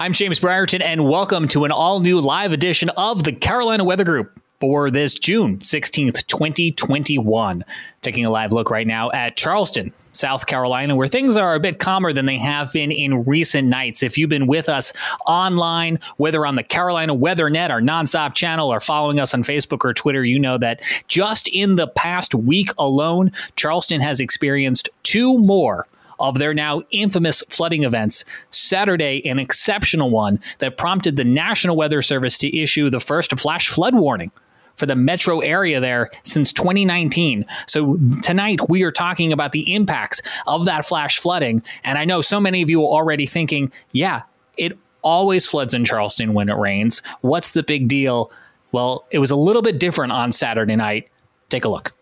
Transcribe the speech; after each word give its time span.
I'm 0.00 0.12
James 0.12 0.38
Brierton, 0.38 0.80
and 0.80 1.08
welcome 1.08 1.48
to 1.48 1.64
an 1.64 1.72
all 1.72 1.98
new 1.98 2.20
live 2.20 2.52
edition 2.52 2.88
of 2.90 3.24
the 3.24 3.32
Carolina 3.32 3.82
Weather 3.82 4.04
Group 4.04 4.40
for 4.60 4.92
this 4.92 5.18
June 5.18 5.58
16th, 5.58 6.24
2021. 6.28 7.64
Taking 8.02 8.24
a 8.24 8.30
live 8.30 8.52
look 8.52 8.70
right 8.70 8.86
now 8.86 9.10
at 9.10 9.36
Charleston, 9.36 9.92
South 10.12 10.46
Carolina, 10.46 10.94
where 10.94 11.08
things 11.08 11.36
are 11.36 11.56
a 11.56 11.58
bit 11.58 11.80
calmer 11.80 12.12
than 12.12 12.26
they 12.26 12.38
have 12.38 12.72
been 12.72 12.92
in 12.92 13.24
recent 13.24 13.66
nights. 13.66 14.04
If 14.04 14.16
you've 14.16 14.30
been 14.30 14.46
with 14.46 14.68
us 14.68 14.92
online, 15.26 15.98
whether 16.16 16.46
on 16.46 16.54
the 16.54 16.62
Carolina 16.62 17.12
Weather 17.12 17.50
Net, 17.50 17.72
our 17.72 17.80
nonstop 17.80 18.34
channel, 18.34 18.72
or 18.72 18.78
following 18.78 19.18
us 19.18 19.34
on 19.34 19.42
Facebook 19.42 19.84
or 19.84 19.92
Twitter, 19.94 20.24
you 20.24 20.38
know 20.38 20.58
that 20.58 20.80
just 21.08 21.48
in 21.48 21.74
the 21.74 21.88
past 21.88 22.36
week 22.36 22.70
alone, 22.78 23.32
Charleston 23.56 24.00
has 24.00 24.20
experienced 24.20 24.90
two 25.02 25.38
more 25.38 25.88
of 26.20 26.38
their 26.38 26.54
now 26.54 26.82
infamous 26.90 27.42
flooding 27.48 27.84
events. 27.84 28.24
Saturday, 28.50 29.26
an 29.28 29.38
exceptional 29.38 30.10
one 30.10 30.40
that 30.58 30.76
prompted 30.76 31.16
the 31.16 31.24
National 31.24 31.76
Weather 31.76 32.02
Service 32.02 32.38
to 32.38 32.56
issue 32.56 32.90
the 32.90 33.00
first 33.00 33.38
flash 33.38 33.68
flood 33.68 33.94
warning 33.94 34.30
for 34.78 34.86
the 34.86 34.94
metro 34.94 35.40
area 35.40 35.80
there 35.80 36.10
since 36.22 36.52
2019. 36.52 37.44
So 37.66 37.98
tonight 38.22 38.60
we 38.68 38.84
are 38.84 38.92
talking 38.92 39.32
about 39.32 39.52
the 39.52 39.74
impacts 39.74 40.22
of 40.46 40.64
that 40.66 40.86
flash 40.86 41.18
flooding. 41.18 41.62
And 41.82 41.98
I 41.98 42.04
know 42.04 42.22
so 42.22 42.40
many 42.40 42.62
of 42.62 42.70
you 42.70 42.82
are 42.82 42.88
already 42.88 43.26
thinking, 43.26 43.72
yeah, 43.92 44.22
it 44.56 44.78
always 45.02 45.46
floods 45.46 45.74
in 45.74 45.84
Charleston 45.84 46.32
when 46.32 46.48
it 46.48 46.54
rains. 46.54 47.02
What's 47.22 47.50
the 47.50 47.62
big 47.62 47.88
deal? 47.88 48.30
Well, 48.70 49.04
it 49.10 49.18
was 49.18 49.30
a 49.30 49.36
little 49.36 49.62
bit 49.62 49.80
different 49.80 50.12
on 50.12 50.30
Saturday 50.30 50.76
night. 50.76 51.08
Take 51.48 51.64
a 51.64 51.68
look. 51.68 51.92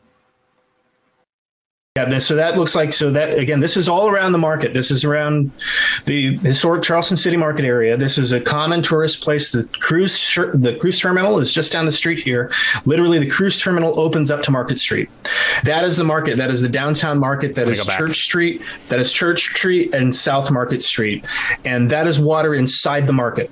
Yeah, 1.97 2.19
so 2.19 2.37
that 2.37 2.59
looks 2.59 2.75
like 2.75 2.93
so 2.93 3.11
that 3.11 3.39
again, 3.39 3.61
this 3.61 3.77
is 3.77 3.89
all 3.89 4.09
around 4.09 4.33
the 4.33 4.39
market. 4.39 4.75
This 4.75 4.91
is 4.91 5.05
around 5.05 5.51
the 6.05 6.37
historic 6.39 6.83
Charleston 6.83 7.17
City 7.17 7.37
Market 7.37 7.65
area. 7.65 7.97
This 7.97 8.19
is 8.19 8.33
a 8.33 8.41
common 8.41 8.83
tourist 8.83 9.23
place. 9.23 9.53
The 9.53 9.67
cruise 9.81 10.35
the 10.55 10.77
cruise 10.79 11.01
terminal 11.01 11.39
is 11.39 11.53
just 11.53 11.73
down 11.73 11.87
the 11.87 11.93
street 11.93 12.23
here. 12.23 12.51
Literally, 12.85 13.19
the 13.19 13.31
cruise 13.31 13.59
terminal 13.59 13.99
opens 13.99 14.31
up 14.31 14.43
to 14.43 14.51
Market 14.51 14.79
Street. 14.79 15.09
That 15.65 15.85
is 15.85 15.97
the 15.97 16.05
market. 16.05 16.37
That 16.37 16.51
is 16.51 16.63
the 16.63 16.69
downtown 16.69 17.19
market. 17.19 17.55
That 17.55 17.69
is 17.69 17.85
Church 17.85 18.25
Street. 18.25 18.63
That 18.89 18.99
is 18.99 19.13
Church 19.13 19.47
Street 19.57 19.95
and 19.95 20.15
South 20.15 20.51
Market 20.51 20.83
Street, 20.83 21.25
and 21.65 21.91
that 21.91 22.07
is 22.07 22.21
water 22.21 22.55
inside 22.55 23.07
the 23.07 23.13
market. 23.13 23.51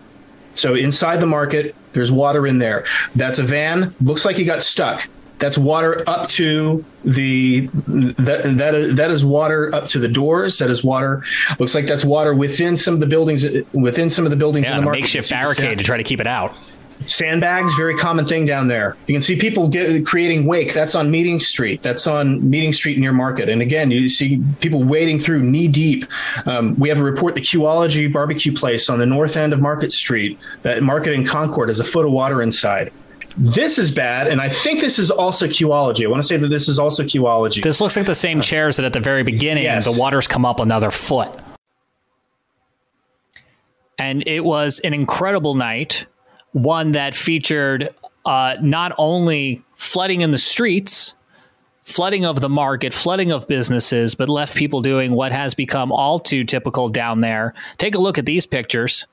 So 0.55 0.75
inside 0.75 1.20
the 1.20 1.27
market, 1.27 1.75
there's 1.92 2.12
water 2.12 2.47
in 2.47 2.58
there. 2.58 2.84
That's 3.14 3.39
a 3.39 3.42
van. 3.42 3.95
Looks 4.01 4.25
like 4.25 4.36
he 4.36 4.45
got 4.45 4.62
stuck 4.62 5.08
that's 5.39 5.59
water 5.59 6.03
up 6.07 6.29
to 6.31 6.85
the 7.05 7.67
that 7.87 8.57
that 8.57 8.97
that 8.97 9.11
is 9.11 9.25
water 9.25 9.75
up 9.75 9.87
to 9.89 9.99
the 9.99 10.09
doors. 10.09 10.59
That 10.59 10.71
is 10.71 10.85
water. 10.85 11.23
Looks 11.59 11.75
like 11.75 11.87
that's 11.87 12.05
water 12.05 12.35
within 12.35 12.77
some 12.77 12.95
of 12.95 13.01
the 13.01 13.07
buildings. 13.07 13.45
Within 13.73 14.11
some 14.11 14.25
of 14.25 14.31
the 14.31 14.37
buildings 14.37 14.67
yeah, 14.67 14.73
in 14.73 14.81
the 14.81 14.85
market. 14.85 15.03
makeshift 15.03 15.31
barricade 15.31 15.79
to 15.79 15.85
try 15.85 15.97
to 15.97 16.05
keep 16.05 16.21
it 16.21 16.27
out. 16.27 16.59
Sandbags, 17.07 17.75
very 17.75 17.95
common 17.97 18.25
thing 18.25 18.45
down 18.45 18.69
there. 18.69 18.97
You 19.07 19.15
can 19.15 19.21
see 19.21 19.37
people 19.37 19.69
get, 19.69 20.07
creating 20.07 20.47
wake. 20.47 20.73
That's 20.73 20.95
on 20.95 21.11
Meeting 21.11 21.39
Street. 21.39 21.83
That's 21.83 22.07
on 22.07 22.48
Meeting 22.48 22.73
Street 22.73 22.98
near 22.98 23.13
Market. 23.13 23.48
And 23.48 23.61
again, 23.61 23.91
you 23.91 24.09
see 24.09 24.43
people 24.61 24.83
wading 24.83 25.19
through 25.19 25.43
knee 25.43 25.69
deep. 25.69 26.07
Um, 26.47 26.79
we 26.79 26.89
have 26.89 27.01
a 27.01 27.03
report 27.03 27.35
the 27.35 27.43
Queology 27.43 28.11
barbecue 28.11 28.55
place 28.55 28.89
on 28.89 29.01
the 29.01 29.07
north 29.07 29.37
end 29.37 29.53
of 29.53 29.61
Market 29.61 29.93
Street. 29.93 30.43
That 30.63 30.83
Market 30.83 31.13
in 31.13 31.27
Concord 31.27 31.69
has 31.69 31.81
a 31.81 31.85
foot 31.85 32.07
of 32.07 32.13
water 32.13 32.41
inside. 32.41 32.91
This 33.37 33.79
is 33.79 33.91
bad, 33.91 34.29
and 34.29 34.41
I 34.41 34.49
think 34.49 34.81
this 34.81 34.99
is 34.99 35.11
also 35.11 35.47
Queology. 35.47 36.05
I 36.05 36.09
want 36.09 36.23
to 36.23 36.27
say 36.27 36.37
that 36.37 36.49
this 36.49 36.69
is 36.69 36.79
also 36.79 37.03
Queology. 37.03 37.63
This 37.63 37.81
looks 37.81 37.97
like 37.97 38.07
the 38.07 38.15
same 38.15 38.41
chairs 38.41 38.77
that 38.77 38.85
at 38.85 38.93
the 38.93 39.01
very 39.01 39.25
beginning 39.25 39.65
yes. 39.65 39.93
the 39.93 40.01
waters 40.01 40.29
come 40.29 40.45
up 40.45 40.61
another 40.61 40.93
foot. 40.93 41.37
And 43.99 44.27
it 44.29 44.45
was 44.45 44.79
an 44.81 44.95
incredible 44.95 45.55
night, 45.55 46.07
one 46.53 46.93
that 46.93 47.15
featured 47.15 47.89
uh, 48.25 48.57
not 48.61 48.93
only 48.99 49.63
flooding 49.75 50.21
in 50.21 50.31
the 50.31 50.39
streets, 50.39 51.15
flooding 51.83 52.25
of 52.25 52.41
the 52.41 52.48
market, 52.48 52.95
flooding 52.95 53.33
of 53.33 53.48
businesses, 53.48 54.14
but 54.14 54.29
left 54.29 54.57
people 54.57 54.81
doing 54.81 55.13
what 55.13 55.33
has 55.33 55.55
become 55.55 55.91
all 55.91 56.19
too 56.19 56.45
typical 56.45 56.89
down 56.89 57.20
there. 57.20 57.53
Take 57.79 57.95
a 57.95 57.98
look 57.98 58.17
at 58.17 58.27
these 58.27 58.47
pictures. 58.47 59.07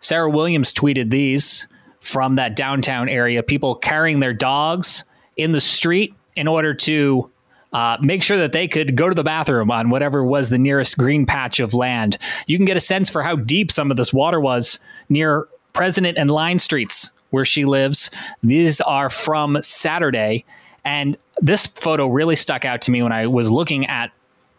Sarah 0.00 0.30
Williams 0.30 0.72
tweeted 0.72 1.10
these 1.10 1.66
from 2.02 2.34
that 2.34 2.56
downtown 2.56 3.08
area, 3.08 3.42
people 3.42 3.76
carrying 3.76 4.18
their 4.18 4.34
dogs 4.34 5.04
in 5.36 5.52
the 5.52 5.60
street 5.60 6.12
in 6.34 6.48
order 6.48 6.74
to 6.74 7.30
uh, 7.72 7.96
make 8.00 8.22
sure 8.22 8.36
that 8.36 8.52
they 8.52 8.66
could 8.66 8.96
go 8.96 9.08
to 9.08 9.14
the 9.14 9.22
bathroom 9.22 9.70
on 9.70 9.88
whatever 9.88 10.24
was 10.24 10.50
the 10.50 10.58
nearest 10.58 10.98
green 10.98 11.24
patch 11.24 11.60
of 11.60 11.74
land. 11.74 12.18
You 12.46 12.58
can 12.58 12.66
get 12.66 12.76
a 12.76 12.80
sense 12.80 13.08
for 13.08 13.22
how 13.22 13.36
deep 13.36 13.70
some 13.70 13.90
of 13.90 13.96
this 13.96 14.12
water 14.12 14.40
was 14.40 14.80
near 15.08 15.46
President 15.72 16.18
and 16.18 16.30
Line 16.30 16.58
Streets, 16.58 17.12
where 17.30 17.44
she 17.44 17.64
lives. 17.64 18.10
These 18.42 18.80
are 18.80 19.08
from 19.08 19.62
Saturday. 19.62 20.44
And 20.84 21.16
this 21.40 21.66
photo 21.66 22.08
really 22.08 22.36
stuck 22.36 22.64
out 22.64 22.82
to 22.82 22.90
me 22.90 23.02
when 23.02 23.12
I 23.12 23.28
was 23.28 23.48
looking 23.48 23.86
at 23.86 24.10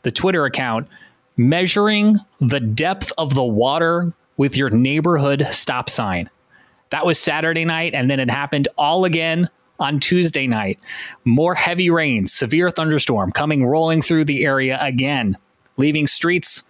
the 0.03 0.11
Twitter 0.11 0.45
account, 0.45 0.87
measuring 1.35 2.15
the 2.39 2.61
depth 2.61 3.11
of 3.17 3.35
the 3.35 3.43
water 3.43 4.13
with 4.37 4.55
your 4.55 4.69
neighborhood 4.69 5.45
stop 5.51 5.89
sign. 5.89 6.29
That 6.93 7.07
was 7.07 7.17
Saturday 7.17 7.65
night, 7.65 7.95
and 7.95 8.07
then 8.07 8.19
it 8.19 8.29
happened 8.29 8.67
all 8.77 9.03
again 9.03 9.49
on 9.79 9.99
Tuesday 9.99 10.45
night. 10.45 10.79
More 11.25 11.55
heavy 11.55 11.89
rains, 11.89 12.31
severe 12.31 12.69
thunderstorm 12.69 13.31
coming 13.31 13.65
rolling 13.65 14.03
through 14.03 14.25
the 14.25 14.45
area 14.45 14.77
again, 14.79 15.35
leaving 15.77 16.05
streets 16.05 16.63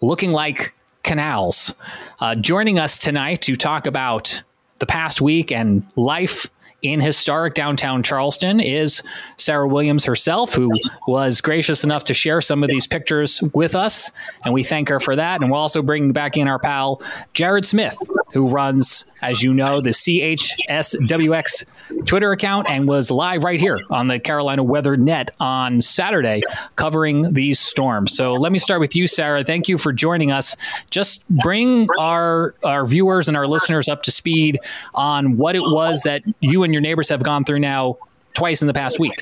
looking 0.00 0.32
like 0.32 0.74
canals. 1.02 1.74
Uh, 2.18 2.34
joining 2.34 2.78
us 2.78 2.96
tonight 2.96 3.42
to 3.42 3.54
talk 3.54 3.86
about 3.86 4.40
the 4.78 4.86
past 4.86 5.20
week 5.20 5.52
and 5.52 5.86
life 5.96 6.48
in 6.80 7.00
historic 7.00 7.52
downtown 7.52 8.02
Charleston 8.02 8.58
is 8.58 9.02
Sarah 9.36 9.68
Williams 9.68 10.04
herself, 10.04 10.54
who 10.54 10.72
was 11.06 11.40
gracious 11.40 11.84
enough 11.84 12.04
to 12.04 12.14
share 12.14 12.40
some 12.40 12.62
of 12.62 12.68
these 12.68 12.86
pictures 12.86 13.42
with 13.54 13.74
us. 13.74 14.10
And 14.44 14.52
we 14.52 14.64
thank 14.64 14.88
her 14.88 14.98
for 14.98 15.14
that. 15.14 15.40
And 15.40 15.50
we'll 15.50 15.60
also 15.60 15.82
bring 15.82 16.12
back 16.12 16.36
in 16.36 16.48
our 16.48 16.58
pal, 16.58 17.00
Jared 17.34 17.64
Smith, 17.64 17.96
who 18.32 18.48
runs, 18.48 19.04
as 19.20 19.42
you 19.42 19.54
know, 19.54 19.80
the 19.80 19.90
CHSWX 19.90 21.64
Twitter 22.06 22.32
account 22.32 22.68
and 22.70 22.88
was 22.88 23.10
live 23.10 23.44
right 23.44 23.60
here 23.60 23.80
on 23.90 24.08
the 24.08 24.18
Carolina 24.18 24.62
Weather 24.62 24.96
Net 24.96 25.30
on 25.38 25.80
Saturday 25.80 26.42
covering 26.76 27.34
these 27.34 27.60
storms. 27.60 28.16
So 28.16 28.34
let 28.34 28.52
me 28.52 28.58
start 28.58 28.80
with 28.80 28.96
you, 28.96 29.06
Sarah. 29.06 29.44
Thank 29.44 29.68
you 29.68 29.78
for 29.78 29.92
joining 29.92 30.30
us. 30.30 30.56
Just 30.90 31.28
bring 31.28 31.88
our, 31.98 32.54
our 32.64 32.86
viewers 32.86 33.28
and 33.28 33.36
our 33.36 33.46
listeners 33.46 33.88
up 33.88 34.02
to 34.04 34.10
speed 34.10 34.58
on 34.94 35.36
what 35.36 35.54
it 35.54 35.62
was 35.62 36.02
that 36.02 36.22
you 36.40 36.64
and 36.64 36.72
your 36.72 36.80
neighbors 36.80 37.08
have 37.08 37.22
gone 37.22 37.44
through 37.44 37.60
now 37.60 37.96
twice 38.34 38.62
in 38.62 38.68
the 38.68 38.74
past 38.74 38.98
week? 38.98 39.12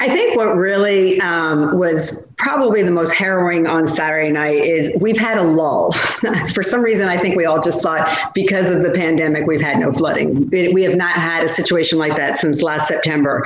I 0.00 0.08
think 0.08 0.36
what 0.36 0.56
really 0.56 1.20
um, 1.20 1.78
was 1.78 2.32
probably 2.38 2.82
the 2.82 2.90
most 2.90 3.12
harrowing 3.12 3.66
on 3.66 3.86
Saturday 3.86 4.30
night 4.30 4.64
is 4.64 4.96
we've 5.00 5.18
had 5.18 5.38
a 5.38 5.42
lull. 5.42 5.92
For 6.54 6.62
some 6.62 6.82
reason, 6.82 7.08
I 7.08 7.18
think 7.18 7.36
we 7.36 7.44
all 7.44 7.60
just 7.60 7.82
thought 7.82 8.32
because 8.34 8.70
of 8.70 8.82
the 8.82 8.90
pandemic, 8.90 9.46
we've 9.46 9.60
had 9.60 9.78
no 9.78 9.90
flooding. 9.90 10.48
we 10.50 10.82
have 10.82 10.96
not 10.96 11.14
had 11.14 11.44
a 11.44 11.48
situation 11.48 11.98
like 11.98 12.16
that 12.16 12.36
since 12.36 12.62
last 12.62 12.88
September. 12.88 13.44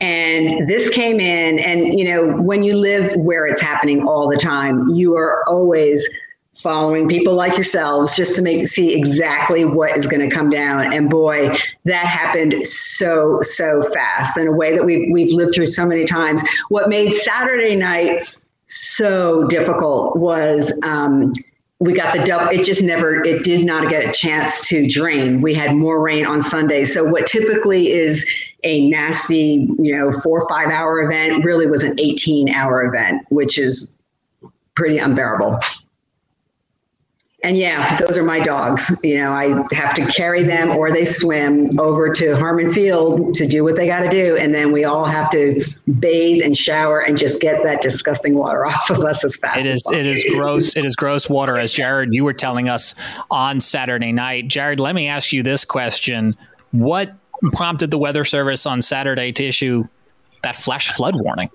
And 0.00 0.66
this 0.66 0.88
came 0.88 1.20
in, 1.20 1.58
and 1.58 1.98
you 1.98 2.08
know, 2.08 2.40
when 2.40 2.62
you 2.62 2.76
live 2.76 3.14
where 3.16 3.46
it's 3.46 3.60
happening 3.60 4.06
all 4.06 4.28
the 4.28 4.38
time, 4.38 4.88
you 4.88 5.14
are 5.16 5.44
always 5.46 6.08
following 6.54 7.08
people 7.08 7.34
like 7.34 7.54
yourselves 7.54 8.16
just 8.16 8.34
to 8.34 8.42
make 8.42 8.66
see 8.66 8.92
exactly 8.94 9.64
what 9.64 9.96
is 9.96 10.06
going 10.06 10.28
to 10.28 10.34
come 10.34 10.50
down. 10.50 10.92
And 10.92 11.08
boy 11.08 11.56
that 11.84 12.06
happened 12.06 12.66
so 12.66 13.40
so 13.42 13.82
fast 13.94 14.36
in 14.36 14.48
a 14.48 14.52
way 14.52 14.74
that 14.76 14.84
we've 14.84 15.12
we've 15.12 15.32
lived 15.32 15.54
through 15.54 15.66
so 15.66 15.86
many 15.86 16.04
times. 16.04 16.42
What 16.68 16.88
made 16.88 17.12
saturday 17.12 17.76
night 17.76 18.36
so 18.66 19.46
difficult 19.46 20.16
was 20.16 20.72
um, 20.82 21.32
we 21.78 21.92
got 21.92 22.14
the 22.14 22.24
double 22.24 22.48
it 22.48 22.64
just 22.64 22.82
never 22.82 23.22
it 23.24 23.44
did 23.44 23.64
not 23.64 23.88
get 23.88 24.04
a 24.04 24.12
chance 24.12 24.66
to 24.68 24.88
drain. 24.88 25.40
We 25.40 25.54
had 25.54 25.76
more 25.76 26.02
rain 26.02 26.26
on 26.26 26.40
sunday. 26.40 26.84
So 26.84 27.04
what 27.04 27.28
typically 27.28 27.92
is 27.92 28.26
a 28.64 28.90
nasty 28.90 29.68
you 29.78 29.96
know 29.96 30.10
four 30.10 30.40
or 30.40 30.48
five 30.48 30.68
hour 30.68 31.00
event 31.00 31.44
really 31.44 31.68
was 31.68 31.84
an 31.84 31.98
18 31.98 32.48
hour 32.48 32.84
event 32.84 33.24
which 33.30 33.56
is 33.56 33.92
pretty 34.74 34.98
unbearable 34.98 35.58
and 37.42 37.56
yeah, 37.56 37.96
those 37.96 38.18
are 38.18 38.22
my 38.22 38.40
dogs. 38.40 39.00
You 39.02 39.18
know, 39.18 39.32
I 39.32 39.64
have 39.74 39.94
to 39.94 40.04
carry 40.06 40.42
them 40.42 40.70
or 40.76 40.90
they 40.90 41.06
swim 41.06 41.78
over 41.80 42.12
to 42.12 42.36
Harmon 42.36 42.70
Field 42.72 43.34
to 43.34 43.46
do 43.46 43.64
what 43.64 43.76
they 43.76 43.86
got 43.86 44.00
to 44.00 44.10
do. 44.10 44.36
And 44.36 44.54
then 44.54 44.72
we 44.72 44.84
all 44.84 45.06
have 45.06 45.30
to 45.30 45.64
bathe 45.98 46.42
and 46.42 46.56
shower 46.56 47.00
and 47.00 47.16
just 47.16 47.40
get 47.40 47.62
that 47.62 47.80
disgusting 47.80 48.34
water 48.34 48.66
off 48.66 48.90
of 48.90 49.00
us 49.00 49.24
as 49.24 49.36
fast 49.36 49.60
it 49.60 49.66
is, 49.66 49.82
as 49.86 49.92
It 49.92 50.06
is 50.06 50.24
gross. 50.34 50.76
It 50.76 50.84
is 50.84 50.94
gross 50.96 51.30
water, 51.30 51.56
as 51.56 51.72
Jared, 51.72 52.12
you 52.12 52.24
were 52.24 52.34
telling 52.34 52.68
us 52.68 52.94
on 53.30 53.60
Saturday 53.60 54.12
night. 54.12 54.48
Jared, 54.48 54.78
let 54.78 54.94
me 54.94 55.08
ask 55.08 55.32
you 55.32 55.42
this 55.42 55.64
question. 55.64 56.36
What 56.72 57.12
prompted 57.52 57.90
the 57.90 57.98
Weather 57.98 58.24
Service 58.24 58.66
on 58.66 58.82
Saturday 58.82 59.32
to 59.32 59.44
issue 59.44 59.84
that 60.42 60.56
flash 60.56 60.92
flood 60.92 61.14
warning? 61.16 61.50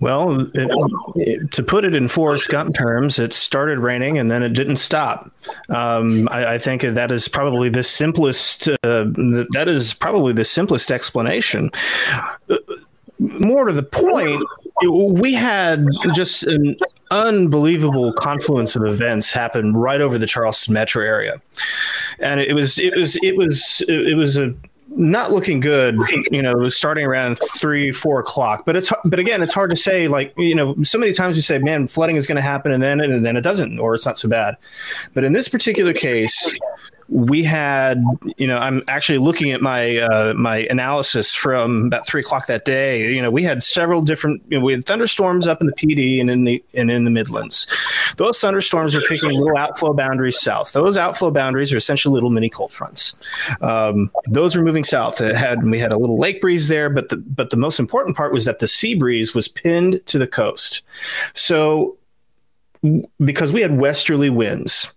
Well, 0.00 0.48
it, 0.54 1.50
to 1.52 1.62
put 1.62 1.84
it 1.84 1.94
in 1.94 2.08
Forrest 2.08 2.48
Gump 2.48 2.74
terms, 2.74 3.18
it 3.18 3.32
started 3.32 3.78
raining 3.78 4.18
and 4.18 4.30
then 4.30 4.42
it 4.42 4.50
didn't 4.50 4.76
stop. 4.76 5.30
Um, 5.68 6.28
I, 6.30 6.54
I, 6.54 6.58
think 6.58 6.82
that 6.82 7.10
is 7.10 7.28
probably 7.28 7.68
the 7.68 7.82
simplest. 7.82 8.68
Uh, 8.68 9.04
that 9.52 9.66
is 9.66 9.94
probably 9.94 10.32
the 10.32 10.44
simplest 10.44 10.90
explanation. 10.90 11.70
More 13.18 13.66
to 13.66 13.72
the 13.72 13.82
point, 13.82 14.42
we 14.82 15.32
had 15.32 15.86
just 16.14 16.42
an 16.44 16.76
unbelievable 17.10 18.12
confluence 18.12 18.76
of 18.76 18.84
events 18.84 19.32
happen 19.32 19.74
right 19.74 20.00
over 20.00 20.18
the 20.18 20.26
Charleston 20.26 20.74
metro 20.74 21.04
area, 21.04 21.40
and 22.18 22.40
it 22.40 22.54
was 22.54 22.78
it 22.78 22.94
was 22.96 23.16
it 23.22 23.36
was 23.36 23.82
it 23.88 24.16
was 24.16 24.36
a 24.36 24.52
not 24.96 25.32
looking 25.32 25.60
good. 25.60 25.98
You 26.30 26.42
know, 26.42 26.68
starting 26.68 27.04
around 27.04 27.38
three, 27.58 27.90
four 27.90 28.20
o'clock. 28.20 28.64
But 28.64 28.76
it's 28.76 28.92
but 29.04 29.18
again, 29.18 29.42
it's 29.42 29.52
hard 29.52 29.70
to 29.70 29.76
say. 29.76 30.08
Like 30.08 30.32
you 30.36 30.54
know, 30.54 30.74
so 30.82 30.98
many 30.98 31.12
times 31.12 31.36
you 31.36 31.42
say, 31.42 31.58
"Man, 31.58 31.86
flooding 31.86 32.16
is 32.16 32.26
going 32.26 32.36
to 32.36 32.42
happen," 32.42 32.72
and 32.72 32.82
then 32.82 33.00
and 33.00 33.24
then 33.24 33.36
it 33.36 33.42
doesn't, 33.42 33.78
or 33.78 33.94
it's 33.94 34.06
not 34.06 34.18
so 34.18 34.28
bad. 34.28 34.56
But 35.12 35.24
in 35.24 35.32
this 35.32 35.48
particular 35.48 35.92
case, 35.92 36.54
we 37.08 37.42
had, 37.42 38.02
you 38.36 38.46
know, 38.46 38.56
I'm 38.56 38.82
actually 38.88 39.18
looking 39.18 39.52
at 39.52 39.60
my 39.60 39.98
uh, 39.98 40.34
my 40.34 40.58
analysis 40.70 41.34
from 41.34 41.86
about 41.86 42.06
three 42.06 42.22
o'clock 42.22 42.46
that 42.46 42.64
day. 42.64 43.12
You 43.12 43.20
know, 43.20 43.30
we 43.30 43.42
had 43.42 43.62
several 43.62 44.00
different. 44.00 44.42
You 44.48 44.58
know, 44.58 44.64
we 44.64 44.72
had 44.72 44.84
thunderstorms 44.84 45.46
up 45.46 45.60
in 45.60 45.66
the 45.66 45.72
Pee 45.72 45.94
Dee 45.94 46.20
and 46.20 46.30
in 46.30 46.44
the 46.44 46.64
and 46.74 46.90
in 46.90 47.04
the 47.04 47.10
Midlands. 47.10 47.66
Those 48.16 48.38
thunderstorms 48.38 48.94
are 48.94 49.02
picking 49.02 49.30
little 49.32 49.56
outflow 49.56 49.92
boundaries 49.92 50.40
south. 50.40 50.72
Those 50.72 50.96
outflow 50.96 51.30
boundaries 51.30 51.72
are 51.72 51.76
essentially 51.76 52.14
little 52.14 52.30
mini 52.30 52.48
cold 52.48 52.72
fronts. 52.72 53.16
Um, 53.60 54.10
those 54.26 54.56
were 54.56 54.62
moving 54.62 54.84
south. 54.84 55.20
It 55.20 55.36
had 55.36 55.62
we 55.64 55.78
had 55.78 55.92
a 55.92 55.98
little 55.98 56.18
lake 56.18 56.40
breeze 56.40 56.68
there, 56.68 56.88
but 56.88 57.10
the 57.10 57.18
but 57.18 57.50
the 57.50 57.56
most 57.56 57.78
important 57.78 58.16
part 58.16 58.32
was 58.32 58.46
that 58.46 58.60
the 58.60 58.68
sea 58.68 58.94
breeze 58.94 59.34
was 59.34 59.46
pinned 59.46 60.04
to 60.06 60.18
the 60.18 60.26
coast. 60.26 60.82
So 61.34 61.96
because 63.24 63.52
we 63.52 63.60
had 63.60 63.78
westerly 63.78 64.30
winds 64.30 64.92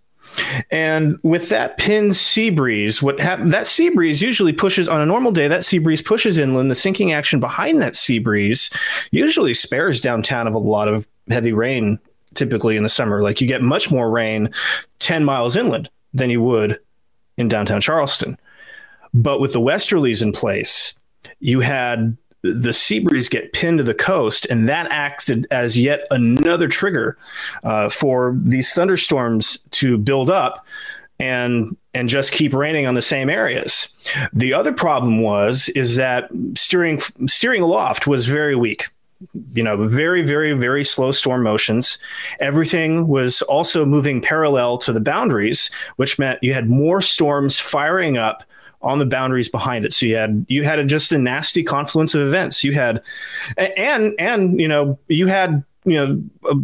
and 0.71 1.19
with 1.23 1.49
that 1.49 1.77
pinned 1.77 2.15
sea 2.15 2.49
breeze, 2.49 3.01
what 3.01 3.19
happened? 3.19 3.51
That 3.53 3.67
sea 3.67 3.89
breeze 3.89 4.21
usually 4.21 4.53
pushes 4.53 4.87
on 4.87 5.01
a 5.01 5.05
normal 5.05 5.31
day. 5.31 5.47
That 5.47 5.65
sea 5.65 5.79
breeze 5.79 6.01
pushes 6.01 6.37
inland. 6.37 6.71
The 6.71 6.75
sinking 6.75 7.11
action 7.11 7.39
behind 7.39 7.81
that 7.81 7.95
sea 7.95 8.19
breeze 8.19 8.69
usually 9.11 9.53
spares 9.53 10.01
downtown 10.01 10.47
of 10.47 10.53
a 10.53 10.59
lot 10.59 10.87
of 10.87 11.07
heavy 11.29 11.53
rain. 11.53 11.99
Typically 12.33 12.77
in 12.77 12.83
the 12.83 12.89
summer, 12.89 13.23
like 13.23 13.41
you 13.41 13.47
get 13.47 13.63
much 13.63 13.89
more 13.89 14.11
rain 14.11 14.51
ten 14.99 15.25
miles 15.25 15.55
inland 15.55 15.89
than 16.13 16.29
you 16.29 16.39
would 16.39 16.79
in 17.37 17.47
downtown 17.47 17.81
Charleston. 17.81 18.37
But 19.11 19.39
with 19.39 19.53
the 19.53 19.59
westerlies 19.59 20.21
in 20.21 20.33
place, 20.33 20.93
you 21.39 21.61
had 21.61 22.15
the 22.43 22.73
sea 22.73 22.99
breeze 22.99 23.29
get 23.29 23.53
pinned 23.53 23.79
to 23.79 23.83
the 23.83 23.93
coast, 23.93 24.45
and 24.49 24.69
that 24.69 24.91
acted 24.91 25.47
as 25.51 25.77
yet 25.77 26.05
another 26.11 26.67
trigger 26.67 27.17
uh, 27.63 27.89
for 27.89 28.37
these 28.43 28.73
thunderstorms 28.73 29.57
to 29.71 29.97
build 29.97 30.29
up 30.29 30.65
and 31.19 31.75
and 31.93 32.09
just 32.09 32.31
keep 32.31 32.53
raining 32.53 32.85
on 32.85 32.93
the 32.93 33.01
same 33.01 33.29
areas. 33.29 33.89
The 34.33 34.53
other 34.53 34.71
problem 34.71 35.21
was 35.21 35.69
is 35.69 35.95
that 35.95 36.29
steering 36.55 37.01
steering 37.27 37.61
aloft 37.61 38.07
was 38.07 38.27
very 38.27 38.55
weak. 38.55 38.87
You 39.53 39.63
know, 39.63 39.87
very, 39.87 40.21
very, 40.21 40.53
very 40.53 40.83
slow 40.83 41.11
storm 41.11 41.41
motions. 41.41 41.97
Everything 42.39 43.07
was 43.07 43.41
also 43.41 43.83
moving 43.83 44.21
parallel 44.21 44.77
to 44.79 44.93
the 44.93 45.01
boundaries, 45.01 45.71
which 45.95 46.19
meant 46.19 46.43
you 46.43 46.53
had 46.53 46.69
more 46.69 47.01
storms 47.01 47.57
firing 47.57 48.15
up 48.15 48.43
on 48.81 48.99
the 48.99 49.05
boundaries 49.05 49.49
behind 49.49 49.85
it. 49.85 49.93
So 49.93 50.05
you 50.05 50.15
had 50.15 50.45
you 50.47 50.63
had 50.63 50.79
a, 50.79 50.85
just 50.85 51.11
a 51.11 51.17
nasty 51.17 51.63
confluence 51.63 52.13
of 52.13 52.21
events. 52.21 52.63
You 52.63 52.73
had 52.73 53.01
and 53.57 54.13
and 54.19 54.59
you 54.59 54.67
know 54.67 54.99
you 55.07 55.27
had 55.27 55.63
you 55.85 55.95
know 55.95 56.15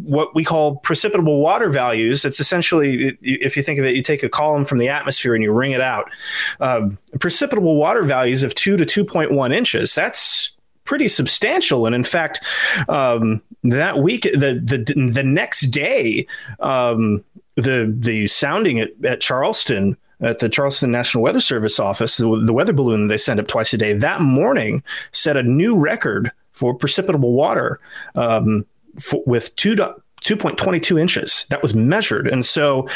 what 0.03 0.35
we 0.35 0.43
call 0.43 0.81
precipitable 0.81 1.41
water 1.41 1.69
values. 1.69 2.25
It's 2.25 2.39
essentially 2.39 3.17
if 3.21 3.55
you 3.55 3.63
think 3.63 3.79
of 3.79 3.85
it, 3.85 3.95
you 3.95 4.03
take 4.03 4.21
a 4.21 4.29
column 4.29 4.65
from 4.65 4.79
the 4.79 4.89
atmosphere 4.89 5.33
and 5.33 5.43
you 5.43 5.51
wring 5.51 5.71
it 5.71 5.81
out. 5.81 6.11
Um, 6.59 6.97
precipitable 7.17 7.77
water 7.77 8.03
values 8.03 8.43
of 8.43 8.53
two 8.53 8.77
to 8.77 8.85
two 8.85 9.05
point 9.05 9.31
one 9.31 9.51
inches. 9.51 9.95
That's 9.95 10.55
pretty 10.83 11.07
substantial. 11.07 11.85
And 11.85 11.95
in 11.95 12.03
fact, 12.03 12.41
um, 12.89 13.41
that 13.63 13.99
week, 13.99 14.23
the 14.23 14.61
the 14.63 15.11
the 15.11 15.23
next 15.23 15.67
day, 15.67 16.27
um, 16.59 17.23
the 17.55 17.93
the 17.97 18.27
sounding 18.27 18.79
at, 18.79 18.89
at 19.05 19.21
Charleston 19.21 19.97
at 20.23 20.39
the 20.39 20.49
Charleston 20.49 20.91
National 20.91 21.23
Weather 21.23 21.39
Service 21.39 21.79
office, 21.79 22.17
the, 22.17 22.41
the 22.43 22.53
weather 22.53 22.73
balloon 22.73 23.07
they 23.07 23.17
send 23.17 23.39
up 23.39 23.47
twice 23.47 23.73
a 23.73 23.77
day, 23.77 23.93
that 23.93 24.21
morning 24.21 24.83
set 25.11 25.37
a 25.37 25.43
new 25.43 25.75
record 25.75 26.31
for 26.51 26.77
precipitable 26.77 27.33
water 27.33 27.79
um, 28.15 28.65
for, 28.99 29.23
with 29.25 29.55
two. 29.55 29.75
2.22 30.23 31.01
inches 31.01 31.45
that 31.49 31.61
was 31.61 31.75
measured 31.75 32.29
and 32.29 32.45
so 32.45 32.87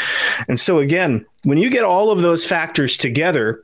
and 0.47 0.57
so 0.61 0.77
again 0.77 1.25
when 1.43 1.57
you 1.57 1.69
get 1.69 1.83
all 1.83 2.09
of 2.09 2.21
those 2.21 2.45
factors 2.45 2.97
together 2.97 3.61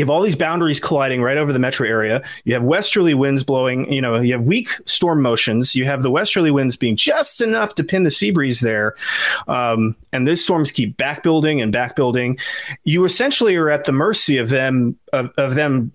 you 0.00 0.04
have 0.06 0.08
all 0.10 0.22
these 0.22 0.34
boundaries 0.34 0.80
colliding 0.80 1.20
right 1.20 1.36
over 1.36 1.52
the 1.52 1.58
metro 1.58 1.86
area. 1.86 2.22
You 2.44 2.54
have 2.54 2.64
westerly 2.64 3.12
winds 3.12 3.44
blowing, 3.44 3.92
you 3.92 4.00
know, 4.00 4.18
you 4.18 4.32
have 4.32 4.44
weak 4.44 4.70
storm 4.86 5.20
motions. 5.20 5.76
You 5.76 5.84
have 5.84 6.02
the 6.02 6.10
westerly 6.10 6.50
winds 6.50 6.74
being 6.74 6.96
just 6.96 7.42
enough 7.42 7.74
to 7.74 7.84
pin 7.84 8.04
the 8.04 8.10
sea 8.10 8.30
breeze 8.30 8.60
there. 8.60 8.94
Um, 9.46 9.94
and 10.10 10.26
these 10.26 10.42
storms 10.42 10.72
keep 10.72 10.96
back 10.96 11.22
building 11.22 11.60
and 11.60 11.70
back 11.70 11.96
building. 11.96 12.38
You 12.84 13.04
essentially 13.04 13.54
are 13.56 13.68
at 13.68 13.84
the 13.84 13.92
mercy 13.92 14.38
of 14.38 14.48
them, 14.48 14.98
of, 15.12 15.32
of 15.36 15.54
them 15.54 15.92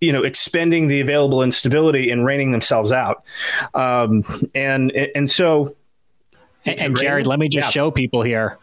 you 0.00 0.12
know 0.12 0.24
expending 0.24 0.88
the 0.88 1.00
available 1.00 1.40
instability 1.40 2.10
and 2.10 2.24
raining 2.24 2.50
themselves 2.50 2.90
out 2.90 3.22
um, 3.74 4.24
and 4.52 4.90
and 4.90 5.30
so 5.30 5.76
and, 6.66 6.78
and 6.82 6.96
jared 6.96 7.26
let 7.26 7.38
me 7.38 7.48
just 7.48 7.68
yeah. 7.68 7.70
show 7.70 7.90
people 7.90 8.20
here 8.20 8.58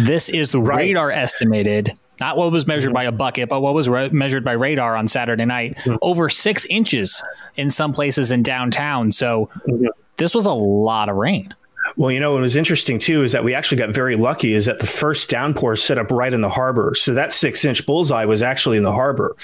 this 0.00 0.28
is 0.28 0.50
the 0.50 0.60
right. 0.60 0.78
radar 0.78 1.10
estimated 1.10 1.96
not 2.20 2.36
what 2.36 2.50
was 2.52 2.66
measured 2.66 2.92
by 2.92 3.04
a 3.04 3.12
bucket, 3.12 3.48
but 3.48 3.60
what 3.60 3.74
was 3.74 3.88
re- 3.88 4.10
measured 4.10 4.44
by 4.44 4.52
radar 4.52 4.96
on 4.96 5.08
Saturday 5.08 5.44
night, 5.44 5.76
mm-hmm. 5.78 5.96
over 6.02 6.28
six 6.28 6.64
inches 6.66 7.22
in 7.56 7.70
some 7.70 7.92
places 7.92 8.30
in 8.30 8.42
downtown. 8.42 9.10
So 9.10 9.50
mm-hmm. 9.66 9.86
this 10.16 10.34
was 10.34 10.46
a 10.46 10.52
lot 10.52 11.08
of 11.08 11.16
rain. 11.16 11.54
Well, 11.96 12.10
you 12.10 12.18
know, 12.18 12.32
what 12.32 12.42
was 12.42 12.56
interesting 12.56 12.98
too 12.98 13.22
is 13.22 13.32
that 13.32 13.44
we 13.44 13.54
actually 13.54 13.78
got 13.78 13.90
very 13.90 14.16
lucky 14.16 14.54
is 14.54 14.66
that 14.66 14.78
the 14.78 14.86
first 14.86 15.28
downpour 15.28 15.76
set 15.76 15.98
up 15.98 16.10
right 16.10 16.32
in 16.32 16.40
the 16.40 16.48
harbor. 16.48 16.94
So 16.94 17.14
that 17.14 17.32
six 17.32 17.64
inch 17.64 17.84
bullseye 17.86 18.24
was 18.24 18.42
actually 18.42 18.78
in 18.78 18.82
the 18.82 18.92
harbor. 18.92 19.36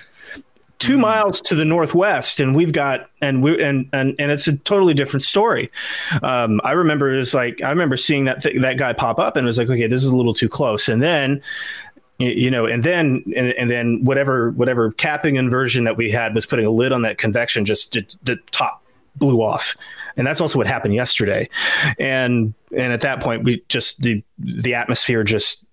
2 0.81 0.93
mm-hmm. 0.93 1.03
miles 1.03 1.43
to 1.43 1.55
the 1.55 1.65
northwest, 1.65 2.41
and 2.41 2.57
we've 2.57 2.73
got 2.73 3.11
and 3.21 3.43
we 3.43 3.63
and 3.63 3.89
and 3.93 4.15
and 4.19 4.31
it's 4.31 4.49
a 4.49 4.57
totally 4.57 4.95
different 4.95 5.23
story. 5.23 5.71
Um, 6.23 6.59
I 6.65 6.73
remember 6.73 7.13
it 7.13 7.19
was 7.19 7.35
like 7.35 7.63
I 7.63 7.69
remember 7.69 7.99
seeing 7.99 8.25
that 8.25 8.43
th- 8.43 8.61
that 8.63 8.79
guy 8.79 8.95
pop 8.95 9.19
up, 9.19 9.37
and 9.37 9.47
it 9.47 9.49
was 9.49 9.59
like, 9.59 9.69
okay, 9.69 9.87
this 9.87 10.03
is 10.03 10.09
a 10.09 10.17
little 10.17 10.33
too 10.33 10.49
close. 10.49 10.89
And 10.89 11.03
then 11.03 11.43
you 12.21 12.51
know 12.51 12.67
and 12.67 12.83
then 12.83 13.25
and, 13.35 13.53
and, 13.55 13.71
then 13.71 14.05
whatever 14.05 14.51
whatever 14.51 14.93
capping 14.93 15.37
inversion 15.37 15.85
that 15.85 15.97
we 15.97 16.11
had 16.11 16.35
was 16.35 16.45
putting 16.45 16.67
a 16.67 16.71
lid 16.71 16.93
on 16.93 17.03
that 17.03 17.19
convection 17.19 17.65
just 17.65 17.93
the 17.93 18.37
top 18.51 18.81
blew 19.17 19.43
off. 19.43 19.77
And 20.17 20.27
that's 20.27 20.41
also 20.41 20.59
what 20.59 20.67
happened 20.67 20.95
yesterday. 20.95 21.49
And 21.99 22.55
and 22.77 22.93
at 22.93 23.01
that 23.01 23.21
point 23.21 23.45
we 23.45 23.65
just 23.69 24.03
the 24.03 24.23
the 24.39 24.75
atmosphere 24.75 25.25
just 25.25 25.67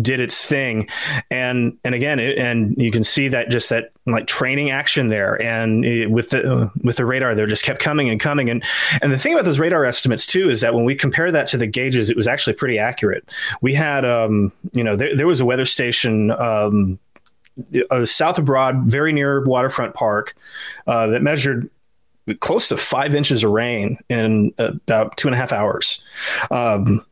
did 0.00 0.20
its 0.20 0.44
thing. 0.44 0.88
And 1.30 1.76
and 1.84 1.94
again 1.94 2.18
it, 2.18 2.38
and 2.38 2.74
you 2.76 2.90
can 2.90 3.04
see 3.04 3.28
that 3.28 3.50
just 3.50 3.68
that 3.70 3.92
like 4.06 4.26
training 4.26 4.70
action 4.70 5.08
there. 5.08 5.40
And 5.42 5.84
it, 5.84 6.10
with 6.10 6.30
the 6.30 6.70
with 6.82 6.96
the 6.96 7.06
radar 7.06 7.34
there 7.34 7.46
just 7.46 7.64
kept 7.64 7.80
coming 7.80 8.08
and 8.08 8.20
coming. 8.20 8.48
And 8.50 8.64
and 9.02 9.12
the 9.12 9.18
thing 9.18 9.32
about 9.32 9.44
those 9.44 9.58
radar 9.58 9.84
estimates 9.84 10.26
too 10.26 10.50
is 10.50 10.60
that 10.60 10.74
when 10.74 10.84
we 10.84 10.94
compare 10.94 11.32
that 11.32 11.48
to 11.48 11.56
the 11.56 11.66
gauges 11.66 12.10
it 12.10 12.16
was 12.16 12.26
actually 12.26 12.54
pretty 12.54 12.78
accurate. 12.78 13.28
We 13.60 13.74
had 13.74 14.04
um 14.04 14.52
you 14.72 14.84
know 14.84 14.96
there, 14.96 15.16
there 15.16 15.26
was 15.26 15.40
a 15.40 15.44
weather 15.44 15.66
station 15.66 16.30
um 16.32 16.98
uh, 17.90 18.06
south 18.06 18.38
of 18.38 18.44
broad 18.44 18.84
very 18.84 19.12
near 19.12 19.44
waterfront 19.44 19.94
park 19.94 20.34
uh, 20.86 21.08
that 21.08 21.22
measured 21.22 21.68
close 22.38 22.68
to 22.68 22.76
five 22.76 23.14
inches 23.14 23.42
of 23.42 23.50
rain 23.50 23.98
in 24.08 24.54
about 24.58 25.16
two 25.16 25.28
and 25.28 25.34
a 25.34 25.38
half 25.38 25.52
hours. 25.52 26.02
Um, 26.50 27.04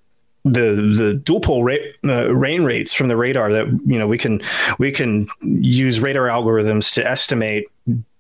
the 0.53 0.95
the 0.97 1.15
dual 1.15 1.41
pol 1.41 1.65
ra- 1.65 1.77
uh, 2.05 2.35
rain 2.35 2.65
rates 2.65 2.95
from 2.95 3.09
the 3.09 3.17
radar 3.17 3.53
that 3.53 3.67
you 3.87 3.99
know 3.99 4.07
we 4.07 4.19
can 4.19 4.41
we 4.79 4.91
can 4.93 5.27
use 5.43 6.01
radar 6.01 6.27
algorithms 6.27 6.93
to 6.95 7.07
estimate 7.07 7.67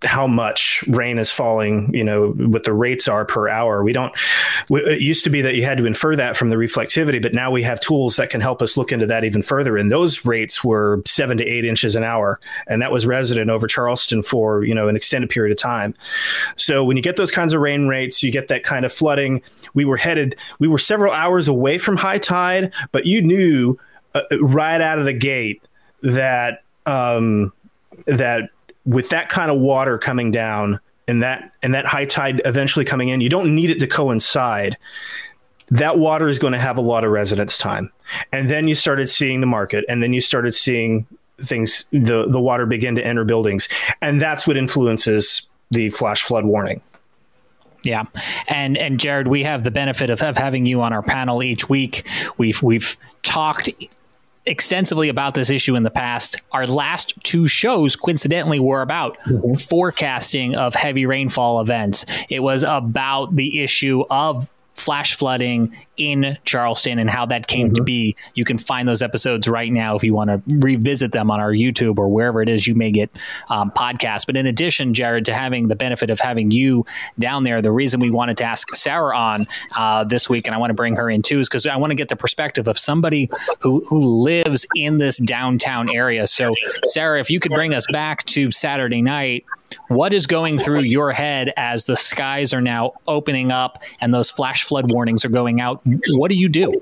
how 0.05 0.29
much 0.29 0.85
rain 0.87 1.19
is 1.19 1.31
falling, 1.31 1.93
you 1.93 2.05
know, 2.05 2.31
what 2.31 2.63
the 2.63 2.73
rates 2.73 3.09
are 3.09 3.25
per 3.25 3.49
hour. 3.49 3.83
We 3.83 3.93
don't, 3.93 4.13
it 4.71 5.01
used 5.01 5.25
to 5.25 5.31
be 5.31 5.43
that 5.43 5.57
you 5.57 5.65
had 5.65 5.77
to 5.79 5.87
infer 5.87 6.15
that 6.15 6.37
from 6.37 6.51
the 6.51 6.57
reflectivity, 6.57 7.21
but 7.21 7.35
now 7.35 7.51
we 7.51 7.65
have 7.65 7.81
tools 7.81 8.15
that 8.17 8.31
can 8.31 8.41
help 8.41 8.63
us 8.63 8.77
look 8.77 8.93
into 8.93 9.07
that 9.07 9.25
even 9.25 9.43
further. 9.43 9.77
And 9.77 9.91
those 9.91 10.25
rates 10.25 10.63
were 10.63 11.03
seven 11.05 11.37
to 11.39 11.45
eight 11.45 11.65
inches 11.65 11.97
an 11.97 12.05
hour. 12.05 12.39
And 12.69 12.81
that 12.81 12.93
was 12.93 13.07
resident 13.07 13.51
over 13.51 13.67
Charleston 13.67 14.23
for, 14.23 14.63
you 14.63 14.75
know, 14.75 14.87
an 14.87 14.95
extended 14.95 15.31
period 15.31 15.51
of 15.51 15.59
time. 15.61 15.97
So 16.55 16.85
when 16.85 16.97
you 16.97 17.03
get 17.03 17.17
those 17.17 17.33
kinds 17.33 17.53
of 17.53 17.61
rain 17.61 17.89
rates, 17.89 18.23
you 18.23 18.31
get 18.31 18.47
that 18.49 18.63
kind 18.63 18.85
of 18.85 18.93
flooding. 18.93 19.43
We 19.75 19.85
were 19.85 19.97
headed, 19.97 20.37
we 20.61 20.69
were 20.69 20.79
several 20.79 21.13
hours 21.13 21.49
away 21.49 21.77
from 21.79 21.97
high 21.97 22.19
tide, 22.19 22.73
but 22.93 23.07
you 23.07 23.21
knew 23.21 23.77
uh, 24.15 24.23
right 24.41 24.81
out 24.81 25.01
of 25.01 25.07
the 25.07 25.13
gate 25.13 25.61
that, 26.03 26.63
um, 26.87 27.53
that 28.07 28.51
with 28.88 29.11
that 29.11 29.28
kind 29.28 29.50
of 29.50 29.61
water 29.61 29.99
coming 29.99 30.30
down, 30.30 30.80
and 31.07 31.23
that 31.23 31.52
and 31.62 31.75
that 31.75 31.85
high 31.87 32.07
tide 32.07 32.40
eventually 32.47 32.85
coming 32.85 33.11
in, 33.11 33.21
you 33.21 33.28
don't 33.28 33.54
need 33.54 33.71
it 33.71 33.78
to 33.80 33.87
coincide. 33.87 34.76
That 35.71 35.99
water 35.99 36.28
is 36.28 36.38
going 36.38 36.54
to 36.54 36.59
have 36.59 36.78
a 36.78 36.80
lot 36.80 37.04
of 37.04 37.11
residence 37.11 37.59
time, 37.59 37.92
and 38.33 38.50
then 38.50 38.66
you 38.66 38.75
started 38.75 39.11
seeing 39.11 39.42
the 39.42 39.47
market, 39.47 39.85
and 39.88 40.02
then 40.02 40.14
you 40.14 40.23
started 40.23 40.54
seeing 40.54 41.07
things 41.42 41.85
the 41.92 42.26
the 42.28 42.40
water 42.40 42.64
begin 42.64 42.95
to 42.95 43.07
enter 43.07 43.25
buildings, 43.25 43.68
and 44.00 44.21
that's 44.21 44.47
what 44.47 44.57
influences 44.57 45.42
the 45.71 45.90
flash 45.90 46.23
flood 46.23 46.47
warning. 46.47 46.80
Yeah, 47.83 48.04
and 48.49 48.78
and 48.78 48.99
Jared, 48.99 49.28
we 49.28 49.42
have 49.42 49.64
the 49.64 49.71
benefit 49.71 50.09
of, 50.09 50.23
of 50.23 50.38
having 50.38 50.64
you 50.64 50.80
on 50.80 50.95
our 50.95 51.02
panel 51.02 51.42
each 51.42 51.68
week. 51.68 52.09
We've 52.38 52.62
we've 52.62 52.97
talked 53.23 53.68
extensively 54.49 55.09
about 55.09 55.35
this 55.35 55.50
issue 55.50 55.76
in 55.76 55.83
the 55.83 55.90
past. 55.90 56.37
Our 56.52 56.67
last 56.67 57.14
two 57.23 57.47
shows, 57.47 57.97
coincidentally, 57.97 58.61
were 58.61 58.83
about 58.83 59.19
mm-hmm. 59.21 59.55
forecasting 59.55 60.55
of 60.55 60.75
heavy 60.75 61.07
rainfall 61.07 61.61
events. 61.61 62.07
It 62.28 62.40
was 62.40 62.62
about 62.62 63.37
the 63.37 63.62
issue 63.62 64.05
of 64.11 64.49
flash 64.75 65.17
flooding 65.17 65.76
in 65.99 66.38
Charleston 66.45 66.99
and 66.99 67.11
how 67.11 67.26
that 67.26 67.47
came 67.47 67.69
mm-hmm. 67.69 67.75
to 67.75 67.83
be. 67.83 68.17
You 68.35 68.45
can 68.45 68.59
find 68.59 68.88
those 68.88 69.02
episodes 69.02 69.49
right 69.49 69.71
now 69.71 69.97
if 69.97 70.02
you 70.02 70.14
want 70.14 70.31
to 70.31 70.43
revisit 70.57 71.12
them 71.12 71.31
on 71.31 71.40
our 71.40 71.52
YouTube 71.52 71.99
or 71.99 72.09
wherever 72.09 72.40
it 72.40 72.49
is 72.49 72.67
you 72.67 72.75
may 72.75 72.90
get 72.90 73.11
um, 73.50 73.71
podcasts. 73.71 74.25
But 74.26 74.37
in 74.37 74.47
addition, 74.47 74.95
Jared, 74.95 75.25
to 75.26 75.35
having 75.35 75.69
the 75.69 75.76
benefit 75.76 76.11
of 76.11 76.21
having 76.21 76.50
you 76.50 76.87
down 77.19 77.45
there, 77.45 77.61
the 77.61 77.73
reason 77.73 78.00
we 78.00 78.11
wanted 78.11 78.37
to 78.38 78.45
ask 78.45 78.75
Sarah 78.75 79.17
on 79.17 79.47
uh, 79.76 80.05
this 80.05 80.28
week, 80.28 80.47
and 80.47 80.55
I 80.55 80.59
want 80.59 80.71
to 80.71 80.75
bring 80.75 80.97
her 80.97 81.11
in 81.11 81.23
too, 81.23 81.40
is 81.40 81.49
because 81.49 81.67
I 81.67 81.76
want 81.76 81.90
to 81.90 81.97
get 81.97 82.09
the 82.09 82.17
perspective 82.17 82.69
of 82.69 82.78
somebody 82.78 83.28
who 83.61 83.83
who 83.88 83.99
lives 83.99 84.67
in 84.75 84.99
this 84.99 85.19
downtown 85.19 85.90
area. 85.90 86.26
So, 86.26 86.55
Sarah, 86.85 87.21
if 87.21 87.31
you 87.31 87.40
could 87.40 87.52
bring 87.52 87.75
us 87.75 87.87
back 87.93 88.25
to 88.26 88.50
Saturday 88.50 89.02
night 89.02 89.45
what 89.88 90.12
is 90.12 90.26
going 90.26 90.59
through 90.59 90.83
your 90.83 91.12
head 91.12 91.52
as 91.57 91.85
the 91.85 91.97
skies 91.97 92.52
are 92.52 92.61
now 92.61 92.93
opening 93.07 93.50
up 93.50 93.83
and 94.00 94.12
those 94.12 94.31
flash 94.31 94.64
flood 94.64 94.90
warnings 94.90 95.25
are 95.25 95.31
going 95.31 95.61
out? 95.61 95.83
What 96.11 96.30
do 96.30 96.37
you 96.37 96.49
do? 96.49 96.73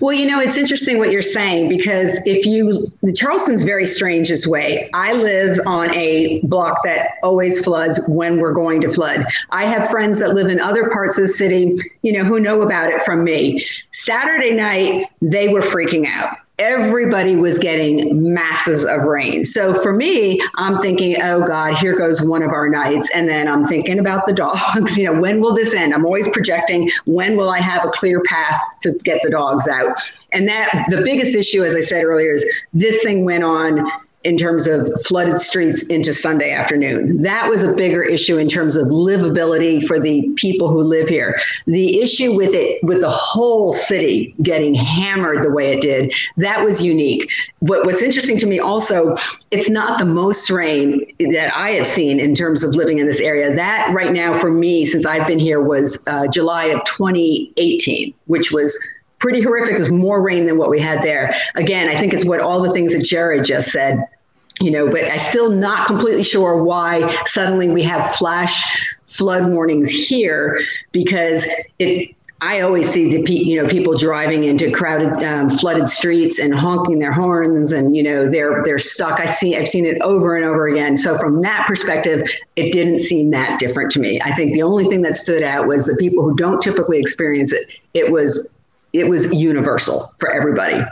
Well, 0.00 0.14
you 0.14 0.26
know, 0.26 0.40
it's 0.40 0.56
interesting 0.56 0.98
what 0.98 1.10
you're 1.10 1.20
saying 1.20 1.68
because 1.68 2.20
if 2.26 2.46
you, 2.46 2.86
Charleston's 3.14 3.62
very 3.62 3.86
strange 3.86 4.28
this 4.28 4.46
way. 4.46 4.88
I 4.94 5.12
live 5.12 5.60
on 5.66 5.94
a 5.94 6.40
block 6.44 6.78
that 6.84 7.18
always 7.22 7.62
floods 7.62 8.00
when 8.08 8.40
we're 8.40 8.54
going 8.54 8.80
to 8.80 8.88
flood. 8.88 9.24
I 9.50 9.66
have 9.66 9.90
friends 9.90 10.18
that 10.20 10.30
live 10.30 10.48
in 10.48 10.60
other 10.60 10.88
parts 10.90 11.18
of 11.18 11.22
the 11.22 11.28
city, 11.28 11.76
you 12.02 12.12
know, 12.12 12.24
who 12.24 12.40
know 12.40 12.62
about 12.62 12.90
it 12.90 13.02
from 13.02 13.22
me. 13.22 13.66
Saturday 13.90 14.52
night, 14.52 15.08
they 15.20 15.48
were 15.48 15.60
freaking 15.60 16.06
out 16.06 16.36
everybody 16.60 17.36
was 17.36 17.58
getting 17.58 18.32
masses 18.32 18.84
of 18.84 19.02
rain. 19.02 19.44
So 19.46 19.72
for 19.72 19.94
me, 19.94 20.38
I'm 20.56 20.78
thinking, 20.80 21.16
oh 21.20 21.44
God, 21.44 21.78
here 21.78 21.96
goes 21.96 22.22
one 22.22 22.42
of 22.42 22.50
our 22.50 22.68
nights. 22.68 23.10
And 23.14 23.26
then 23.26 23.48
I'm 23.48 23.66
thinking 23.66 23.98
about 23.98 24.26
the 24.26 24.32
dogs. 24.40 24.96
You 24.96 25.06
know, 25.06 25.20
when 25.20 25.40
will 25.40 25.54
this 25.54 25.74
end? 25.74 25.94
I'm 25.94 26.04
always 26.04 26.28
projecting 26.28 26.90
when 27.06 27.36
will 27.36 27.48
I 27.48 27.60
have 27.60 27.84
a 27.84 27.88
clear 27.88 28.22
path 28.22 28.60
to 28.82 28.92
get 29.02 29.20
the 29.22 29.30
dogs 29.30 29.66
out? 29.66 29.98
And 30.32 30.46
that 30.48 30.86
the 30.90 31.02
biggest 31.02 31.34
issue, 31.34 31.64
as 31.64 31.74
I 31.74 31.80
said 31.80 32.04
earlier, 32.04 32.34
is 32.34 32.46
this 32.74 33.02
thing 33.02 33.24
went 33.24 33.42
on 33.42 33.90
in 34.22 34.36
terms 34.36 34.66
of 34.66 34.88
flooded 35.06 35.40
streets 35.40 35.86
into 35.86 36.12
Sunday 36.12 36.52
afternoon. 36.52 37.22
That 37.22 37.48
was 37.48 37.62
a 37.62 37.72
bigger 37.72 38.02
issue 38.02 38.36
in 38.36 38.48
terms 38.48 38.76
of 38.76 38.88
livability 38.88 39.82
for 39.86 39.98
the 39.98 40.30
people 40.36 40.68
who 40.68 40.82
live 40.82 41.08
here. 41.08 41.40
The 41.66 42.00
issue 42.00 42.34
with 42.34 42.50
it, 42.52 42.82
with 42.84 43.00
the 43.00 43.08
whole 43.08 43.72
city 43.72 44.34
getting 44.42 44.74
hammered 44.74 45.42
the 45.42 45.50
way 45.50 45.72
it 45.72 45.80
did, 45.80 46.12
that 46.36 46.62
was 46.64 46.82
unique. 46.82 47.30
But 47.62 47.86
what's 47.86 48.02
interesting 48.02 48.36
to 48.38 48.46
me 48.46 48.58
also, 48.58 49.16
it's 49.50 49.70
not 49.70 49.98
the 49.98 50.04
most 50.04 50.50
rain 50.50 51.00
that 51.18 51.50
I 51.56 51.70
have 51.72 51.86
seen 51.86 52.20
in 52.20 52.34
terms 52.34 52.62
of 52.62 52.74
living 52.74 52.98
in 52.98 53.06
this 53.06 53.20
area. 53.20 53.54
That 53.54 53.90
right 53.94 54.12
now 54.12 54.34
for 54.34 54.50
me, 54.50 54.84
since 54.84 55.06
I've 55.06 55.26
been 55.26 55.38
here, 55.38 55.62
was 55.62 56.06
uh, 56.08 56.26
July 56.28 56.66
of 56.66 56.84
2018, 56.84 58.12
which 58.26 58.52
was 58.52 58.78
pretty 59.20 59.40
horrific. 59.40 59.76
There's 59.76 59.92
more 59.92 60.20
rain 60.20 60.46
than 60.46 60.58
what 60.58 60.70
we 60.70 60.80
had 60.80 61.02
there. 61.02 61.34
Again, 61.54 61.88
I 61.88 61.96
think 61.96 62.12
it's 62.12 62.24
what 62.24 62.40
all 62.40 62.60
the 62.60 62.72
things 62.72 62.92
that 62.92 63.04
Jared 63.04 63.44
just 63.44 63.70
said. 63.70 64.04
You 64.60 64.70
know, 64.70 64.90
but 64.90 65.10
I'm 65.10 65.18
still 65.18 65.50
not 65.50 65.86
completely 65.86 66.22
sure 66.22 66.62
why 66.62 67.08
suddenly 67.24 67.70
we 67.70 67.82
have 67.84 68.14
flash 68.16 68.86
flood 69.06 69.50
warnings 69.50 69.90
here 69.90 70.60
because 70.92 71.48
it 71.78 72.14
I 72.42 72.60
always 72.60 72.88
see 72.88 73.22
the 73.22 73.32
you 73.32 73.60
know 73.60 73.68
people 73.68 73.96
driving 73.98 74.44
into 74.44 74.70
crowded, 74.70 75.22
um, 75.22 75.50
flooded 75.50 75.90
streets 75.90 76.38
and 76.38 76.54
honking 76.54 76.98
their 76.98 77.12
horns, 77.12 77.72
and 77.72 77.94
you 77.94 78.02
know 78.02 78.30
they're 78.30 78.62
they're 78.62 78.78
stuck. 78.78 79.20
I 79.20 79.26
see 79.26 79.56
I've 79.56 79.68
seen 79.68 79.84
it 79.84 80.00
over 80.00 80.36
and 80.36 80.44
over 80.44 80.66
again. 80.66 80.96
So 80.96 81.16
from 81.18 81.42
that 81.42 81.66
perspective, 81.66 82.30
it 82.56 82.72
didn't 82.72 83.00
seem 83.00 83.30
that 83.32 83.60
different 83.60 83.90
to 83.92 84.00
me. 84.00 84.20
I 84.24 84.34
think 84.34 84.54
the 84.54 84.62
only 84.62 84.86
thing 84.86 85.02
that 85.02 85.14
stood 85.14 85.42
out 85.42 85.66
was 85.66 85.84
the 85.84 85.96
people 85.96 86.24
who 86.24 86.34
don't 86.34 86.62
typically 86.62 86.98
experience 86.98 87.52
it. 87.52 87.76
It 87.92 88.10
was 88.10 88.54
it 88.92 89.08
was 89.08 89.32
universal 89.32 90.12
for 90.18 90.30
everybody. 90.30 90.84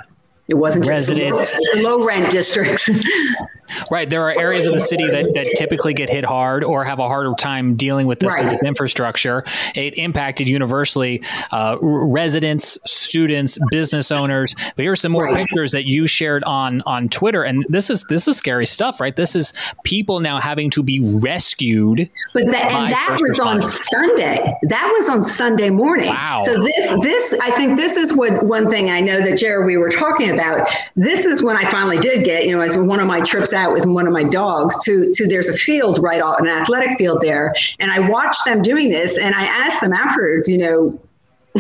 It 0.49 0.55
wasn't 0.55 0.85
just 0.85 1.11
residents, 1.11 1.53
low, 1.53 1.61
the 1.75 1.83
low 1.83 2.07
rent 2.07 2.31
districts. 2.31 2.89
Right. 3.91 4.09
There 4.09 4.23
are 4.23 4.39
areas 4.39 4.67
of 4.67 4.75
the 4.75 4.81
city 4.81 5.07
that, 5.07 5.25
that 5.35 5.55
typically 5.57 5.95
get 5.95 6.11
hit 6.11 6.25
hard 6.25 6.65
or 6.65 6.85
have 6.85 6.99
a 6.99 7.09
harder 7.09 7.33
time 7.39 7.77
dealing 7.77 8.07
with 8.07 8.21
this 8.21 8.35
because 8.35 8.53
right. 8.53 8.61
of 8.61 8.67
infrastructure. 8.67 9.45
It 9.75 9.99
impacted 9.99 10.49
universally 10.49 11.23
uh, 11.53 11.77
residents, 11.81 12.79
students, 12.85 13.59
business 13.71 14.11
owners. 14.11 14.55
But 14.77 14.83
here's 14.83 15.01
some 15.01 15.13
more 15.13 15.25
right. 15.25 15.37
pictures 15.37 15.73
that 15.73 15.87
you 15.87 16.07
shared 16.07 16.45
on 16.45 16.83
on 16.83 17.09
Twitter, 17.09 17.43
and 17.43 17.65
this 17.69 17.91
is 17.91 18.05
this 18.09 18.29
is 18.29 18.37
scary 18.37 18.67
stuff, 18.67 19.01
right? 19.01 19.15
This 19.15 19.35
is 19.35 19.53
people 19.85 20.21
now 20.21 20.41
having 20.41 20.71
to 20.71 20.83
be 20.83 21.01
rescued. 21.23 22.09
But 22.35 22.47
that, 22.47 22.73
and 22.73 22.93
that 22.93 23.19
was 23.21 23.41
on 23.41 23.63
Sunday. 23.63 24.55
That 24.63 24.93
was 24.97 25.09
on 25.09 25.23
Sunday 25.23 25.71
morning. 25.71 26.09
Wow. 26.09 26.39
So 26.45 26.61
this 26.61 26.95
this 27.03 27.39
I 27.43 27.51
think 27.51 27.77
this 27.77 27.97
is 27.97 28.17
what 28.17 28.45
one 28.45 28.69
thing 28.69 28.91
I 28.91 29.01
know 29.01 29.23
that 29.23 29.39
Jared 29.39 29.67
we 29.67 29.77
were 29.77 29.91
talking 29.91 30.31
about. 30.31 30.69
This 30.97 31.25
is 31.25 31.43
when 31.43 31.57
I 31.57 31.69
finally 31.71 31.99
did 31.99 32.25
get 32.25 32.45
you 32.45 32.57
know 32.57 32.63
as 32.63 32.77
one 32.77 33.01
of 33.01 33.07
my 33.07 33.21
trips 33.21 33.53
out 33.59 33.73
with 33.73 33.85
one 33.87 34.07
of 34.07 34.13
my 34.13 34.25
dogs 34.25 34.83
to 34.85 35.11
to 35.13 35.27
there's 35.27 35.49
a 35.49 35.57
field 35.57 35.99
right 36.03 36.23
off 36.23 36.41
an 36.41 36.47
athletic 36.47 36.97
field 36.97 37.21
there, 37.21 37.55
and 37.79 37.91
I 37.91 38.09
watched 38.09 38.45
them 38.45 38.63
doing 38.63 38.89
this, 38.89 39.19
and 39.19 39.35
I 39.35 39.45
asked 39.45 39.81
them 39.81 39.93
afterwards, 39.93 40.49
you 40.49 40.59
know, 40.59 40.99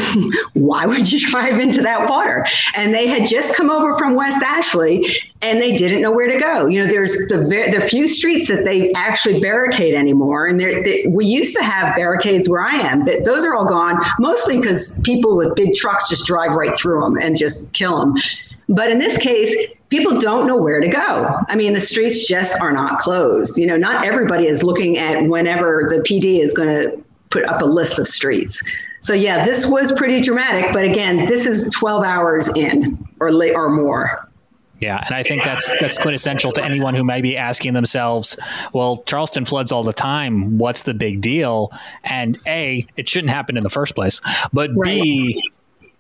why 0.55 0.87
would 0.87 1.11
you 1.11 1.19
drive 1.28 1.59
into 1.59 1.81
that 1.83 2.09
water? 2.09 2.47
And 2.75 2.95
they 2.95 3.07
had 3.07 3.28
just 3.28 3.57
come 3.57 3.71
over 3.71 3.97
from 3.97 4.14
West 4.14 4.43
Ashley 4.43 5.07
and 5.43 5.61
they 5.61 5.76
didn't 5.76 6.00
know 6.00 6.11
where 6.11 6.28
to 6.28 6.38
go. 6.38 6.67
You 6.67 6.81
know, 6.81 6.87
there's 6.87 7.12
the 7.28 7.69
the 7.73 7.81
few 7.81 8.09
streets 8.09 8.49
that 8.49 8.64
they 8.64 8.93
actually 8.93 9.40
barricade 9.40 9.95
anymore, 9.95 10.47
and 10.47 10.61
they, 10.61 11.07
we 11.09 11.26
used 11.26 11.57
to 11.57 11.62
have 11.62 11.95
barricades 11.97 12.49
where 12.49 12.62
I 12.62 12.75
am. 12.75 13.05
That 13.05 13.25
those 13.25 13.45
are 13.45 13.55
all 13.55 13.67
gone, 13.67 14.00
mostly 14.19 14.57
because 14.57 15.00
people 15.05 15.37
with 15.37 15.55
big 15.55 15.75
trucks 15.75 16.09
just 16.09 16.26
drive 16.26 16.55
right 16.55 16.75
through 16.75 17.02
them 17.02 17.17
and 17.17 17.37
just 17.37 17.73
kill 17.75 17.99
them. 17.99 18.14
But 18.69 18.90
in 18.90 18.99
this 18.99 19.17
case, 19.17 19.55
people 19.88 20.18
don't 20.21 20.47
know 20.47 20.57
where 20.57 20.80
to 20.80 20.88
go. 20.88 21.38
I 21.49 21.57
mean, 21.57 21.73
the 21.73 21.80
streets 21.80 22.26
just 22.26 22.61
are 22.62 22.73
not 22.73 22.99
closed. 22.99 23.59
You 23.59 23.66
know, 23.66 23.76
not 23.76 24.07
everybody 24.07 24.47
is 24.47 24.62
looking 24.62 24.99
at 24.99 25.25
whenever 25.25 25.87
the 25.88 25.97
PD 25.97 26.40
is 26.40 26.54
going 26.54 26.68
to 26.68 27.04
put 27.30 27.45
up 27.45 27.62
a 27.62 27.66
list 27.66 27.99
of 27.99 28.07
streets. 28.07 28.62
So 29.00 29.14
yeah, 29.14 29.45
this 29.45 29.66
was 29.66 29.92
pretty 29.92 30.21
dramatic. 30.21 30.73
But 30.73 30.85
again, 30.85 31.26
this 31.26 31.47
is 31.47 31.68
12 31.75 32.04
hours 32.04 32.49
in 32.57 32.99
or 33.21 33.33
late 33.33 33.54
or 33.54 33.71
more. 33.71 34.28
Yeah, 34.80 35.02
and 35.04 35.12
I 35.12 35.25
think 35.25 35.42
that's 35.42 35.73
that's 35.80 35.99
quintessential 35.99 36.52
to 36.52 36.62
anyone 36.62 36.95
who 36.95 37.02
may 37.02 37.21
be 37.21 37.37
asking 37.37 37.73
themselves, 37.73 38.38
well, 38.73 38.99
Charleston 39.07 39.45
floods 39.45 39.73
all 39.73 39.83
the 39.83 39.92
time. 39.92 40.57
What's 40.57 40.83
the 40.83 40.95
big 40.95 41.21
deal? 41.21 41.73
And 42.04 42.38
A, 42.47 42.87
it 42.97 43.09
shouldn't 43.09 43.33
happen 43.33 43.57
in 43.57 43.64
the 43.64 43.71
first 43.71 43.97
place. 43.97 44.21
But 44.52 44.71
right. 44.76 45.02
B, 45.02 45.50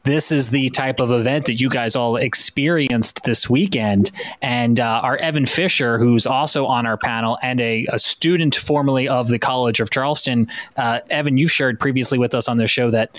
this 0.04 0.32
is 0.32 0.48
the 0.48 0.70
type 0.70 1.00
of 1.00 1.10
event 1.10 1.46
that 1.46 1.60
you 1.60 1.68
guys 1.68 1.94
all 1.96 2.16
experienced 2.16 3.24
this 3.24 3.50
weekend. 3.50 4.10
And 4.40 4.80
uh, 4.80 5.00
our 5.02 5.16
Evan 5.16 5.46
Fisher, 5.46 5.98
who's 5.98 6.26
also 6.26 6.66
on 6.66 6.86
our 6.86 6.96
panel 6.96 7.38
and 7.42 7.60
a, 7.60 7.86
a 7.92 7.98
student 7.98 8.54
formerly 8.54 9.08
of 9.08 9.28
the 9.28 9.38
College 9.38 9.80
of 9.80 9.90
Charleston, 9.90 10.48
uh, 10.76 11.00
Evan, 11.10 11.36
you've 11.36 11.52
shared 11.52 11.78
previously 11.78 12.18
with 12.18 12.34
us 12.34 12.48
on 12.48 12.56
this 12.56 12.70
show 12.70 12.90
that 12.90 13.10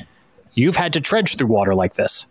you've 0.53 0.77
had 0.77 0.93
to 0.93 1.01
trudge 1.01 1.35
through 1.35 1.47
water 1.47 1.75
like 1.75 1.93
this. 1.93 2.27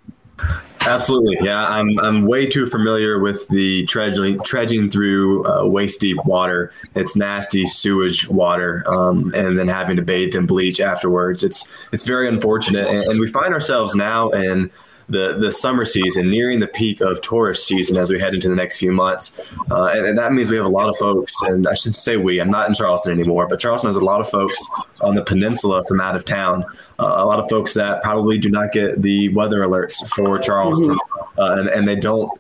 Absolutely, 0.81 1.37
yeah. 1.43 1.67
I'm 1.69 1.99
I'm 1.99 2.27
way 2.27 2.47
too 2.47 2.65
familiar 2.67 3.19
with 3.19 3.47
the 3.49 3.85
trudging 3.87 4.41
trudging 4.43 4.91
through 4.91 5.47
uh, 5.47 5.67
waist 5.67 6.01
deep 6.01 6.19
water. 6.25 6.73
It's 6.95 7.17
nasty 7.17 7.67
sewage 7.67 8.29
water, 8.29 8.85
um, 8.87 9.33
and 9.35 9.59
then 9.59 9.69
having 9.69 9.97
to 9.97 10.03
bathe 10.03 10.35
in 10.35 10.47
bleach 10.47 10.81
afterwards. 10.81 11.45
It's 11.45 11.69
it's 11.93 12.05
very 12.05 12.29
unfortunate, 12.29 12.87
and, 12.87 13.03
and 13.03 13.21
we 13.21 13.27
find 13.27 13.53
ourselves 13.53 13.95
now 13.95 14.31
in 14.31 14.71
the 15.09 15.37
the 15.39 15.51
summer 15.51 15.85
season, 15.85 16.31
nearing 16.31 16.61
the 16.61 16.67
peak 16.67 17.01
of 17.01 17.21
tourist 17.21 17.67
season 17.67 17.97
as 17.97 18.11
we 18.11 18.19
head 18.19 18.35
into 18.35 18.49
the 18.49 18.55
next 18.55 18.79
few 18.79 18.93
months, 18.93 19.33
uh, 19.71 19.87
and, 19.87 20.07
and, 20.07 20.19
that 20.19 20.33
means 20.33 20.51
we 20.51 20.57
have 20.57 20.67
a 20.67 20.69
lot 20.71 20.89
of 20.89 20.97
folks. 20.97 21.35
And 21.43 21.67
I 21.67 21.75
should 21.75 21.97
say 21.97 22.17
we. 22.17 22.41
I'm 22.41 22.51
not 22.51 22.69
in 22.69 22.75
Charleston 22.75 23.13
anymore, 23.13 23.47
but 23.49 23.59
Charleston 23.59 23.89
has 23.89 23.97
a 23.97 24.05
lot 24.05 24.21
of 24.21 24.29
folks 24.29 24.59
on 25.03 25.15
the 25.15 25.25
peninsula 25.25 25.83
from 25.85 26.01
out 26.01 26.17
of 26.17 26.25
town. 26.25 26.65
Uh, 26.99 27.15
a 27.17 27.25
lot 27.25 27.39
of 27.39 27.49
folks 27.49 27.75
that 27.75 28.03
probably 28.03 28.39
do 28.39 28.51
not 28.51 28.73
get 28.73 29.01
the 29.01 29.29
weather 29.31 29.61
alerts 29.61 30.07
for 30.11 30.39
Charleston, 30.39 30.91
mm-hmm. 30.91 31.41
uh, 31.41 31.57
and, 31.57 31.69
and 31.69 31.89
they 31.89 31.97
don't 31.97 32.31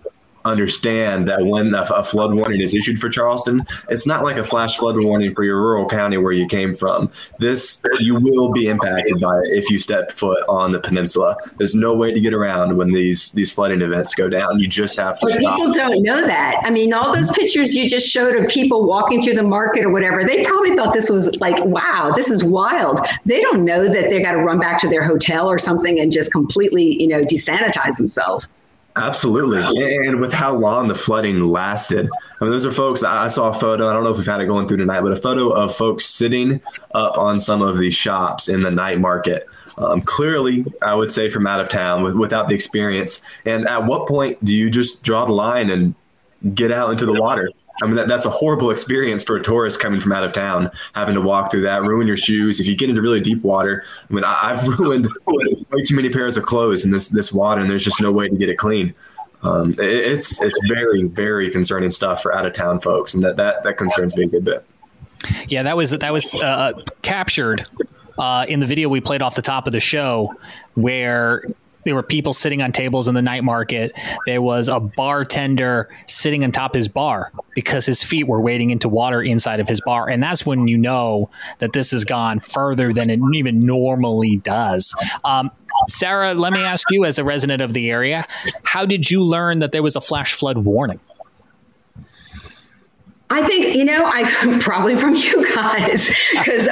understand 0.48 1.28
that 1.28 1.46
when 1.46 1.74
a, 1.74 1.82
a, 1.82 2.02
flood 2.02 2.34
warning 2.34 2.60
is 2.60 2.74
issued 2.74 3.00
for 3.00 3.08
Charleston, 3.08 3.66
it's 3.88 4.06
not 4.06 4.24
like 4.24 4.36
a 4.36 4.44
flash 4.44 4.76
flood 4.78 4.96
warning 4.98 5.34
for 5.34 5.44
your 5.44 5.60
rural 5.60 5.88
county 5.88 6.16
where 6.16 6.32
you 6.32 6.46
came 6.46 6.74
from. 6.74 7.10
This 7.38 7.82
you 8.00 8.14
will 8.14 8.50
be 8.52 8.68
impacted 8.68 9.20
by 9.20 9.38
it 9.38 9.50
if 9.50 9.70
you 9.70 9.78
step 9.78 10.10
foot 10.10 10.42
on 10.48 10.72
the 10.72 10.80
peninsula. 10.80 11.36
There's 11.56 11.74
no 11.74 11.94
way 11.94 12.12
to 12.12 12.20
get 12.20 12.32
around 12.32 12.76
when 12.76 12.92
these 12.92 13.32
these 13.32 13.52
flooding 13.52 13.82
events 13.82 14.14
go 14.14 14.28
down. 14.28 14.58
You 14.58 14.68
just 14.68 14.98
have 14.98 15.18
to 15.20 15.28
stop. 15.28 15.56
People 15.56 15.72
don't 15.72 16.02
know 16.02 16.26
that. 16.26 16.60
I 16.64 16.70
mean, 16.70 16.92
all 16.92 17.14
those 17.14 17.30
pictures 17.32 17.74
you 17.74 17.88
just 17.88 18.08
showed 18.08 18.34
of 18.34 18.48
people 18.48 18.86
walking 18.86 19.20
through 19.22 19.34
the 19.34 19.42
market 19.42 19.84
or 19.84 19.90
whatever, 19.90 20.24
they 20.24 20.44
probably 20.44 20.74
thought 20.76 20.92
this 20.92 21.10
was 21.10 21.38
like, 21.40 21.62
wow, 21.64 22.12
this 22.14 22.30
is 22.30 22.44
wild. 22.44 23.00
They 23.26 23.40
don't 23.40 23.64
know 23.64 23.88
that 23.88 24.10
they 24.10 24.22
got 24.22 24.32
to 24.32 24.38
run 24.38 24.58
back 24.58 24.80
to 24.80 24.88
their 24.88 25.02
hotel 25.02 25.50
or 25.50 25.58
something 25.58 26.00
and 26.00 26.10
just 26.10 26.32
completely, 26.32 27.00
you 27.00 27.08
know, 27.08 27.24
desanitize 27.24 27.96
themselves. 27.96 28.48
Absolutely. 28.98 29.62
And 30.04 30.20
with 30.20 30.32
how 30.32 30.54
long 30.54 30.88
the 30.88 30.94
flooding 30.94 31.40
lasted. 31.40 32.08
I 32.40 32.44
mean, 32.44 32.52
those 32.52 32.66
are 32.66 32.72
folks, 32.72 33.02
I 33.02 33.28
saw 33.28 33.48
a 33.50 33.54
photo, 33.54 33.88
I 33.88 33.92
don't 33.92 34.04
know 34.04 34.10
if 34.10 34.16
we've 34.16 34.26
had 34.26 34.40
it 34.40 34.46
going 34.46 34.66
through 34.68 34.78
tonight, 34.78 35.00
but 35.00 35.12
a 35.12 35.16
photo 35.16 35.50
of 35.50 35.74
folks 35.74 36.04
sitting 36.04 36.60
up 36.94 37.16
on 37.16 37.38
some 37.38 37.62
of 37.62 37.78
these 37.78 37.94
shops 37.94 38.48
in 38.48 38.62
the 38.62 38.70
night 38.70 39.00
market. 39.00 39.46
Um, 39.78 40.00
clearly, 40.00 40.64
I 40.82 40.94
would 40.94 41.10
say 41.10 41.28
from 41.28 41.46
out 41.46 41.60
of 41.60 41.68
town 41.68 42.02
with, 42.02 42.14
without 42.14 42.48
the 42.48 42.54
experience. 42.54 43.22
And 43.44 43.68
at 43.68 43.84
what 43.84 44.08
point 44.08 44.44
do 44.44 44.52
you 44.52 44.70
just 44.70 45.02
draw 45.02 45.24
the 45.24 45.32
line 45.32 45.70
and 45.70 45.94
get 46.54 46.72
out 46.72 46.90
into 46.90 47.06
the 47.06 47.14
water? 47.14 47.50
I 47.82 47.86
mean, 47.86 47.96
that, 47.96 48.08
that's 48.08 48.26
a 48.26 48.30
horrible 48.30 48.70
experience 48.70 49.22
for 49.22 49.36
a 49.36 49.42
tourist 49.42 49.78
coming 49.80 50.00
from 50.00 50.12
out 50.12 50.24
of 50.24 50.32
town, 50.32 50.70
having 50.94 51.14
to 51.14 51.20
walk 51.20 51.50
through 51.50 51.62
that, 51.62 51.82
ruin 51.82 52.06
your 52.06 52.16
shoes. 52.16 52.60
If 52.60 52.66
you 52.66 52.76
get 52.76 52.88
into 52.88 53.02
really 53.02 53.20
deep 53.20 53.42
water, 53.42 53.84
I 54.08 54.12
mean, 54.12 54.24
I, 54.24 54.56
have 54.56 54.66
ruined 54.78 55.08
way 55.26 55.82
too 55.84 55.94
many 55.94 56.10
pairs 56.10 56.36
of 56.36 56.44
clothes 56.44 56.84
in 56.84 56.90
this 56.90 57.08
this 57.08 57.32
water, 57.32 57.60
and 57.60 57.70
there's 57.70 57.84
just 57.84 58.00
no 58.00 58.12
way 58.12 58.28
to 58.28 58.36
get 58.36 58.48
it 58.48 58.56
clean. 58.56 58.94
Um, 59.42 59.72
it, 59.74 59.80
it's 59.80 60.40
it's 60.42 60.58
very 60.68 61.04
very 61.04 61.50
concerning 61.50 61.90
stuff 61.90 62.22
for 62.22 62.34
out 62.34 62.44
of 62.44 62.52
town 62.52 62.80
folks, 62.80 63.14
and 63.14 63.22
that, 63.22 63.36
that 63.36 63.62
that 63.62 63.76
concerns 63.76 64.16
me 64.16 64.24
a 64.24 64.28
good 64.28 64.44
bit. 64.44 64.64
Yeah, 65.48 65.62
that 65.62 65.76
was 65.76 65.90
that 65.92 66.12
was 66.12 66.34
uh, 66.34 66.72
captured 67.02 67.66
uh, 68.18 68.46
in 68.48 68.60
the 68.60 68.66
video 68.66 68.88
we 68.88 69.00
played 69.00 69.22
off 69.22 69.36
the 69.36 69.42
top 69.42 69.66
of 69.66 69.72
the 69.72 69.80
show, 69.80 70.34
where 70.74 71.44
there 71.84 71.94
were 71.94 72.02
people 72.02 72.32
sitting 72.32 72.62
on 72.62 72.72
tables 72.72 73.08
in 73.08 73.14
the 73.14 73.22
night 73.22 73.44
market. 73.44 73.92
There 74.26 74.42
was 74.42 74.68
a 74.68 74.80
bartender 74.80 75.88
sitting 76.06 76.44
on 76.44 76.52
top 76.52 76.74
of 76.74 76.78
his 76.78 76.88
bar 76.88 77.32
because 77.54 77.86
his 77.86 78.02
feet 78.02 78.26
were 78.26 78.40
wading 78.40 78.70
into 78.70 78.88
water 78.88 79.22
inside 79.22 79.60
of 79.60 79.68
his 79.68 79.80
bar. 79.80 80.08
And 80.08 80.22
that's 80.22 80.44
when 80.44 80.68
you 80.68 80.76
know 80.78 81.30
that 81.58 81.72
this 81.72 81.90
has 81.92 82.04
gone 82.04 82.40
further 82.40 82.92
than 82.92 83.10
it 83.10 83.20
even 83.34 83.60
normally 83.60 84.38
does. 84.38 84.94
Um, 85.24 85.48
Sarah, 85.88 86.34
let 86.34 86.52
me 86.52 86.60
ask 86.60 86.86
you, 86.90 87.04
as 87.04 87.18
a 87.18 87.24
resident 87.24 87.62
of 87.62 87.72
the 87.72 87.90
area, 87.90 88.24
how 88.64 88.84
did 88.84 89.10
you 89.10 89.22
learn 89.24 89.60
that 89.60 89.72
there 89.72 89.82
was 89.82 89.96
a 89.96 90.00
flash 90.00 90.34
flood 90.34 90.58
warning? 90.58 91.00
I 93.30 93.46
think 93.46 93.76
you 93.76 93.84
know 93.84 94.04
I 94.06 94.58
probably 94.60 94.96
from 94.96 95.14
you 95.14 95.54
guys 95.54 96.08
because 96.32 96.66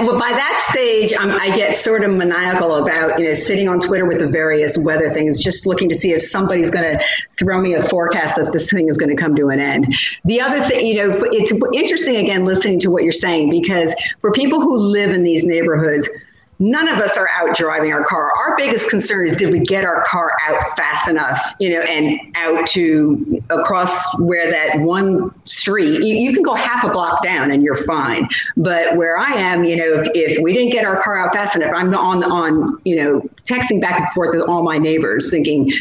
well, 0.00 0.18
by 0.18 0.30
that 0.30 0.66
stage 0.70 1.12
I'm, 1.18 1.30
i 1.40 1.54
get 1.54 1.76
sort 1.76 2.02
of 2.02 2.10
maniacal 2.10 2.76
about 2.76 3.18
you 3.18 3.26
know 3.26 3.32
sitting 3.32 3.68
on 3.68 3.78
Twitter 3.80 4.04
with 4.04 4.18
the 4.18 4.28
various 4.28 4.76
weather 4.76 5.12
things, 5.12 5.42
just 5.42 5.66
looking 5.66 5.88
to 5.88 5.94
see 5.94 6.12
if 6.12 6.22
somebody's 6.22 6.70
going 6.70 6.84
to 6.84 7.04
throw 7.38 7.60
me 7.60 7.74
a 7.74 7.82
forecast 7.82 8.36
that 8.36 8.52
this 8.52 8.70
thing 8.70 8.88
is 8.88 8.98
going 8.98 9.14
to 9.14 9.20
come 9.20 9.36
to 9.36 9.48
an 9.48 9.60
end. 9.60 9.94
The 10.24 10.40
other 10.40 10.62
thing, 10.62 10.86
you 10.86 10.94
know, 10.94 11.16
it's 11.30 11.52
interesting 11.72 12.16
again 12.16 12.44
listening 12.44 12.80
to 12.80 12.90
what 12.90 13.02
you're 13.02 13.12
saying 13.12 13.50
because 13.50 13.94
for 14.18 14.32
people 14.32 14.60
who 14.60 14.76
live 14.76 15.10
in 15.10 15.22
these 15.22 15.44
neighborhoods 15.44 16.08
none 16.58 16.88
of 16.88 16.98
us 16.98 17.16
are 17.16 17.28
out 17.28 17.56
driving 17.56 17.92
our 17.92 18.04
car. 18.04 18.32
Our 18.36 18.56
biggest 18.56 18.90
concern 18.90 19.26
is 19.26 19.34
did 19.34 19.52
we 19.52 19.60
get 19.60 19.84
our 19.84 20.02
car 20.04 20.32
out 20.46 20.60
fast 20.76 21.08
enough, 21.08 21.54
you 21.58 21.70
know, 21.70 21.80
and 21.80 22.18
out 22.34 22.66
to 22.68 23.42
across 23.50 24.20
where 24.20 24.50
that 24.50 24.80
one 24.80 25.32
street, 25.44 26.02
you, 26.02 26.14
you, 26.14 26.32
can 26.32 26.42
go 26.42 26.54
half 26.54 26.84
a 26.84 26.90
block 26.90 27.22
down 27.22 27.50
and 27.50 27.62
you're 27.62 27.74
fine. 27.74 28.28
But 28.56 28.96
where 28.96 29.18
I 29.18 29.32
am, 29.32 29.64
you 29.64 29.76
know, 29.76 30.00
if, 30.00 30.08
if 30.14 30.42
we 30.42 30.52
didn't 30.52 30.70
get 30.70 30.84
our 30.84 31.02
car 31.02 31.18
out 31.18 31.32
fast 31.32 31.56
enough, 31.56 31.72
I'm 31.74 31.92
on, 31.94 32.24
on, 32.24 32.80
you 32.84 32.96
know, 32.96 33.20
texting 33.44 33.80
back 33.80 33.98
and 34.00 34.08
forth 34.10 34.34
with 34.34 34.48
all 34.48 34.62
my 34.62 34.78
neighbors 34.78 35.30
thinking, 35.30 35.72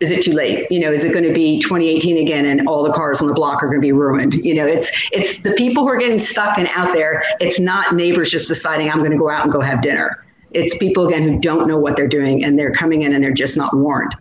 is 0.00 0.10
it 0.10 0.22
too 0.22 0.32
late? 0.32 0.66
You 0.70 0.80
know, 0.80 0.90
is 0.90 1.04
it 1.04 1.12
going 1.12 1.24
to 1.24 1.32
be 1.32 1.60
2018 1.60 2.16
again 2.16 2.46
and 2.46 2.66
all 2.66 2.82
the 2.82 2.92
cars 2.92 3.20
on 3.20 3.28
the 3.28 3.34
block 3.34 3.62
are 3.62 3.66
going 3.66 3.78
to 3.78 3.82
be 3.82 3.92
ruined? 3.92 4.34
You 4.34 4.54
know, 4.54 4.66
it's 4.66 4.90
it's 5.12 5.38
the 5.38 5.52
people 5.52 5.82
who 5.82 5.90
are 5.90 5.98
getting 5.98 6.18
stuck 6.18 6.58
and 6.58 6.68
out 6.68 6.94
there. 6.94 7.22
It's 7.38 7.60
not 7.60 7.94
neighbors 7.94 8.30
just 8.30 8.48
deciding 8.48 8.90
I'm 8.90 8.98
going 8.98 9.12
to 9.12 9.18
go 9.18 9.30
out 9.30 9.44
and 9.44 9.52
go 9.52 9.60
have 9.60 9.82
dinner. 9.82 10.24
It's 10.52 10.76
people 10.78 11.06
again 11.06 11.22
who 11.22 11.38
don't 11.38 11.68
know 11.68 11.78
what 11.78 11.96
they're 11.96 12.08
doing 12.08 12.42
and 12.42 12.58
they're 12.58 12.72
coming 12.72 13.02
in 13.02 13.14
and 13.14 13.22
they're 13.22 13.32
just 13.32 13.56
not 13.56 13.72
warned. 13.74 14.16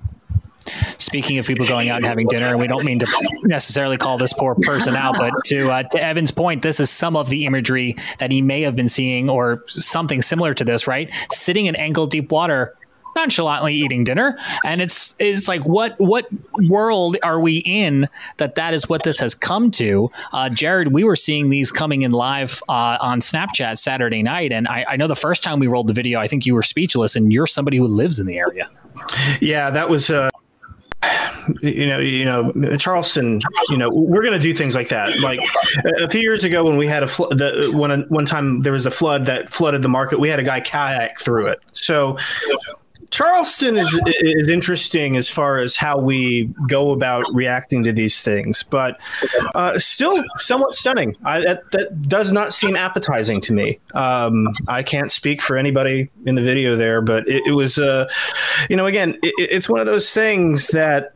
Speaking 0.98 1.38
of 1.38 1.48
people 1.48 1.66
going 1.66 1.90
out 1.90 1.98
and 1.98 2.06
having 2.06 2.28
dinner, 2.28 2.48
and 2.48 2.60
we 2.60 2.68
don't 2.68 2.86
mean 2.86 3.00
to 3.00 3.40
necessarily 3.44 3.98
call 3.98 4.18
this 4.18 4.34
poor 4.34 4.56
person 4.56 4.96
out, 4.96 5.16
but 5.18 5.32
to 5.46 5.72
uh, 5.72 5.84
to 5.84 6.04
Evan's 6.04 6.32
point, 6.32 6.62
this 6.62 6.80
is 6.80 6.90
some 6.90 7.16
of 7.16 7.30
the 7.30 7.46
imagery 7.46 7.96
that 8.20 8.32
he 8.32 8.42
may 8.42 8.62
have 8.62 8.76
been 8.76 8.90
seeing, 8.90 9.30
or 9.30 9.64
something 9.68 10.22
similar 10.22 10.54
to 10.54 10.64
this. 10.64 10.86
Right, 10.86 11.10
sitting 11.32 11.66
in 11.66 11.76
ankle 11.76 12.06
deep 12.06 12.32
water, 12.32 12.76
nonchalantly 13.16 13.74
eating 13.74 14.04
dinner 14.04 14.38
and 14.66 14.82
it's 14.82 15.16
it's 15.20 15.48
like 15.48 15.62
what 15.66 16.00
what 16.00 16.28
world 16.68 17.18
are 17.24 17.40
we 17.40 17.58
in 17.66 18.08
that 18.38 18.56
that 18.56 18.74
is 18.74 18.88
what 18.88 19.04
this 19.04 19.20
has 19.20 19.36
come 19.36 19.72
to 19.72 20.10
uh, 20.34 20.50
jared 20.50 20.94
we 20.94 21.04
were 21.04 21.16
seeing 21.16 21.50
these 21.50 21.72
coming 21.72 22.04
in 22.04 22.12
live 22.12 22.62
uh, 22.70 22.98
on 23.02 23.20
snapchat 23.20 23.78
saturday 23.78 24.24
night 24.24 24.52
and 24.52 24.68
I, 24.68 24.86
I 24.90 24.96
know 24.96 25.08
the 25.08 25.16
first 25.16 25.44
time 25.44 25.60
we 25.60 25.68
rolled 25.68 25.88
the 25.88 25.94
video 25.94 26.20
i 26.20 26.28
think 26.28 26.46
you 26.46 26.54
were 26.54 26.64
speechless 26.64 27.16
and 27.16 27.32
you're 27.34 27.48
somebody 27.48 27.78
who 27.78 27.88
lives 27.88 28.20
in 28.20 28.26
the 28.26 28.38
area 28.38 28.70
yeah 29.42 29.70
that 29.70 29.90
was 29.90 30.10
uh 30.10 30.30
you 31.62 31.86
know, 31.86 32.00
you 32.00 32.26
know, 32.26 32.52
Charleston. 32.78 33.40
You 33.70 33.78
know, 33.78 33.90
we're 33.90 34.22
going 34.22 34.34
to 34.34 34.40
do 34.40 34.54
things 34.54 34.76
like 34.76 34.90
that. 34.90 35.20
Like 35.22 35.40
a 36.00 36.10
few 36.10 36.22
years 36.22 36.44
ago, 36.44 36.64
when 36.64 36.78
we 36.78 36.88
had 36.88 37.04
a 37.04 37.08
flood, 37.08 37.38
the, 37.38 37.72
when 37.76 38.02
one 38.10 38.26
time 38.26 38.62
there 38.62 38.74
was 38.74 38.86
a 38.86 38.92
flood 38.92 39.26
that 39.26 39.50
flooded 39.50 39.82
the 39.82 39.90
market, 39.90 40.20
we 40.20 40.30
had 40.30 40.40
a 40.40 40.44
guy 40.44 40.60
kayak 40.60 41.20
through 41.20 41.48
it. 41.48 41.60
So 41.72 42.18
Charleston 43.12 43.78
is 43.78 44.02
is 44.22 44.48
interesting 44.48 45.18
as 45.18 45.28
far 45.28 45.58
as 45.58 45.76
how 45.76 45.98
we 45.98 46.46
go 46.68 46.92
about 46.92 47.26
reacting 47.34 47.84
to 47.84 47.92
these 47.92 48.22
things, 48.22 48.64
but 48.64 49.00
uh, 49.56 49.80
still 49.80 50.24
somewhat 50.38 50.76
stunning. 50.76 51.16
I, 51.26 51.42
that 51.42 51.72
that 51.72 52.04
does 52.04 52.32
not 52.32 52.54
seem 52.54 52.76
appetizing 52.76 53.42
to 53.42 53.54
me. 53.54 53.80
Um, 53.94 54.54
I 54.68 54.84
can't 54.84 55.12
speak 55.12 55.42
for 55.42 55.58
anybody 55.58 56.10
in 56.26 56.36
the 56.36 56.44
video 56.44 56.76
there, 56.76 57.02
but 57.02 57.28
it, 57.28 57.42
it 57.48 57.54
was, 57.54 57.80
uh, 57.80 58.08
you 58.70 58.76
know, 58.76 58.86
again, 58.86 59.18
it, 59.24 59.34
it's 59.38 59.70
one 59.70 59.80
of 59.80 59.88
those 59.88 60.14
things 60.14 60.68
that 60.70 61.14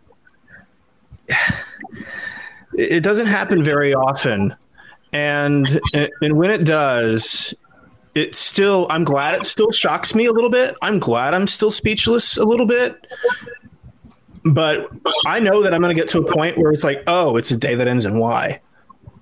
it 2.74 3.04
doesn't 3.04 3.28
happen 3.28 3.64
very 3.64 3.94
often, 3.94 4.56
and 5.12 5.80
and 6.22 6.38
when 6.38 6.50
it 6.50 6.66
does, 6.66 7.54
it 8.16 8.36
still 8.36 8.88
i'm 8.90 9.04
glad 9.04 9.36
it 9.36 9.46
still 9.46 9.72
shocks 9.72 10.14
me 10.14 10.26
a 10.26 10.32
little 10.32 10.50
bit. 10.50 10.76
I'm 10.82 11.00
glad 11.00 11.34
i'm 11.34 11.48
still 11.48 11.72
speechless 11.72 12.38
a 12.38 12.46
little 12.46 12.66
bit. 12.66 13.08
But 14.44 14.90
i 15.26 15.40
know 15.40 15.64
that 15.64 15.74
i'm 15.74 15.82
going 15.82 15.96
to 15.96 16.00
get 16.00 16.10
to 16.10 16.20
a 16.20 16.32
point 16.32 16.58
where 16.58 16.72
it's 16.72 16.84
like 16.84 17.04
oh 17.08 17.38
it's 17.38 17.52
a 17.52 17.58
day 17.58 17.76
that 17.76 17.88
ends 17.88 18.06
in 18.06 18.18
y. 18.20 18.60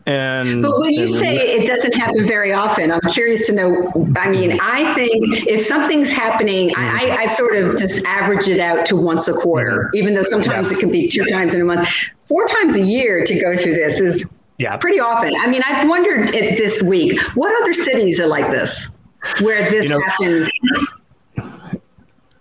And 0.08 0.64
but 0.64 0.80
when 0.80 0.94
you 0.94 1.08
say 1.08 1.36
it 1.36 1.68
doesn't 1.68 1.94
happen 1.94 2.26
very 2.26 2.52
often 2.52 2.92
i'm 2.92 3.00
curious 3.02 3.46
to 3.46 3.54
know 3.54 3.92
i 4.18 4.28
mean 4.28 4.60
i 4.60 4.96
think 4.96 5.48
if 5.48 5.64
something's 5.64 6.12
happening 6.12 6.74
i 6.76 7.18
i 7.20 7.26
sort 7.28 7.56
of 7.56 7.78
just 7.78 8.04
average 8.08 8.50
it 8.50 8.60
out 8.60 8.84
to 8.88 8.96
once 8.96 9.28
a 9.28 9.34
quarter 9.34 9.84
mm-hmm. 9.84 9.96
even 9.98 10.16
though 10.16 10.24
sometimes 10.24 10.72
yeah. 10.72 10.78
it 10.78 10.82
can 10.82 10.92
be 10.92 11.08
two 11.08 11.24
times 11.26 11.54
in 11.54 11.62
a 11.62 11.66
month. 11.66 11.88
Four 12.20 12.46
times 12.48 12.76
a 12.76 12.82
year 12.82 13.24
to 13.26 13.40
go 13.40 13.56
through 13.56 13.76
this 13.76 14.02
is 14.02 14.34
yeah. 14.62 14.78
Pretty 14.78 15.00
often. 15.00 15.34
I 15.40 15.48
mean, 15.48 15.62
I've 15.66 15.90
wondered 15.90 16.36
it 16.36 16.58
this 16.58 16.84
week, 16.84 17.20
what 17.36 17.52
other 17.62 17.74
cities 17.74 18.20
are 18.20 18.28
like 18.28 18.50
this 18.52 18.98
where 19.40 19.70
this 19.70 19.86
you 19.86 19.92
know, 19.92 20.02
happens? 20.02 20.52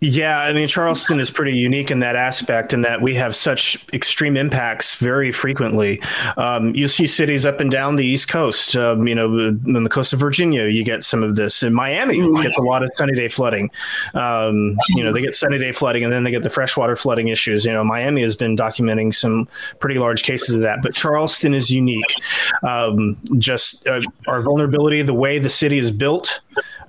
Yeah, 0.02 0.38
I 0.38 0.54
mean 0.54 0.66
Charleston 0.66 1.20
is 1.20 1.30
pretty 1.30 1.54
unique 1.54 1.90
in 1.90 2.00
that 2.00 2.16
aspect, 2.16 2.72
in 2.72 2.80
that 2.82 3.02
we 3.02 3.14
have 3.16 3.36
such 3.36 3.86
extreme 3.92 4.34
impacts 4.34 4.94
very 4.94 5.30
frequently. 5.30 6.00
Um, 6.38 6.74
you 6.74 6.88
see 6.88 7.06
cities 7.06 7.44
up 7.44 7.60
and 7.60 7.70
down 7.70 7.96
the 7.96 8.06
East 8.06 8.28
Coast. 8.30 8.74
Um, 8.76 9.06
you 9.06 9.14
know, 9.14 9.28
on 9.28 9.84
the 9.84 9.90
coast 9.90 10.14
of 10.14 10.20
Virginia, 10.20 10.64
you 10.68 10.84
get 10.84 11.04
some 11.04 11.22
of 11.22 11.36
this. 11.36 11.62
In 11.62 11.74
Miami, 11.74 12.16
gets 12.42 12.56
a 12.56 12.62
lot 12.62 12.82
of 12.82 12.90
sunny 12.94 13.12
day 13.12 13.28
flooding. 13.28 13.70
Um, 14.14 14.78
you 14.88 15.04
know, 15.04 15.12
they 15.12 15.20
get 15.20 15.34
sunny 15.34 15.58
day 15.58 15.72
flooding, 15.72 16.02
and 16.02 16.10
then 16.10 16.24
they 16.24 16.30
get 16.30 16.44
the 16.44 16.50
freshwater 16.50 16.96
flooding 16.96 17.28
issues. 17.28 17.66
You 17.66 17.72
know, 17.72 17.84
Miami 17.84 18.22
has 18.22 18.36
been 18.36 18.56
documenting 18.56 19.14
some 19.14 19.48
pretty 19.80 20.00
large 20.00 20.22
cases 20.22 20.54
of 20.54 20.62
that, 20.62 20.80
but 20.82 20.94
Charleston 20.94 21.52
is 21.52 21.70
unique. 21.70 22.14
Um, 22.62 23.18
just 23.36 23.86
uh, 23.86 24.00
our 24.28 24.40
vulnerability, 24.40 25.02
the 25.02 25.12
way 25.12 25.38
the 25.38 25.50
city 25.50 25.76
is 25.76 25.90
built 25.90 26.40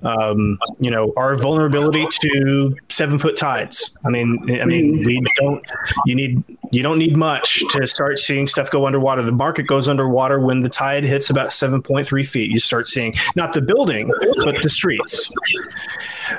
um, 0.02 0.58
you 0.78 0.90
know, 0.90 1.12
our 1.16 1.36
vulnerability 1.36 2.06
to 2.20 2.76
seven 2.88 3.18
foot 3.18 3.36
tides. 3.36 3.96
I 4.04 4.10
mean, 4.10 4.60
I 4.60 4.64
mean, 4.64 5.02
we 5.04 5.22
don't. 5.36 5.64
You 6.06 6.14
need 6.14 6.44
you 6.70 6.82
don't 6.82 6.98
need 6.98 7.16
much 7.16 7.62
to 7.70 7.86
start 7.86 8.18
seeing 8.18 8.46
stuff 8.46 8.70
go 8.70 8.86
underwater. 8.86 9.22
The 9.22 9.32
market 9.32 9.66
goes 9.66 9.88
underwater 9.88 10.40
when 10.40 10.60
the 10.60 10.68
tide 10.68 11.04
hits 11.04 11.30
about 11.30 11.52
seven 11.52 11.82
point 11.82 12.06
three 12.06 12.24
feet. 12.24 12.50
You 12.50 12.58
start 12.58 12.86
seeing 12.86 13.14
not 13.36 13.52
the 13.52 13.62
building, 13.62 14.10
but 14.44 14.60
the 14.62 14.68
streets. 14.68 15.32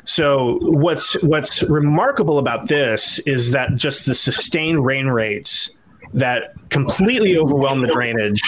So 0.05 0.59
what's 0.61 1.21
what's 1.23 1.63
remarkable 1.63 2.39
about 2.39 2.67
this 2.67 3.19
is 3.19 3.51
that 3.51 3.75
just 3.75 4.05
the 4.05 4.15
sustained 4.15 4.85
rain 4.85 5.07
rates 5.07 5.71
that 6.13 6.53
completely 6.69 7.37
overwhelmed 7.37 7.83
the 7.83 7.91
drainage 7.91 8.41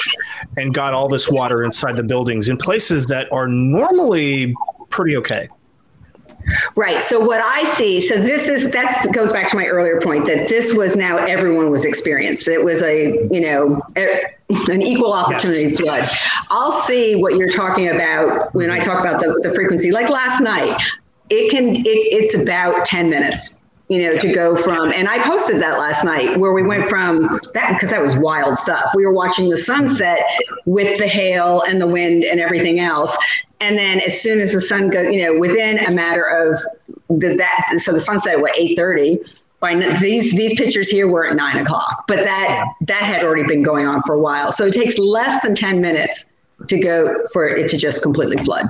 and 0.57 0.73
got 0.73 0.93
all 0.93 1.07
this 1.07 1.29
water 1.29 1.63
inside 1.63 1.95
the 1.95 2.03
buildings 2.03 2.47
in 2.47 2.57
places 2.57 3.07
that 3.07 3.31
are 3.31 3.47
normally 3.47 4.53
pretty 4.95 5.17
okay. 5.17 5.49
Right. 6.75 7.01
So 7.01 7.19
what 7.19 7.41
I 7.41 7.63
see, 7.63 7.99
so 7.99 8.19
this 8.19 8.47
is 8.47 8.71
that 8.71 9.07
goes 9.13 9.33
back 9.33 9.49
to 9.49 9.57
my 9.57 9.65
earlier 9.65 9.99
point 9.99 10.27
that 10.27 10.47
this 10.47 10.75
was 10.75 10.95
now 10.95 11.17
everyone 11.17 11.71
was 11.71 11.85
experienced. 11.85 12.47
It 12.47 12.63
was 12.63 12.83
a 12.83 13.27
you 13.31 13.41
know 13.41 13.81
an 13.95 14.81
equal 14.81 15.11
opportunity 15.11 15.69
yes. 15.69 15.79
flood. 15.79 16.07
I'll 16.49 16.71
see 16.71 17.15
what 17.15 17.35
you're 17.35 17.51
talking 17.51 17.89
about 17.89 18.53
when 18.53 18.69
I 18.69 18.79
mm-hmm. 18.79 18.91
talk 18.91 18.99
about 18.99 19.19
the, 19.19 19.39
the 19.43 19.53
frequency. 19.55 19.91
Like 19.91 20.09
last 20.09 20.39
night, 20.39 20.79
it 21.29 21.49
can 21.49 21.75
it, 21.75 21.87
it's 21.87 22.35
about 22.35 22.85
ten 22.85 23.09
minutes 23.09 23.61
you 23.87 24.01
know, 24.01 24.17
to 24.17 24.33
go 24.33 24.55
from, 24.55 24.91
and 24.93 25.07
I 25.07 25.21
posted 25.21 25.61
that 25.61 25.77
last 25.77 26.03
night 26.03 26.39
where 26.39 26.53
we 26.53 26.63
went 26.63 26.85
from 26.85 27.39
that 27.53 27.73
because 27.73 27.91
that 27.91 28.01
was 28.01 28.17
wild 28.17 28.57
stuff. 28.57 28.91
We 28.95 29.05
were 29.05 29.13
watching 29.13 29.49
the 29.49 29.57
sunset 29.57 30.21
with 30.65 30.97
the 30.97 31.07
hail 31.07 31.61
and 31.61 31.79
the 31.79 31.85
wind 31.85 32.23
and 32.23 32.39
everything 32.39 32.79
else. 32.79 33.15
And 33.59 33.77
then 33.77 34.01
as 34.01 34.21
soon 34.21 34.39
as 34.41 34.53
the 34.53 34.61
sun 34.61 34.89
goes, 34.89 35.13
you 35.13 35.23
know, 35.23 35.39
within 35.39 35.79
a 35.79 35.91
matter 35.91 36.23
of 36.23 36.55
the, 37.09 37.35
that, 37.35 37.79
so 37.79 37.93
the 37.93 37.99
sunset, 37.99 38.41
what, 38.41 38.57
830, 38.57 39.23
by 39.59 39.97
these 39.99 40.33
these 40.33 40.55
pictures 40.59 40.89
here 40.89 41.07
were 41.07 41.27
at 41.27 41.35
nine 41.35 41.57
o'clock, 41.57 42.05
but 42.07 42.17
that 42.17 42.65
that 42.81 43.01
had 43.01 43.23
already 43.23 43.47
been 43.47 43.63
going 43.63 43.87
on 43.87 44.01
for 44.03 44.13
a 44.13 44.19
while. 44.19 44.51
So 44.51 44.67
it 44.67 44.73
takes 44.73 44.99
less 44.99 45.41
than 45.41 45.55
ten 45.55 45.81
minutes 45.81 46.33
to 46.67 46.79
go 46.79 47.15
for 47.31 47.47
it 47.47 47.67
to 47.69 47.77
just 47.77 48.03
completely 48.03 48.37
flood. 48.37 48.65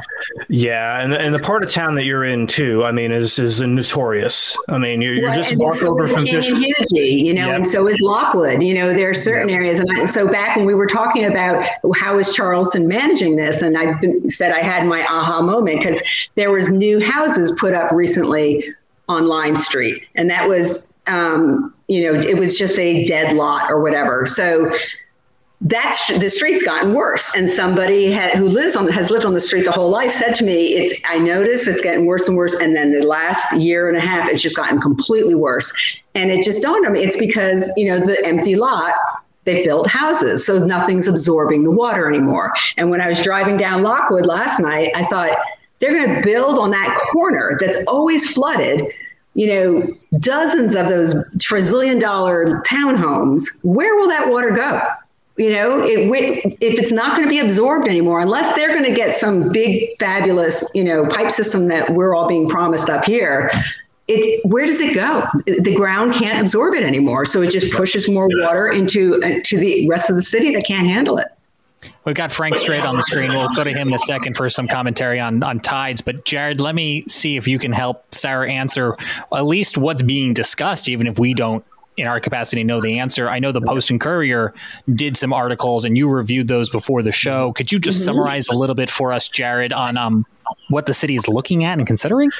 Yeah, 0.49 1.01
and 1.01 1.11
the, 1.11 1.19
and 1.19 1.33
the 1.33 1.39
part 1.39 1.63
of 1.63 1.69
town 1.69 1.95
that 1.95 2.05
you're 2.05 2.23
in 2.23 2.47
too, 2.47 2.83
I 2.83 2.91
mean, 2.91 3.11
is 3.11 3.39
is 3.39 3.61
notorious. 3.61 4.57
I 4.69 4.77
mean, 4.77 5.01
you're, 5.01 5.13
you're 5.13 5.33
just 5.33 5.57
walk 5.57 5.75
so 5.75 5.89
over 5.89 6.07
from 6.07 6.25
just 6.25 6.49
you 6.91 7.33
know, 7.33 7.51
and 7.51 7.67
so 7.67 7.87
is 7.87 7.99
Lockwood. 8.01 8.61
You 8.61 8.73
know, 8.73 8.93
there 8.93 9.09
are 9.09 9.13
certain 9.13 9.49
areas, 9.49 9.79
and 9.79 9.89
I, 9.91 10.05
so 10.05 10.27
back 10.27 10.55
when 10.55 10.65
we 10.65 10.73
were 10.73 10.87
talking 10.87 11.25
about 11.25 11.65
how 11.95 12.17
is 12.17 12.33
Charleston 12.33 12.87
managing 12.87 13.35
this, 13.35 13.61
and 13.61 13.77
I 13.77 13.99
said 14.27 14.51
I 14.51 14.61
had 14.61 14.85
my 14.85 15.05
aha 15.05 15.41
moment 15.41 15.79
because 15.79 16.01
there 16.35 16.51
was 16.51 16.71
new 16.71 16.99
houses 16.99 17.51
put 17.59 17.73
up 17.73 17.91
recently 17.91 18.73
on 19.07 19.27
Line 19.27 19.55
Street, 19.55 20.07
and 20.15 20.29
that 20.29 20.47
was. 20.47 20.91
Um, 21.07 21.71
you 21.87 22.01
know, 22.01 22.19
it 22.19 22.39
was 22.39 22.57
just 22.57 22.79
a 22.79 23.05
dead 23.05 23.33
lot 23.33 23.69
or 23.69 23.79
whatever. 23.79 24.25
So 24.25 24.75
that's 25.61 26.07
the 26.19 26.29
street's 26.29 26.63
gotten 26.63 26.93
worse. 26.93 27.33
And 27.35 27.49
somebody 27.49 28.13
who 28.35 28.47
lives 28.47 28.75
on 28.75 28.87
has 28.89 29.09
lived 29.09 29.25
on 29.25 29.33
the 29.33 29.39
street 29.39 29.65
the 29.65 29.71
whole 29.71 29.89
life 29.89 30.11
said 30.11 30.35
to 30.35 30.45
me, 30.45 30.73
"It's 30.75 31.01
I 31.07 31.17
notice 31.17 31.67
it's 31.67 31.81
getting 31.81 32.05
worse 32.05 32.27
and 32.27 32.37
worse." 32.37 32.53
And 32.59 32.75
then 32.75 32.97
the 32.97 33.05
last 33.05 33.55
year 33.57 33.87
and 33.87 33.97
a 33.97 34.01
half, 34.01 34.29
it's 34.29 34.41
just 34.41 34.55
gotten 34.55 34.79
completely 34.81 35.35
worse. 35.35 35.73
And 36.13 36.31
it 36.31 36.43
just 36.43 36.61
dawned 36.61 36.85
on 36.85 36.93
me 36.93 37.03
it's 37.03 37.17
because 37.17 37.71
you 37.77 37.87
know 37.87 38.05
the 38.05 38.23
empty 38.25 38.55
lot. 38.55 38.93
They've 39.45 39.63
built 39.63 39.87
houses, 39.87 40.45
so 40.45 40.65
nothing's 40.65 41.07
absorbing 41.07 41.63
the 41.63 41.71
water 41.71 42.09
anymore. 42.09 42.51
And 42.77 42.89
when 42.89 42.99
I 42.99 43.07
was 43.07 43.21
driving 43.21 43.57
down 43.57 43.83
Lockwood 43.83 44.25
last 44.25 44.59
night, 44.59 44.91
I 44.95 45.05
thought 45.05 45.37
they're 45.79 45.93
going 45.93 46.15
to 46.15 46.21
build 46.21 46.57
on 46.57 46.71
that 46.71 46.97
corner 47.11 47.55
that's 47.61 47.77
always 47.85 48.33
flooded 48.33 48.91
you 49.35 49.47
know, 49.47 49.97
dozens 50.19 50.75
of 50.75 50.87
those 50.87 51.13
trillion 51.41 51.99
dollar 51.99 52.61
townhomes, 52.65 53.63
where 53.65 53.95
will 53.97 54.07
that 54.07 54.29
water 54.29 54.51
go? 54.51 54.81
You 55.37 55.49
know 55.49 55.83
it, 55.83 56.57
if 56.61 56.79
it's 56.79 56.93
not 56.93 57.17
going 57.17 57.23
to 57.23 57.29
be 57.29 57.39
absorbed 57.39 57.89
anymore 57.89 58.21
unless 58.21 58.55
they're 58.55 58.69
going 58.69 58.85
to 58.85 58.93
get 58.93 59.15
some 59.15 59.51
big 59.51 59.89
fabulous 59.99 60.69
you 60.73 60.83
know 60.83 61.05
pipe 61.07 61.29
system 61.29 61.67
that 61.67 61.89
we're 61.89 62.15
all 62.15 62.27
being 62.27 62.47
promised 62.47 62.89
up 62.89 63.03
here 63.03 63.51
it 64.07 64.45
where 64.45 64.65
does 64.65 64.79
it 64.79 64.95
go 64.95 65.27
the 65.45 65.73
ground 65.73 66.13
can't 66.13 66.39
absorb 66.39 66.73
it 66.73 66.83
anymore 66.83 67.25
so 67.25 67.41
it 67.41 67.51
just 67.51 67.73
pushes 67.73 68.09
more 68.09 68.29
water 68.35 68.69
into 68.69 69.21
uh, 69.23 69.39
to 69.43 69.57
the 69.57 69.89
rest 69.89 70.09
of 70.09 70.15
the 70.15 70.23
city 70.23 70.53
that 70.53 70.65
can't 70.65 70.87
handle 70.87 71.17
it 71.17 71.27
We've 72.03 72.15
got 72.15 72.31
Frank 72.31 72.57
Strait 72.57 72.81
on 72.81 72.95
the 72.95 73.03
screen. 73.03 73.31
We'll 73.31 73.47
go 73.55 73.63
to 73.63 73.71
him 73.71 73.89
in 73.89 73.93
a 73.93 73.99
second 73.99 74.35
for 74.35 74.49
some 74.49 74.67
commentary 74.67 75.19
on, 75.19 75.43
on 75.43 75.59
tides. 75.59 76.01
But 76.01 76.25
Jared, 76.25 76.61
let 76.61 76.75
me 76.75 77.03
see 77.07 77.37
if 77.37 77.47
you 77.47 77.59
can 77.59 77.71
help 77.71 78.13
Sarah 78.13 78.49
answer 78.49 78.95
at 79.33 79.45
least 79.45 79.77
what's 79.77 80.01
being 80.01 80.33
discussed, 80.33 80.89
even 80.89 81.07
if 81.07 81.19
we 81.19 81.33
don't 81.33 81.65
in 81.97 82.07
our 82.07 82.19
capacity 82.19 82.63
know 82.63 82.81
the 82.81 82.99
answer. 82.99 83.29
I 83.29 83.39
know 83.39 83.51
the 83.51 83.61
Post 83.61 83.89
and 83.89 83.99
Courier 83.99 84.53
did 84.93 85.17
some 85.17 85.33
articles 85.33 85.85
and 85.85 85.97
you 85.97 86.09
reviewed 86.09 86.47
those 86.47 86.69
before 86.69 87.01
the 87.01 87.11
show. 87.11 87.53
Could 87.53 87.71
you 87.71 87.79
just 87.79 87.99
mm-hmm. 87.99 88.13
summarize 88.13 88.47
a 88.49 88.53
little 88.53 88.75
bit 88.75 88.91
for 88.91 89.11
us, 89.11 89.27
Jared, 89.27 89.73
on 89.73 89.97
um, 89.97 90.25
what 90.69 90.85
the 90.85 90.93
city 90.93 91.15
is 91.15 91.27
looking 91.27 91.63
at 91.63 91.77
and 91.77 91.87
considering? 91.87 92.31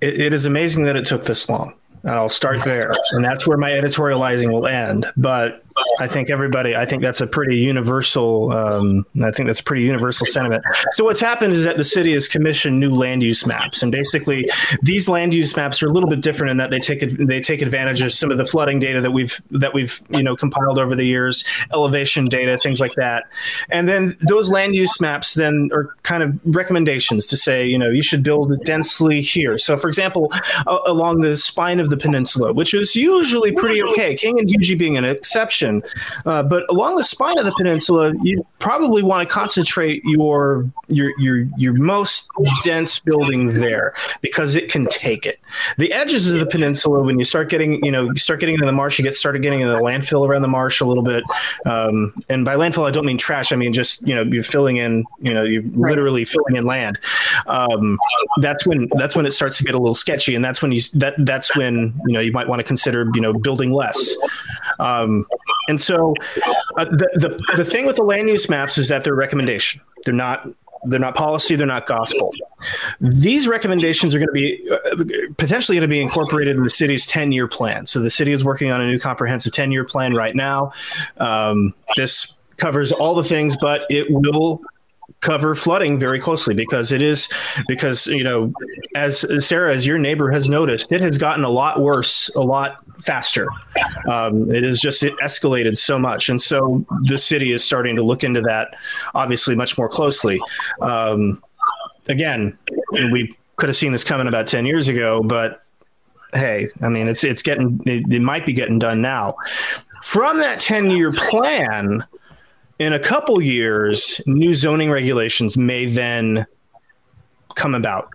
it, 0.00 0.20
it 0.20 0.32
is 0.32 0.44
amazing 0.44 0.84
that 0.84 0.96
it 0.96 1.06
took 1.06 1.24
this 1.24 1.48
long. 1.48 1.74
And 2.02 2.12
I'll 2.12 2.28
start 2.28 2.62
there. 2.64 2.92
And 3.12 3.24
that's 3.24 3.46
where 3.46 3.58
my 3.58 3.70
editorializing 3.70 4.52
will 4.52 4.66
end. 4.66 5.06
But 5.16 5.64
I 6.00 6.06
think 6.06 6.30
everybody, 6.30 6.76
I 6.76 6.84
think 6.84 7.02
that's 7.02 7.20
a 7.20 7.26
pretty 7.26 7.56
universal, 7.56 8.52
um, 8.52 9.06
I 9.22 9.30
think 9.30 9.46
that's 9.46 9.60
a 9.60 9.64
pretty 9.64 9.82
universal 9.82 10.26
sentiment. 10.26 10.64
So 10.92 11.04
what's 11.04 11.20
happened 11.20 11.54
is 11.54 11.64
that 11.64 11.76
the 11.76 11.84
city 11.84 12.12
has 12.12 12.28
commissioned 12.28 12.78
new 12.78 12.94
land 12.94 13.22
use 13.22 13.46
maps, 13.46 13.82
and 13.82 13.92
basically 13.92 14.48
these 14.82 15.08
land 15.08 15.34
use 15.34 15.56
maps 15.56 15.82
are 15.82 15.88
a 15.88 15.92
little 15.92 16.08
bit 16.08 16.20
different 16.20 16.50
in 16.50 16.56
that 16.58 16.70
they 16.70 16.78
take 16.78 17.00
they 17.18 17.40
take 17.40 17.62
advantage 17.62 18.00
of 18.00 18.12
some 18.12 18.30
of 18.30 18.38
the 18.38 18.46
flooding 18.46 18.78
data 18.78 19.00
that 19.00 19.10
we've 19.10 19.40
that 19.50 19.74
we've 19.74 20.00
you 20.10 20.22
know 20.22 20.36
compiled 20.36 20.78
over 20.78 20.94
the 20.94 21.04
years, 21.04 21.44
elevation 21.72 22.26
data, 22.26 22.58
things 22.58 22.80
like 22.80 22.94
that, 22.94 23.24
and 23.70 23.88
then 23.88 24.16
those 24.28 24.50
land 24.50 24.74
use 24.74 25.00
maps 25.00 25.34
then 25.34 25.68
are 25.72 25.94
kind 26.02 26.22
of 26.22 26.38
recommendations 26.44 27.26
to 27.26 27.36
say 27.36 27.66
you 27.66 27.78
know 27.78 27.90
you 27.90 28.02
should 28.02 28.22
build 28.22 28.52
densely 28.64 29.20
here. 29.20 29.58
So 29.58 29.76
for 29.76 29.88
example, 29.88 30.32
along 30.86 31.20
the 31.20 31.36
spine 31.36 31.80
of 31.80 31.90
the 31.90 31.96
peninsula, 31.96 32.52
which 32.52 32.74
is 32.74 32.94
usually 32.96 33.52
pretty 33.52 33.82
okay, 33.82 34.14
King 34.14 34.38
and 34.38 34.48
Huger 34.48 34.76
being 34.76 34.96
an 34.96 35.04
exception 35.04 35.67
uh, 36.26 36.42
but 36.42 36.64
along 36.70 36.96
the 36.96 37.04
spine 37.04 37.38
of 37.38 37.44
the 37.44 37.54
peninsula, 37.56 38.12
you 38.22 38.44
probably 38.58 39.02
want 39.02 39.26
to 39.26 39.32
concentrate 39.32 40.02
your 40.04 40.70
your 40.88 41.12
your 41.18 41.46
your 41.56 41.72
most 41.74 42.30
dense 42.64 42.98
building 42.98 43.50
there 43.50 43.94
because 44.20 44.56
it 44.56 44.70
can 44.70 44.86
take 44.86 45.26
it. 45.26 45.40
The 45.76 45.92
edges 45.92 46.30
of 46.30 46.40
the 46.40 46.46
peninsula, 46.46 47.02
when 47.02 47.18
you 47.18 47.24
start 47.24 47.48
getting 47.48 47.84
you 47.84 47.90
know 47.90 48.04
you 48.04 48.16
start 48.16 48.40
getting 48.40 48.54
into 48.54 48.66
the 48.66 48.72
marsh, 48.72 48.98
you 48.98 49.04
get 49.04 49.14
started 49.14 49.42
getting 49.42 49.60
into 49.60 49.72
the 49.72 49.80
landfill 49.80 50.26
around 50.26 50.42
the 50.42 50.48
marsh 50.48 50.80
a 50.80 50.84
little 50.84 51.02
bit. 51.02 51.24
Um, 51.66 52.14
and 52.28 52.44
by 52.44 52.56
landfill, 52.56 52.86
I 52.86 52.90
don't 52.90 53.06
mean 53.06 53.18
trash. 53.18 53.52
I 53.52 53.56
mean 53.56 53.72
just 53.72 54.06
you 54.06 54.14
know 54.14 54.22
you're 54.22 54.42
filling 54.42 54.76
in 54.76 55.04
you 55.20 55.32
know 55.32 55.42
you're 55.42 55.62
right. 55.62 55.90
literally 55.90 56.24
filling 56.24 56.56
in 56.56 56.64
land. 56.64 56.98
Um, 57.46 57.98
that's 58.40 58.66
when 58.66 58.88
that's 58.96 59.16
when 59.16 59.26
it 59.26 59.32
starts 59.32 59.58
to 59.58 59.64
get 59.64 59.74
a 59.74 59.78
little 59.78 59.94
sketchy, 59.94 60.34
and 60.34 60.44
that's 60.44 60.62
when 60.62 60.72
you 60.72 60.82
that 60.94 61.14
that's 61.18 61.56
when 61.56 61.94
you 62.06 62.12
know 62.12 62.20
you 62.20 62.32
might 62.32 62.48
want 62.48 62.60
to 62.60 62.64
consider 62.64 63.08
you 63.14 63.20
know 63.20 63.32
building 63.32 63.72
less. 63.72 64.16
Um, 64.78 65.26
and 65.68 65.80
so 65.80 66.14
uh, 66.76 66.84
the, 66.84 67.08
the 67.14 67.54
the 67.56 67.64
thing 67.64 67.86
with 67.86 67.96
the 67.96 68.02
land 68.02 68.28
use 68.28 68.48
maps 68.48 68.78
is 68.78 68.88
that 68.88 69.04
they're 69.04 69.14
recommendation. 69.14 69.80
They're 70.04 70.14
not 70.14 70.48
they're 70.84 71.00
not 71.00 71.14
policy. 71.14 71.56
They're 71.56 71.66
not 71.66 71.86
gospel. 71.86 72.32
These 73.00 73.48
recommendations 73.48 74.14
are 74.14 74.18
going 74.18 74.28
to 74.28 74.32
be 74.32 74.68
uh, 74.70 75.32
potentially 75.36 75.76
going 75.76 75.88
to 75.88 75.92
be 75.92 76.00
incorporated 76.00 76.56
in 76.56 76.62
the 76.62 76.70
city's 76.70 77.06
10 77.06 77.32
year 77.32 77.48
plan. 77.48 77.86
So 77.86 78.00
the 78.00 78.10
city 78.10 78.32
is 78.32 78.44
working 78.44 78.70
on 78.70 78.80
a 78.80 78.86
new 78.86 78.98
comprehensive 78.98 79.52
10 79.52 79.72
year 79.72 79.84
plan 79.84 80.14
right 80.14 80.34
now. 80.34 80.72
Um, 81.18 81.74
this 81.96 82.34
covers 82.56 82.92
all 82.92 83.14
the 83.14 83.24
things, 83.24 83.56
but 83.56 83.82
it 83.90 84.10
will 84.10 84.60
cover 85.20 85.54
flooding 85.54 85.98
very 85.98 86.20
closely 86.20 86.54
because 86.54 86.92
it 86.92 87.02
is 87.02 87.28
because 87.66 88.06
you 88.06 88.22
know 88.22 88.52
as 88.94 89.24
sarah 89.44 89.74
as 89.74 89.84
your 89.84 89.98
neighbor 89.98 90.30
has 90.30 90.48
noticed 90.48 90.92
it 90.92 91.00
has 91.00 91.18
gotten 91.18 91.42
a 91.42 91.48
lot 91.48 91.80
worse 91.80 92.30
a 92.36 92.40
lot 92.40 92.78
faster. 92.98 93.48
Um, 94.08 94.50
it 94.50 94.64
is 94.64 94.80
just 94.80 95.02
it 95.02 95.16
escalated 95.18 95.76
so 95.76 95.98
much. 95.98 96.28
And 96.28 96.40
so 96.42 96.84
the 97.02 97.18
city 97.18 97.52
is 97.52 97.64
starting 97.64 97.96
to 97.96 98.02
look 98.02 98.24
into 98.24 98.40
that 98.42 98.74
obviously 99.14 99.54
much 99.54 99.78
more 99.78 99.88
closely. 99.88 100.40
Um, 100.80 101.42
again 102.08 102.56
we 103.12 103.36
could 103.56 103.68
have 103.68 103.76
seen 103.76 103.92
this 103.92 104.04
coming 104.04 104.26
about 104.28 104.46
10 104.46 104.64
years 104.64 104.88
ago 104.88 105.22
but 105.22 105.62
hey 106.32 106.68
i 106.80 106.88
mean 106.88 107.06
it's 107.06 107.22
it's 107.22 107.42
getting 107.42 107.78
it, 107.84 108.10
it 108.10 108.22
might 108.22 108.46
be 108.46 108.52
getting 108.52 108.78
done 108.78 109.00
now. 109.00 109.34
From 110.02 110.38
that 110.38 110.58
10 110.58 110.90
year 110.90 111.12
plan 111.12 112.04
in 112.78 112.92
a 112.92 112.98
couple 112.98 113.40
years, 113.42 114.20
new 114.26 114.54
zoning 114.54 114.90
regulations 114.90 115.56
may 115.56 115.86
then 115.86 116.46
come 117.54 117.74
about. 117.74 118.08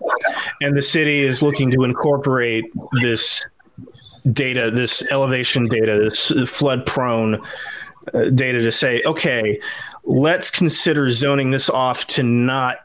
And 0.61 0.75
the 0.75 0.81
city 0.81 1.21
is 1.21 1.41
looking 1.41 1.69
to 1.71 1.83
incorporate 1.83 2.65
this 3.01 3.45
data, 4.31 4.71
this 4.71 5.03
elevation 5.11 5.67
data, 5.67 5.99
this 5.99 6.31
flood 6.49 6.85
prone 6.85 7.41
uh, 8.13 8.29
data 8.29 8.61
to 8.61 8.71
say, 8.71 9.01
okay, 9.05 9.59
let's 10.05 10.49
consider 10.49 11.09
zoning 11.09 11.51
this 11.51 11.69
off 11.69 12.07
to 12.07 12.23
not 12.23 12.77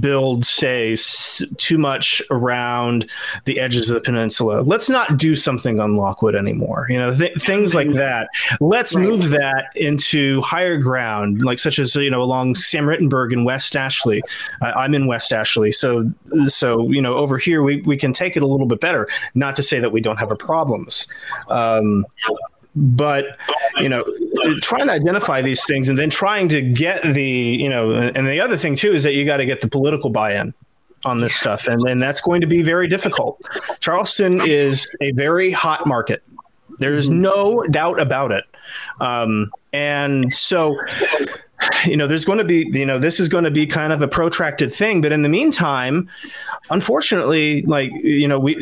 build, 0.00 0.44
say, 0.44 0.94
s- 0.94 1.42
too 1.56 1.78
much 1.78 2.22
around 2.30 3.10
the 3.44 3.58
edges 3.58 3.90
of 3.90 3.94
the 3.94 4.00
peninsula. 4.00 4.62
Let's 4.62 4.88
not 4.88 5.16
do 5.16 5.36
something 5.36 5.80
on 5.80 5.96
Lockwood 5.96 6.34
anymore. 6.34 6.86
You 6.90 6.98
know, 6.98 7.16
th- 7.16 7.34
things 7.40 7.74
like 7.74 7.90
that. 7.90 8.28
Let's 8.60 8.94
right. 8.94 9.02
move 9.02 9.30
that 9.30 9.70
into 9.76 10.40
higher 10.42 10.76
ground, 10.76 11.42
like 11.42 11.58
such 11.58 11.78
as 11.78 11.94
you 11.94 12.10
know 12.10 12.22
along 12.22 12.56
Sam 12.56 12.84
Rittenberg 12.84 13.32
in 13.32 13.44
West 13.44 13.76
Ashley. 13.76 14.22
Uh, 14.60 14.72
I'm 14.76 14.94
in 14.94 15.06
West 15.06 15.32
Ashley, 15.32 15.72
so 15.72 16.10
so 16.46 16.88
you 16.90 17.00
know 17.00 17.14
over 17.14 17.38
here 17.38 17.62
we 17.62 17.82
we 17.82 17.96
can 17.96 18.12
take 18.12 18.36
it 18.36 18.42
a 18.42 18.46
little 18.46 18.66
bit 18.66 18.80
better. 18.80 19.08
Not 19.34 19.56
to 19.56 19.62
say 19.62 19.80
that 19.80 19.92
we 19.92 20.00
don't 20.00 20.16
have 20.16 20.30
our 20.30 20.36
problems. 20.36 21.06
Um, 21.50 22.06
but 22.76 23.38
you 23.76 23.88
know 23.88 24.04
trying 24.60 24.86
to 24.86 24.92
identify 24.92 25.40
these 25.40 25.64
things 25.64 25.88
and 25.88 25.98
then 25.98 26.10
trying 26.10 26.46
to 26.48 26.60
get 26.60 27.02
the 27.02 27.24
you 27.24 27.68
know 27.68 27.92
and 27.92 28.26
the 28.28 28.40
other 28.40 28.56
thing 28.56 28.76
too 28.76 28.92
is 28.92 29.02
that 29.02 29.14
you 29.14 29.24
got 29.24 29.38
to 29.38 29.46
get 29.46 29.62
the 29.62 29.68
political 29.68 30.10
buy-in 30.10 30.52
on 31.04 31.20
this 31.20 31.34
stuff 31.34 31.66
and 31.66 31.80
then 31.86 31.98
that's 31.98 32.20
going 32.20 32.40
to 32.40 32.46
be 32.46 32.62
very 32.62 32.86
difficult. 32.86 33.40
Charleston 33.80 34.40
is 34.44 34.86
a 35.00 35.12
very 35.12 35.50
hot 35.50 35.86
market. 35.86 36.22
There's 36.78 37.08
mm-hmm. 37.08 37.22
no 37.22 37.62
doubt 37.64 38.00
about 38.00 38.32
it. 38.32 38.44
Um, 39.00 39.50
and 39.72 40.32
so 40.34 40.78
you 41.86 41.96
know, 41.96 42.06
there's 42.06 42.24
going 42.24 42.38
to 42.38 42.44
be, 42.44 42.68
you 42.72 42.86
know, 42.86 42.98
this 42.98 43.20
is 43.20 43.28
going 43.28 43.44
to 43.44 43.50
be 43.50 43.66
kind 43.66 43.92
of 43.92 44.02
a 44.02 44.08
protracted 44.08 44.74
thing. 44.74 45.00
But 45.00 45.12
in 45.12 45.22
the 45.22 45.28
meantime, 45.28 46.08
unfortunately, 46.70 47.62
like, 47.62 47.90
you 48.02 48.28
know, 48.28 48.38
we, 48.38 48.54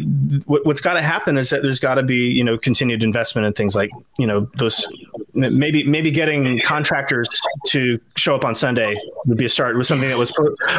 what's 0.46 0.80
got 0.80 0.94
to 0.94 1.02
happen 1.02 1.36
is 1.38 1.50
that 1.50 1.62
there's 1.62 1.80
got 1.80 1.96
to 1.96 2.02
be, 2.02 2.30
you 2.30 2.44
know, 2.44 2.58
continued 2.58 3.02
investment 3.02 3.46
in 3.46 3.52
things 3.52 3.74
like, 3.74 3.90
you 4.18 4.26
know, 4.26 4.48
those 4.58 4.86
maybe, 5.34 5.84
maybe 5.84 6.10
getting 6.10 6.60
contractors 6.60 7.28
to 7.66 8.00
show 8.16 8.34
up 8.34 8.44
on 8.44 8.54
Sunday 8.54 8.96
would 9.26 9.38
be 9.38 9.46
a 9.46 9.48
start. 9.48 9.76
Was 9.76 9.88
something 9.88 10.08
that 10.08 10.18
was 10.18 10.32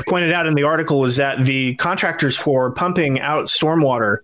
pointed 0.08 0.32
out 0.32 0.48
in 0.48 0.56
the 0.56 0.64
article 0.64 1.06
is 1.06 1.18
that 1.18 1.46
the 1.46 1.76
contractors 1.76 2.38
for 2.38 2.72
pumping 2.72 3.20
out 3.20 3.46
stormwater 3.46 4.20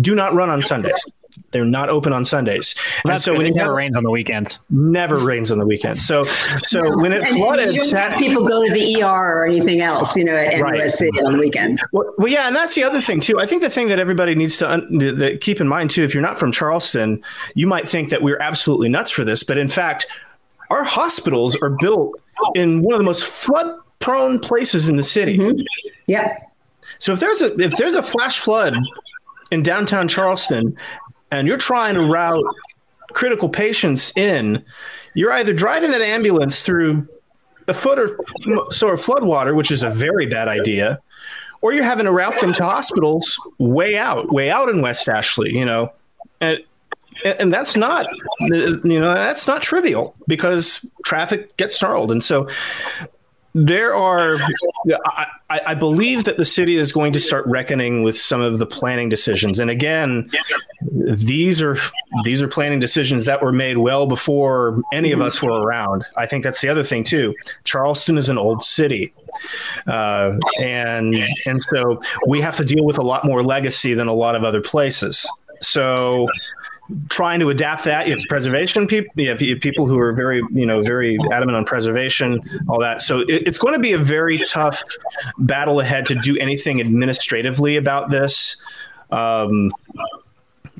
do 0.00 0.14
not 0.14 0.34
run 0.34 0.48
on 0.48 0.62
Sundays. 0.62 1.04
They're 1.50 1.64
not 1.64 1.88
open 1.88 2.12
on 2.12 2.24
Sundays. 2.24 2.74
Well, 3.04 3.14
and 3.14 3.22
so 3.22 3.36
when 3.36 3.46
it 3.46 3.54
never 3.54 3.74
rains 3.74 3.96
on 3.96 4.02
the 4.02 4.10
weekends. 4.10 4.60
Never 4.70 5.18
rains 5.18 5.50
on 5.50 5.58
the 5.58 5.66
weekends. 5.66 6.04
So 6.04 6.24
so 6.24 6.82
no. 6.82 6.96
when 6.96 7.12
it 7.12 7.22
and 7.22 7.36
flooded, 7.36 7.84
sat, 7.84 8.18
people 8.18 8.46
go 8.46 8.66
to 8.66 8.72
the 8.72 9.02
ER 9.02 9.06
or 9.06 9.46
anything 9.46 9.80
else, 9.80 10.16
you 10.16 10.24
know, 10.24 10.34
at 10.34 10.60
right. 10.60 10.80
MUSC 10.80 11.08
on 11.24 11.32
the 11.32 11.38
weekends. 11.38 11.84
Well, 11.92 12.12
well, 12.18 12.28
yeah, 12.28 12.46
and 12.46 12.56
that's 12.56 12.74
the 12.74 12.84
other 12.84 13.00
thing 13.00 13.20
too. 13.20 13.38
I 13.38 13.46
think 13.46 13.62
the 13.62 13.70
thing 13.70 13.88
that 13.88 13.98
everybody 13.98 14.34
needs 14.34 14.58
to 14.58 14.70
un- 14.70 15.38
keep 15.40 15.60
in 15.60 15.68
mind 15.68 15.90
too, 15.90 16.02
if 16.02 16.14
you're 16.14 16.22
not 16.22 16.38
from 16.38 16.52
Charleston, 16.52 17.22
you 17.54 17.66
might 17.66 17.88
think 17.88 18.10
that 18.10 18.22
we're 18.22 18.38
absolutely 18.38 18.88
nuts 18.88 19.10
for 19.10 19.24
this, 19.24 19.42
but 19.42 19.58
in 19.58 19.68
fact, 19.68 20.06
our 20.70 20.84
hospitals 20.84 21.56
are 21.56 21.76
built 21.80 22.18
in 22.54 22.82
one 22.82 22.94
of 22.94 22.98
the 22.98 23.04
most 23.04 23.24
flood 23.24 23.78
prone 23.98 24.38
places 24.38 24.88
in 24.88 24.96
the 24.96 25.02
city. 25.02 25.38
Mm-hmm. 25.38 25.88
Yep. 26.06 26.52
So 26.98 27.12
if 27.12 27.20
there's 27.20 27.40
a 27.40 27.54
if 27.58 27.76
there's 27.76 27.94
a 27.94 28.02
flash 28.02 28.38
flood 28.38 28.76
in 29.50 29.62
downtown 29.62 30.08
Charleston 30.08 30.76
and 31.32 31.48
you're 31.48 31.56
trying 31.56 31.94
to 31.94 32.02
route 32.02 32.44
critical 33.14 33.48
patients 33.48 34.16
in, 34.16 34.64
you're 35.14 35.32
either 35.32 35.52
driving 35.52 35.90
that 35.90 36.02
ambulance 36.02 36.62
through 36.62 37.08
a 37.66 37.74
foot 37.74 37.98
or 37.98 38.08
so 38.70 38.90
of 38.90 39.00
floodwater, 39.00 39.56
which 39.56 39.70
is 39.70 39.82
a 39.82 39.90
very 39.90 40.26
bad 40.26 40.46
idea, 40.46 41.00
or 41.60 41.72
you're 41.72 41.84
having 41.84 42.04
to 42.04 42.12
route 42.12 42.38
them 42.40 42.52
to 42.52 42.64
hospitals 42.64 43.38
way 43.58 43.96
out, 43.96 44.30
way 44.32 44.50
out 44.50 44.68
in 44.68 44.82
West 44.82 45.08
Ashley, 45.08 45.56
you 45.56 45.64
know, 45.64 45.92
and 46.40 46.62
and 47.24 47.52
that's 47.52 47.76
not 47.76 48.06
you 48.40 49.00
know 49.00 49.14
that's 49.14 49.46
not 49.46 49.62
trivial 49.62 50.14
because 50.26 50.84
traffic 51.04 51.56
gets 51.56 51.78
snarled, 51.78 52.12
and 52.12 52.22
so 52.22 52.48
there 53.54 53.94
are 53.94 54.38
I, 55.04 55.26
I, 55.50 55.74
believe 55.74 56.24
that 56.24 56.38
the 56.38 56.44
city 56.44 56.78
is 56.78 56.90
going 56.90 57.12
to 57.12 57.20
start 57.20 57.46
reckoning 57.46 58.02
with 58.02 58.18
some 58.18 58.40
of 58.40 58.58
the 58.58 58.64
planning 58.64 59.10
decisions. 59.10 59.58
And 59.58 59.70
again 59.70 60.30
these 60.80 61.60
are 61.60 61.76
these 62.24 62.40
are 62.40 62.48
planning 62.48 62.80
decisions 62.80 63.26
that 63.26 63.42
were 63.42 63.52
made 63.52 63.76
well 63.76 64.06
before 64.06 64.80
any 64.92 65.12
of 65.12 65.20
us 65.20 65.42
were 65.42 65.52
around. 65.52 66.04
I 66.16 66.24
think 66.26 66.44
that's 66.44 66.62
the 66.62 66.68
other 66.70 66.82
thing 66.82 67.04
too. 67.04 67.34
Charleston 67.64 68.16
is 68.16 68.30
an 68.30 68.38
old 68.38 68.62
city 68.64 69.12
uh, 69.86 70.38
and 70.60 71.18
and 71.46 71.62
so 71.62 72.00
we 72.26 72.40
have 72.40 72.56
to 72.56 72.64
deal 72.64 72.84
with 72.84 72.96
a 72.96 73.02
lot 73.02 73.24
more 73.24 73.42
legacy 73.42 73.92
than 73.92 74.08
a 74.08 74.14
lot 74.14 74.34
of 74.34 74.44
other 74.44 74.62
places. 74.62 75.28
So 75.60 76.28
trying 77.08 77.40
to 77.40 77.50
adapt 77.50 77.84
that. 77.84 78.08
You 78.08 78.16
have 78.16 78.24
preservation 78.28 78.86
people, 78.86 79.12
you 79.16 79.28
have, 79.28 79.38
people 79.38 79.86
who 79.86 79.98
are 79.98 80.12
very, 80.12 80.42
you 80.52 80.66
know, 80.66 80.82
very 80.82 81.18
adamant 81.30 81.56
on 81.56 81.64
preservation, 81.64 82.40
all 82.68 82.80
that. 82.80 83.02
So 83.02 83.20
it, 83.20 83.46
it's 83.46 83.58
going 83.58 83.74
to 83.74 83.80
be 83.80 83.92
a 83.92 83.98
very 83.98 84.38
tough 84.38 84.82
battle 85.38 85.80
ahead 85.80 86.06
to 86.06 86.14
do 86.14 86.36
anything 86.38 86.80
administratively 86.80 87.76
about 87.76 88.10
this. 88.10 88.56
Um, 89.10 89.72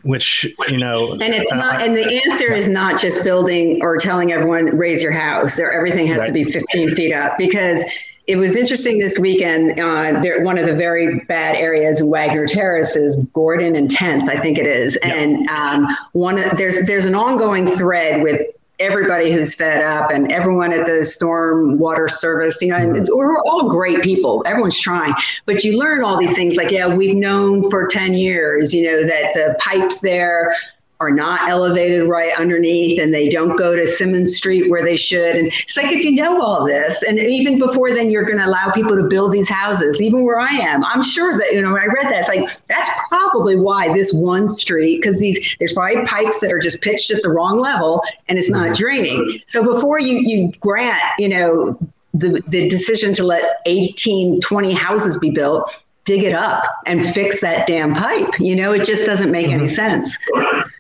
which 0.05 0.44
you 0.68 0.79
know 0.79 1.12
and 1.12 1.22
it's 1.22 1.53
not 1.53 1.81
uh, 1.81 1.85
and 1.85 1.96
the 1.96 2.22
answer 2.27 2.53
is 2.53 2.68
not 2.68 3.01
just 3.01 3.22
building 3.22 3.81
or 3.83 3.96
telling 3.98 4.33
everyone 4.33 4.77
raise 4.77 5.01
your 5.01 5.12
house 5.12 5.61
or 5.61 5.70
everything 5.70 6.09
has 6.09 6.18
right. 6.18 6.27
to 6.27 6.33
be 6.33 6.42
15 6.42 6.96
feet 6.96 7.12
up 7.12 7.38
because 7.38 7.85
it 8.26 8.37
was 8.37 8.56
interesting 8.56 8.98
this 8.98 9.18
weekend. 9.18 9.80
Uh, 9.80 10.20
there, 10.20 10.44
one 10.44 10.56
of 10.56 10.66
the 10.66 10.74
very 10.74 11.20
bad 11.20 11.56
areas 11.56 12.00
in 12.00 12.06
Wagener 12.06 12.46
Terrace 12.46 12.94
is 12.94 13.24
Gordon 13.32 13.74
and 13.74 13.90
10th, 13.90 14.28
I 14.28 14.40
think 14.40 14.58
it 14.58 14.66
is. 14.66 14.96
Yep. 15.02 15.16
And 15.16 15.48
um, 15.48 15.88
one 16.12 16.37
there's 16.56 16.87
there's 16.87 17.04
an 17.04 17.14
ongoing 17.14 17.66
thread 17.66 18.22
with 18.22 18.40
everybody 18.78 19.30
who's 19.32 19.54
fed 19.54 19.82
up 19.82 20.11
and 20.11 20.32
everyone 20.32 20.72
at 20.72 20.87
the 20.87 21.04
storm 21.04 21.78
water 21.78 22.08
service 22.08 22.61
you 22.62 22.68
know 22.68 22.76
and 22.76 23.06
we're 23.12 23.40
all 23.42 23.68
great 23.68 24.02
people 24.02 24.42
everyone's 24.46 24.80
trying 24.80 25.12
but 25.44 25.62
you 25.62 25.78
learn 25.78 26.02
all 26.02 26.18
these 26.18 26.35
things 26.35 26.56
like 26.56 26.70
yeah 26.70 26.92
we've 26.92 27.14
known 27.14 27.68
for 27.70 27.87
10 27.87 28.14
years 28.14 28.72
you 28.72 28.85
know 28.85 29.06
that 29.06 29.35
the 29.35 29.54
pipes 29.61 30.00
there 30.00 30.54
are 31.02 31.10
not 31.10 31.48
elevated 31.48 32.08
right 32.08 32.32
underneath 32.38 33.00
and 33.00 33.12
they 33.12 33.28
don't 33.28 33.56
go 33.56 33.74
to 33.74 33.86
Simmons 33.86 34.36
Street 34.36 34.70
where 34.70 34.84
they 34.84 34.96
should. 34.96 35.34
And 35.34 35.48
it's 35.48 35.76
like, 35.76 35.92
if 35.92 36.04
you 36.04 36.12
know 36.12 36.40
all 36.40 36.64
this, 36.64 37.02
and 37.02 37.18
even 37.18 37.58
before 37.58 37.92
then, 37.92 38.08
you're 38.08 38.24
going 38.24 38.38
to 38.38 38.46
allow 38.46 38.70
people 38.70 38.96
to 38.96 39.08
build 39.08 39.32
these 39.32 39.48
houses, 39.48 40.00
even 40.00 40.24
where 40.24 40.38
I 40.38 40.52
am. 40.52 40.84
I'm 40.84 41.02
sure 41.02 41.36
that, 41.36 41.52
you 41.52 41.60
know, 41.60 41.72
when 41.72 41.82
I 41.82 41.86
read 41.86 42.06
that. 42.12 42.20
It's 42.20 42.28
like, 42.28 42.48
that's 42.66 42.88
probably 43.08 43.56
why 43.56 43.92
this 43.92 44.12
one 44.12 44.46
street, 44.46 45.02
because 45.02 45.18
these, 45.18 45.56
there's 45.58 45.72
probably 45.72 46.04
pipes 46.04 46.38
that 46.40 46.52
are 46.52 46.60
just 46.60 46.82
pitched 46.82 47.10
at 47.10 47.22
the 47.22 47.30
wrong 47.30 47.58
level 47.58 48.02
and 48.28 48.38
it's 48.38 48.50
not 48.50 48.66
mm-hmm. 48.66 48.74
draining. 48.74 49.40
So 49.46 49.64
before 49.64 49.98
you, 49.98 50.18
you 50.18 50.52
grant, 50.60 51.02
you 51.18 51.28
know, 51.28 51.76
the, 52.14 52.42
the 52.46 52.68
decision 52.68 53.14
to 53.14 53.24
let 53.24 53.60
18, 53.66 54.40
20 54.40 54.72
houses 54.72 55.18
be 55.18 55.30
built, 55.30 55.82
dig 56.04 56.22
it 56.24 56.34
up 56.34 56.64
and 56.86 57.06
fix 57.06 57.40
that 57.40 57.66
damn 57.66 57.94
pipe. 57.94 58.38
You 58.38 58.56
know, 58.56 58.72
it 58.72 58.84
just 58.84 59.06
doesn't 59.06 59.30
make 59.30 59.48
any 59.48 59.64
mm-hmm. 59.64 59.66
sense. 59.66 60.18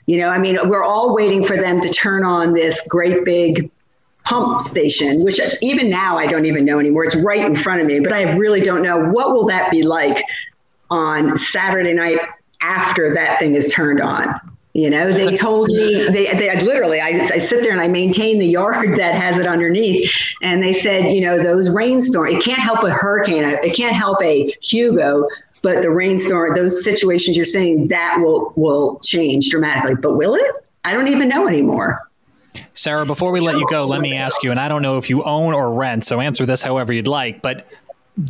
You 0.06 0.18
know, 0.18 0.28
I 0.28 0.38
mean, 0.38 0.58
we're 0.68 0.84
all 0.84 1.14
waiting 1.14 1.44
for 1.44 1.56
them 1.56 1.80
to 1.80 1.88
turn 1.90 2.24
on 2.24 2.52
this 2.54 2.86
great 2.88 3.24
big 3.24 3.70
pump 4.24 4.60
station, 4.60 5.22
which 5.24 5.40
even 5.60 5.90
now 5.90 6.18
I 6.18 6.26
don't 6.26 6.46
even 6.46 6.64
know 6.64 6.78
anymore. 6.78 7.04
It's 7.04 7.16
right 7.16 7.44
in 7.44 7.56
front 7.56 7.80
of 7.80 7.86
me, 7.86 8.00
but 8.00 8.12
I 8.12 8.36
really 8.36 8.60
don't 8.60 8.82
know 8.82 8.98
what 9.10 9.32
will 9.32 9.46
that 9.46 9.70
be 9.70 9.82
like 9.82 10.24
on 10.90 11.36
Saturday 11.38 11.92
night 11.92 12.18
after 12.60 13.12
that 13.12 13.38
thing 13.38 13.54
is 13.54 13.72
turned 13.72 14.00
on. 14.00 14.28
You 14.74 14.88
know, 14.88 15.12
they 15.12 15.36
told 15.36 15.68
me 15.68 16.06
they, 16.08 16.32
they 16.32 16.60
literally, 16.60 17.00
I, 17.00 17.28
I 17.32 17.38
sit 17.38 17.62
there 17.62 17.72
and 17.72 17.80
I 17.80 17.88
maintain 17.88 18.38
the 18.38 18.46
yard 18.46 18.96
that 18.96 19.14
has 19.14 19.38
it 19.38 19.46
underneath. 19.46 20.12
And 20.42 20.62
they 20.62 20.72
said, 20.72 21.12
you 21.12 21.20
know, 21.20 21.42
those 21.42 21.74
rainstorms, 21.74 22.34
it 22.34 22.42
can't 22.42 22.58
help 22.58 22.82
a 22.82 22.90
hurricane. 22.90 23.44
It 23.44 23.76
can't 23.76 23.94
help 23.94 24.22
a 24.22 24.54
Hugo, 24.62 25.28
but 25.62 25.82
the 25.82 25.90
rainstorm, 25.90 26.54
those 26.54 26.84
situations 26.84 27.36
you're 27.36 27.46
saying 27.46 27.88
that 27.88 28.18
will, 28.18 28.52
will 28.56 28.98
change 29.00 29.50
dramatically, 29.50 29.94
but 29.94 30.16
will 30.16 30.34
it? 30.34 30.50
I 30.84 30.92
don't 30.92 31.08
even 31.08 31.28
know 31.28 31.46
anymore. 31.46 32.00
Sarah, 32.74 33.06
before 33.06 33.32
we 33.32 33.40
let 33.40 33.56
you 33.58 33.66
go, 33.70 33.86
let 33.86 34.00
me 34.00 34.14
ask 34.14 34.42
you, 34.42 34.50
and 34.50 34.60
I 34.60 34.68
don't 34.68 34.82
know 34.82 34.98
if 34.98 35.08
you 35.08 35.22
own 35.22 35.54
or 35.54 35.72
rent, 35.72 36.04
so 36.04 36.20
answer 36.20 36.44
this 36.44 36.62
however 36.62 36.92
you'd 36.92 37.06
like, 37.06 37.40
but 37.40 37.66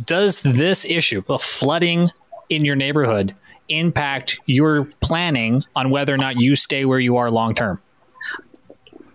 does 0.05 0.41
this 0.41 0.85
issue, 0.85 1.23
the 1.23 1.39
flooding 1.39 2.09
in 2.49 2.63
your 2.63 2.75
neighborhood, 2.75 3.35
impact 3.69 4.39
your 4.45 4.85
planning 5.01 5.63
on 5.75 5.89
whether 5.89 6.13
or 6.13 6.17
not 6.17 6.39
you 6.39 6.55
stay 6.55 6.85
where 6.85 6.99
you 6.99 7.17
are 7.17 7.31
long 7.31 7.53
term? 7.53 7.79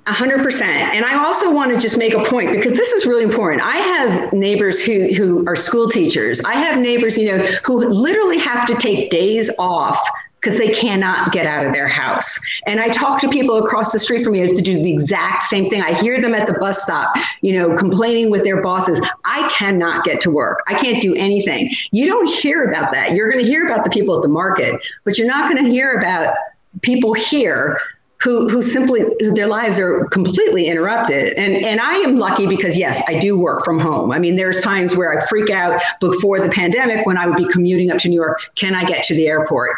100%. 0.08 0.62
And 0.62 1.04
I 1.04 1.22
also 1.22 1.52
want 1.52 1.72
to 1.72 1.78
just 1.78 1.98
make 1.98 2.14
a 2.14 2.24
point 2.24 2.52
because 2.52 2.76
this 2.76 2.92
is 2.92 3.06
really 3.06 3.24
important. 3.24 3.62
I 3.62 3.76
have 3.76 4.32
neighbors 4.32 4.82
who 4.82 5.12
who 5.14 5.46
are 5.46 5.56
school 5.56 5.90
teachers. 5.90 6.42
I 6.44 6.54
have 6.54 6.78
neighbors, 6.78 7.18
you 7.18 7.26
know, 7.30 7.44
who 7.64 7.86
literally 7.88 8.38
have 8.38 8.66
to 8.66 8.74
take 8.76 9.10
days 9.10 9.50
off 9.58 9.98
because 10.40 10.56
they 10.56 10.72
cannot 10.72 11.32
get 11.32 11.46
out 11.46 11.66
of 11.66 11.72
their 11.72 11.88
house. 11.88 12.38
And 12.66 12.80
I 12.80 12.88
talk 12.88 13.20
to 13.20 13.28
people 13.28 13.62
across 13.64 13.92
the 13.92 13.98
street 13.98 14.22
from 14.22 14.34
me 14.34 14.46
to 14.46 14.62
do 14.62 14.82
the 14.82 14.92
exact 14.92 15.42
same 15.42 15.66
thing. 15.66 15.82
I 15.82 15.94
hear 15.94 16.20
them 16.20 16.34
at 16.34 16.46
the 16.46 16.54
bus 16.54 16.82
stop, 16.82 17.16
you 17.42 17.52
know, 17.54 17.76
complaining 17.76 18.30
with 18.30 18.44
their 18.44 18.60
bosses. 18.62 19.04
I 19.24 19.48
cannot 19.48 20.04
get 20.04 20.20
to 20.22 20.30
work. 20.30 20.62
I 20.68 20.74
can't 20.74 21.02
do 21.02 21.14
anything. 21.16 21.70
You 21.90 22.06
don't 22.06 22.28
hear 22.28 22.64
about 22.68 22.92
that. 22.92 23.12
You're 23.12 23.30
going 23.30 23.44
to 23.44 23.50
hear 23.50 23.66
about 23.66 23.84
the 23.84 23.90
people 23.90 24.16
at 24.16 24.22
the 24.22 24.28
market, 24.28 24.80
but 25.04 25.18
you're 25.18 25.26
not 25.26 25.50
going 25.50 25.62
to 25.64 25.70
hear 25.70 25.98
about 25.98 26.36
people 26.82 27.14
here 27.14 27.80
who 28.20 28.48
who 28.48 28.62
simply 28.62 29.04
their 29.34 29.46
lives 29.46 29.78
are 29.78 30.04
completely 30.06 30.66
interrupted. 30.66 31.34
And 31.34 31.64
and 31.64 31.80
I 31.80 31.94
am 31.98 32.18
lucky 32.18 32.46
because 32.46 32.76
yes 32.76 33.02
I 33.08 33.18
do 33.18 33.38
work 33.38 33.64
from 33.64 33.78
home. 33.78 34.10
I 34.10 34.18
mean 34.18 34.36
there's 34.36 34.60
times 34.60 34.96
where 34.96 35.16
I 35.16 35.24
freak 35.26 35.50
out 35.50 35.80
before 36.00 36.40
the 36.40 36.48
pandemic 36.50 37.06
when 37.06 37.16
I 37.16 37.26
would 37.26 37.36
be 37.36 37.46
commuting 37.48 37.90
up 37.90 37.98
to 37.98 38.08
New 38.08 38.16
York 38.16 38.40
can 38.56 38.74
I 38.74 38.84
get 38.84 39.04
to 39.04 39.14
the 39.14 39.26
airport? 39.28 39.70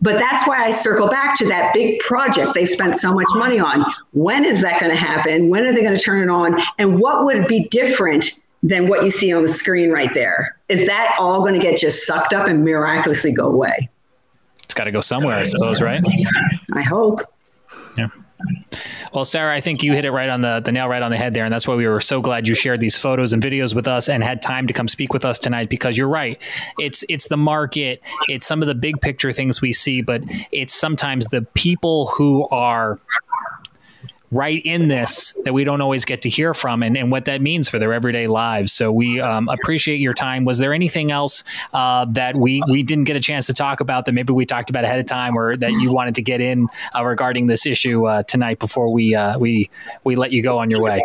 But 0.00 0.18
that's 0.18 0.46
why 0.46 0.64
I 0.64 0.70
circle 0.70 1.08
back 1.08 1.36
to 1.38 1.46
that 1.48 1.74
big 1.74 1.98
project 2.00 2.54
they 2.54 2.66
spent 2.66 2.96
so 2.96 3.12
much 3.12 3.26
money 3.34 3.58
on. 3.58 3.84
When 4.12 4.44
is 4.44 4.60
that 4.62 4.80
going 4.80 4.92
to 4.92 4.96
happen? 4.96 5.48
When 5.48 5.66
are 5.66 5.72
they 5.72 5.82
going 5.82 5.96
to 5.96 6.00
turn 6.00 6.22
it 6.22 6.30
on? 6.30 6.60
And 6.78 7.00
what 7.00 7.24
would 7.24 7.48
be 7.48 7.66
different 7.68 8.40
than 8.62 8.88
what 8.88 9.02
you 9.02 9.10
see 9.10 9.32
on 9.32 9.42
the 9.42 9.48
screen 9.48 9.90
right 9.90 10.12
there? 10.14 10.56
Is 10.68 10.86
that 10.86 11.16
all 11.18 11.40
going 11.40 11.54
to 11.54 11.60
get 11.60 11.78
just 11.78 12.06
sucked 12.06 12.32
up 12.32 12.46
and 12.46 12.64
miraculously 12.64 13.32
go 13.32 13.46
away? 13.46 13.88
It's 14.62 14.74
got 14.74 14.84
to 14.84 14.92
go 14.92 15.00
somewhere 15.00 15.36
I 15.36 15.42
suppose 15.42 15.82
right? 15.82 16.00
I 16.74 16.82
hope. 16.82 17.20
yeah. 17.20 17.24
Well, 19.14 19.24
Sarah, 19.24 19.54
I 19.54 19.60
think 19.60 19.82
you 19.82 19.92
hit 19.92 20.04
it 20.04 20.10
right 20.10 20.28
on 20.28 20.42
the, 20.42 20.60
the 20.60 20.70
nail 20.70 20.88
right 20.88 21.02
on 21.02 21.10
the 21.10 21.16
head 21.16 21.34
there. 21.34 21.44
And 21.44 21.52
that's 21.52 21.66
why 21.66 21.74
we 21.74 21.86
were 21.86 22.00
so 22.00 22.20
glad 22.20 22.46
you 22.46 22.54
shared 22.54 22.80
these 22.80 22.96
photos 22.96 23.32
and 23.32 23.42
videos 23.42 23.74
with 23.74 23.88
us 23.88 24.08
and 24.08 24.22
had 24.22 24.42
time 24.42 24.66
to 24.66 24.72
come 24.72 24.88
speak 24.88 25.12
with 25.12 25.24
us 25.24 25.38
tonight 25.38 25.70
because 25.70 25.96
you're 25.96 26.08
right. 26.08 26.40
It's 26.78 27.04
it's 27.08 27.28
the 27.28 27.36
market, 27.36 28.02
it's 28.28 28.46
some 28.46 28.62
of 28.62 28.68
the 28.68 28.74
big 28.74 29.00
picture 29.00 29.32
things 29.32 29.60
we 29.60 29.72
see, 29.72 30.02
but 30.02 30.22
it's 30.52 30.74
sometimes 30.74 31.26
the 31.26 31.42
people 31.54 32.06
who 32.08 32.46
are 32.48 33.00
right 34.30 34.60
in 34.64 34.88
this 34.88 35.34
that 35.44 35.52
we 35.52 35.64
don't 35.64 35.80
always 35.80 36.04
get 36.04 36.22
to 36.22 36.28
hear 36.28 36.52
from 36.52 36.82
and, 36.82 36.96
and 36.96 37.10
what 37.10 37.24
that 37.24 37.40
means 37.40 37.68
for 37.68 37.78
their 37.78 37.92
everyday 37.92 38.26
lives. 38.26 38.72
So 38.72 38.92
we 38.92 39.20
um, 39.20 39.48
appreciate 39.48 40.00
your 40.00 40.14
time. 40.14 40.44
Was 40.44 40.58
there 40.58 40.74
anything 40.74 41.10
else 41.10 41.44
uh, 41.72 42.04
that 42.10 42.36
we, 42.36 42.62
we 42.70 42.82
didn't 42.82 43.04
get 43.04 43.16
a 43.16 43.20
chance 43.20 43.46
to 43.46 43.54
talk 43.54 43.80
about 43.80 44.04
that 44.04 44.12
maybe 44.12 44.32
we 44.32 44.44
talked 44.44 44.70
about 44.70 44.84
ahead 44.84 44.98
of 44.98 45.06
time 45.06 45.36
or 45.36 45.56
that 45.56 45.72
you 45.72 45.92
wanted 45.92 46.14
to 46.16 46.22
get 46.22 46.40
in 46.40 46.68
uh, 46.94 47.04
regarding 47.04 47.46
this 47.46 47.64
issue 47.64 48.06
uh, 48.06 48.22
tonight 48.24 48.58
before 48.58 48.92
we, 48.92 49.14
uh, 49.14 49.38
we, 49.38 49.70
we 50.04 50.14
let 50.16 50.32
you 50.32 50.42
go 50.42 50.58
on 50.58 50.70
your 50.70 50.82
way? 50.82 51.02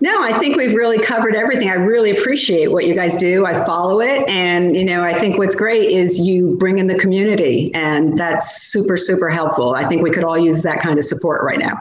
No, 0.00 0.24
I 0.24 0.36
think 0.36 0.56
we've 0.56 0.74
really 0.74 0.98
covered 0.98 1.36
everything. 1.36 1.70
I 1.70 1.74
really 1.74 2.10
appreciate 2.10 2.72
what 2.72 2.86
you 2.86 2.94
guys 2.94 3.16
do. 3.16 3.46
I 3.46 3.64
follow 3.64 4.00
it. 4.00 4.28
And, 4.28 4.76
you 4.76 4.84
know, 4.84 5.04
I 5.04 5.14
think 5.14 5.38
what's 5.38 5.54
great 5.54 5.90
is 5.90 6.20
you 6.20 6.56
bring 6.56 6.78
in 6.78 6.88
the 6.88 6.98
community, 6.98 7.72
and 7.72 8.18
that's 8.18 8.62
super, 8.62 8.96
super 8.96 9.30
helpful. 9.30 9.74
I 9.74 9.88
think 9.88 10.02
we 10.02 10.10
could 10.10 10.24
all 10.24 10.36
use 10.36 10.62
that 10.62 10.80
kind 10.80 10.98
of 10.98 11.04
support 11.04 11.44
right 11.44 11.60
now. 11.60 11.80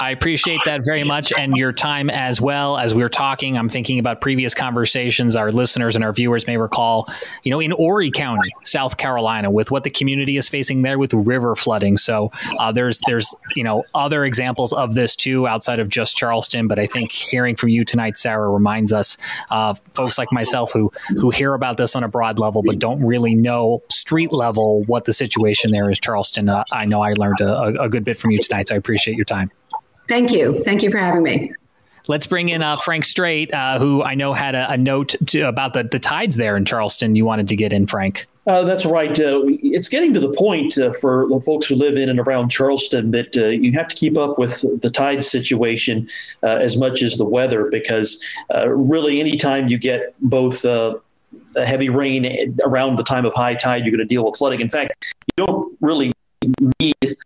I 0.00 0.12
appreciate 0.12 0.60
that 0.64 0.82
very 0.84 1.02
much 1.02 1.32
and 1.36 1.56
your 1.56 1.72
time 1.72 2.08
as 2.08 2.40
well. 2.40 2.76
As 2.76 2.94
we 2.94 3.02
were 3.02 3.08
talking, 3.08 3.58
I'm 3.58 3.68
thinking 3.68 3.98
about 3.98 4.20
previous 4.20 4.54
conversations 4.54 5.34
our 5.34 5.50
listeners 5.50 5.96
and 5.96 6.04
our 6.04 6.12
viewers 6.12 6.46
may 6.46 6.56
recall, 6.56 7.08
you 7.42 7.50
know, 7.50 7.58
in 7.58 7.72
Horry 7.72 8.10
County, 8.10 8.50
South 8.64 8.96
Carolina, 8.96 9.50
with 9.50 9.72
what 9.72 9.82
the 9.82 9.90
community 9.90 10.36
is 10.36 10.48
facing 10.48 10.82
there 10.82 10.98
with 10.98 11.12
river 11.14 11.56
flooding. 11.56 11.96
So 11.96 12.30
uh, 12.60 12.70
there's, 12.70 13.00
there's, 13.06 13.34
you 13.56 13.64
know, 13.64 13.84
other 13.92 14.24
examples 14.24 14.72
of 14.72 14.94
this 14.94 15.16
too 15.16 15.48
outside 15.48 15.80
of 15.80 15.88
just 15.88 16.16
Charleston. 16.16 16.68
But 16.68 16.78
I 16.78 16.86
think 16.86 17.10
hearing 17.10 17.56
from 17.56 17.70
you 17.70 17.84
tonight, 17.84 18.18
Sarah, 18.18 18.48
reminds 18.48 18.92
us, 18.92 19.16
uh, 19.50 19.74
folks 19.94 20.16
like 20.16 20.30
myself 20.30 20.72
who, 20.72 20.92
who 21.08 21.30
hear 21.30 21.54
about 21.54 21.76
this 21.76 21.96
on 21.96 22.04
a 22.04 22.08
broad 22.08 22.38
level, 22.38 22.62
but 22.62 22.78
don't 22.78 23.04
really 23.04 23.34
know 23.34 23.82
street 23.90 24.32
level 24.32 24.84
what 24.84 25.06
the 25.06 25.12
situation 25.12 25.72
there 25.72 25.90
is, 25.90 25.98
Charleston. 25.98 26.48
Uh, 26.48 26.62
I 26.72 26.84
know 26.84 27.02
I 27.02 27.14
learned 27.14 27.40
a, 27.40 27.82
a 27.82 27.88
good 27.88 28.04
bit 28.04 28.16
from 28.16 28.30
you 28.30 28.38
tonight, 28.40 28.68
so 28.68 28.76
I 28.76 28.78
appreciate 28.78 29.16
your 29.16 29.24
time. 29.24 29.50
Thank 30.08 30.32
you. 30.32 30.62
Thank 30.64 30.82
you 30.82 30.90
for 30.90 30.98
having 30.98 31.22
me. 31.22 31.52
Let's 32.06 32.26
bring 32.26 32.48
in 32.48 32.62
uh, 32.62 32.78
Frank 32.78 33.04
Strait, 33.04 33.52
uh, 33.52 33.78
who 33.78 34.02
I 34.02 34.14
know 34.14 34.32
had 34.32 34.54
a, 34.54 34.72
a 34.72 34.78
note 34.78 35.14
to, 35.26 35.42
about 35.42 35.74
the, 35.74 35.84
the 35.84 35.98
tides 35.98 36.36
there 36.36 36.56
in 36.56 36.64
Charleston. 36.64 37.14
You 37.14 37.26
wanted 37.26 37.48
to 37.48 37.56
get 37.56 37.72
in, 37.72 37.86
Frank. 37.86 38.26
Uh, 38.46 38.62
that's 38.62 38.86
right. 38.86 39.20
Uh, 39.20 39.42
it's 39.46 39.88
getting 39.88 40.14
to 40.14 40.20
the 40.20 40.32
point 40.32 40.78
uh, 40.78 40.94
for 40.94 41.28
the 41.28 41.38
folks 41.42 41.66
who 41.66 41.74
live 41.74 41.98
in 41.98 42.08
and 42.08 42.18
around 42.18 42.48
Charleston 42.48 43.10
that 43.10 43.36
uh, 43.36 43.48
you 43.48 43.72
have 43.72 43.88
to 43.88 43.94
keep 43.94 44.16
up 44.16 44.38
with 44.38 44.64
the 44.80 44.88
tide 44.88 45.22
situation 45.22 46.08
uh, 46.42 46.56
as 46.56 46.78
much 46.78 47.02
as 47.02 47.18
the 47.18 47.26
weather 47.26 47.68
because 47.70 48.24
uh, 48.54 48.66
really, 48.70 49.20
anytime 49.20 49.68
you 49.68 49.76
get 49.76 50.14
both 50.20 50.64
heavy 51.56 51.90
rain 51.90 52.56
around 52.64 52.96
the 52.96 53.02
time 53.02 53.26
of 53.26 53.34
high 53.34 53.54
tide, 53.54 53.84
you're 53.84 53.94
going 53.94 53.98
to 53.98 54.06
deal 54.06 54.24
with 54.24 54.38
flooding. 54.38 54.60
In 54.60 54.70
fact, 54.70 55.14
you 55.36 55.44
don't 55.44 55.76
really 55.82 56.10
need 56.80 57.16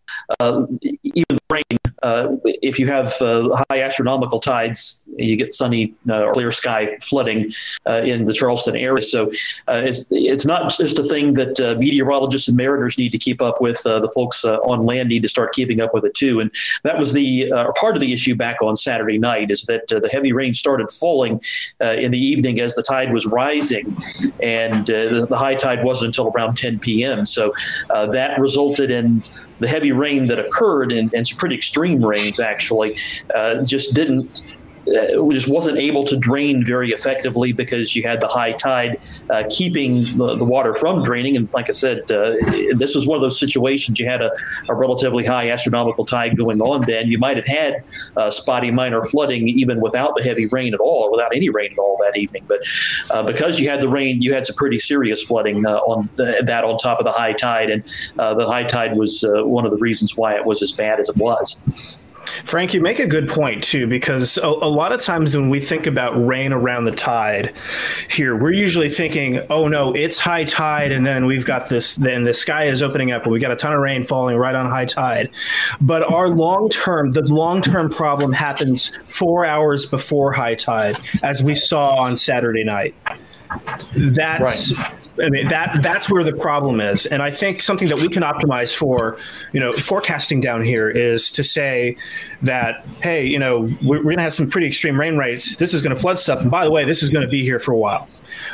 uh, 0.40 0.66
even 1.02 1.38
rain. 1.50 1.62
Uh, 2.02 2.36
if 2.44 2.78
you 2.78 2.86
have 2.86 3.14
uh, 3.20 3.64
high 3.70 3.82
astronomical 3.82 4.40
tides, 4.40 5.01
you 5.16 5.36
get 5.36 5.54
sunny, 5.54 5.94
uh, 6.10 6.32
clear 6.32 6.50
sky 6.50 6.96
flooding 7.00 7.50
uh, 7.86 8.02
in 8.04 8.24
the 8.24 8.32
Charleston 8.32 8.76
area. 8.76 9.02
So 9.02 9.30
uh, 9.68 9.82
it's 9.84 10.08
it's 10.10 10.46
not 10.46 10.70
just 10.70 10.98
a 10.98 11.04
thing 11.04 11.34
that 11.34 11.76
meteorologists 11.78 12.48
and 12.48 12.56
mariners 12.56 12.98
need 12.98 13.10
to 13.12 13.18
keep 13.18 13.40
up 13.42 13.60
with. 13.60 13.82
the 13.82 14.10
folks 14.14 14.44
on 14.44 14.86
land 14.86 15.08
need 15.08 15.22
to 15.22 15.28
start 15.28 15.52
keeping 15.52 15.80
up 15.80 15.94
with 15.94 16.04
it 16.04 16.14
too. 16.14 16.40
And 16.40 16.50
that 16.82 16.98
was 16.98 17.12
the 17.12 17.50
part 17.78 17.94
of 17.94 18.00
the 18.00 18.12
issue 18.12 18.34
back 18.34 18.62
on 18.62 18.76
Saturday 18.76 19.18
night 19.18 19.50
is 19.50 19.64
that 19.64 19.86
the 19.88 20.08
heavy 20.10 20.32
rain 20.32 20.54
started 20.54 20.90
falling 20.90 21.40
in 21.80 22.10
the 22.10 22.18
evening 22.18 22.60
as 22.60 22.74
the 22.74 22.82
tide 22.82 23.12
was 23.12 23.26
rising, 23.26 23.96
and 24.40 24.86
the, 24.86 25.26
the, 25.28 25.36
high 25.36 25.54
tide 25.54 25.84
wasn't 25.84 26.06
until 26.06 26.28
around 26.28 26.56
10 26.56 26.78
p.m. 26.78 27.24
So 27.24 27.52
that 27.88 28.38
resulted 28.38 28.90
in 28.90 29.22
the 29.62 29.68
heavy 29.68 29.92
rain 29.92 30.26
that 30.26 30.38
occurred 30.38 30.92
and, 30.92 31.12
and 31.14 31.26
some 31.26 31.38
pretty 31.38 31.54
extreme 31.54 32.04
rains 32.04 32.40
actually 32.40 32.98
uh, 33.34 33.62
just 33.62 33.94
didn't 33.94 34.56
uh, 34.88 35.30
just 35.30 35.48
wasn't 35.48 35.78
able 35.78 36.04
to 36.04 36.16
drain 36.16 36.64
very 36.64 36.90
effectively 36.90 37.52
because 37.52 37.94
you 37.94 38.02
had 38.02 38.20
the 38.20 38.26
high 38.26 38.52
tide 38.52 38.98
uh, 39.30 39.44
keeping 39.48 40.02
the, 40.18 40.36
the, 40.36 40.44
water 40.44 40.74
from 40.74 41.04
draining. 41.04 41.36
And 41.36 41.52
like 41.54 41.68
I 41.68 41.72
said, 41.72 42.10
uh, 42.10 42.34
this 42.74 42.94
was 42.94 43.06
one 43.06 43.16
of 43.16 43.22
those 43.22 43.38
situations 43.38 44.00
you 44.00 44.06
had 44.06 44.20
a, 44.20 44.30
a, 44.68 44.74
relatively 44.74 45.24
high 45.24 45.50
astronomical 45.50 46.04
tide 46.04 46.36
going 46.36 46.60
on 46.60 46.82
then. 46.82 47.06
You 47.06 47.18
might 47.18 47.36
have 47.36 47.46
had 47.46 47.84
uh, 48.16 48.30
spotty 48.30 48.70
minor 48.70 49.02
flooding 49.04 49.48
even 49.48 49.80
without 49.80 50.16
the 50.16 50.22
heavy 50.22 50.46
rain 50.48 50.74
at 50.74 50.80
all, 50.80 51.10
without 51.12 51.34
any 51.34 51.48
rain 51.48 51.72
at 51.72 51.78
all 51.78 51.96
that 52.04 52.16
evening. 52.16 52.44
But 52.48 52.60
uh, 53.10 53.22
because 53.22 53.60
you 53.60 53.70
had 53.70 53.80
the 53.80 53.88
rain, 53.88 54.20
you 54.20 54.34
had 54.34 54.46
some 54.46 54.56
pretty 54.56 54.78
serious 54.78 55.22
flooding 55.22 55.64
uh, 55.64 55.76
on 55.76 56.08
the, 56.16 56.42
that 56.44 56.64
on 56.64 56.76
top 56.78 56.98
of 56.98 57.04
the 57.04 57.12
high 57.12 57.32
tide. 57.32 57.70
And 57.70 57.84
the 58.16 58.46
high 58.46 58.64
tide 58.64 58.96
was 58.96 59.24
one 59.26 59.64
of 59.64 59.70
the 59.70 59.78
reasons 59.78 60.16
why 60.16 60.34
it 60.34 60.44
was 60.44 60.60
as 60.60 60.72
bad 60.72 60.98
as 60.98 61.08
it 61.08 61.16
was. 61.16 62.01
Frank, 62.44 62.74
you 62.74 62.80
make 62.80 62.98
a 62.98 63.06
good 63.06 63.28
point 63.28 63.62
too, 63.64 63.86
because 63.86 64.38
a, 64.38 64.46
a, 64.46 64.70
lot 64.72 64.92
of 64.92 65.00
times 65.00 65.36
when 65.36 65.48
we 65.48 65.60
think 65.60 65.86
about 65.86 66.12
rain 66.24 66.52
around 66.52 66.84
the 66.84 66.92
tide 66.92 67.52
here, 68.08 68.36
we're 68.36 68.52
usually 68.52 68.88
thinking, 68.88 69.40
oh 69.50 69.68
no, 69.68 69.92
it's 69.92 70.18
high 70.18 70.44
tide, 70.44 70.92
and 70.92 71.04
then 71.04 71.26
we've 71.26 71.44
got 71.44 71.68
this, 71.68 71.96
then 71.96 72.24
the 72.24 72.34
sky 72.34 72.64
is 72.64 72.82
opening 72.82 73.12
up, 73.12 73.24
and 73.24 73.32
we 73.32 73.38
got 73.38 73.50
a 73.50 73.56
ton 73.56 73.72
of 73.72 73.80
rain 73.80 74.04
falling 74.04 74.36
right 74.36 74.54
on 74.54 74.66
high 74.66 74.84
tide. 74.84 75.30
But 75.80 76.10
our 76.10 76.28
long 76.28 76.68
term, 76.68 77.12
the 77.12 77.22
long 77.22 77.60
term 77.62 77.90
problem 77.90 78.32
happens 78.32 78.94
four 79.04 79.44
hours 79.44 79.86
before 79.86 80.32
high 80.32 80.54
tide, 80.54 80.98
as 81.22 81.42
we 81.42 81.54
saw 81.54 81.96
on 81.96 82.16
Saturday 82.16 82.64
night. 82.64 82.94
That's 83.94 84.72
right. 84.72 84.98
I 85.22 85.28
mean 85.28 85.48
that 85.48 85.82
that's 85.82 86.10
where 86.10 86.24
the 86.24 86.32
problem 86.32 86.80
is, 86.80 87.06
and 87.06 87.22
I 87.22 87.30
think 87.30 87.60
something 87.60 87.88
that 87.88 88.00
we 88.00 88.08
can 88.08 88.22
optimize 88.22 88.74
for, 88.74 89.18
you 89.52 89.60
know, 89.60 89.72
forecasting 89.72 90.40
down 90.40 90.62
here 90.62 90.88
is 90.88 91.30
to 91.32 91.44
say 91.44 91.96
that 92.42 92.86
hey, 93.02 93.26
you 93.26 93.38
know, 93.38 93.62
we're, 93.82 93.98
we're 93.98 94.02
going 94.04 94.16
to 94.16 94.22
have 94.22 94.34
some 94.34 94.48
pretty 94.48 94.66
extreme 94.68 94.98
rain 94.98 95.16
rates. 95.16 95.56
This 95.56 95.74
is 95.74 95.82
going 95.82 95.94
to 95.94 96.00
flood 96.00 96.18
stuff, 96.18 96.40
and 96.40 96.50
by 96.50 96.64
the 96.64 96.70
way, 96.70 96.84
this 96.84 97.02
is 97.02 97.10
going 97.10 97.24
to 97.24 97.30
be 97.30 97.42
here 97.42 97.58
for 97.58 97.72
a 97.72 97.78
while. 97.78 98.08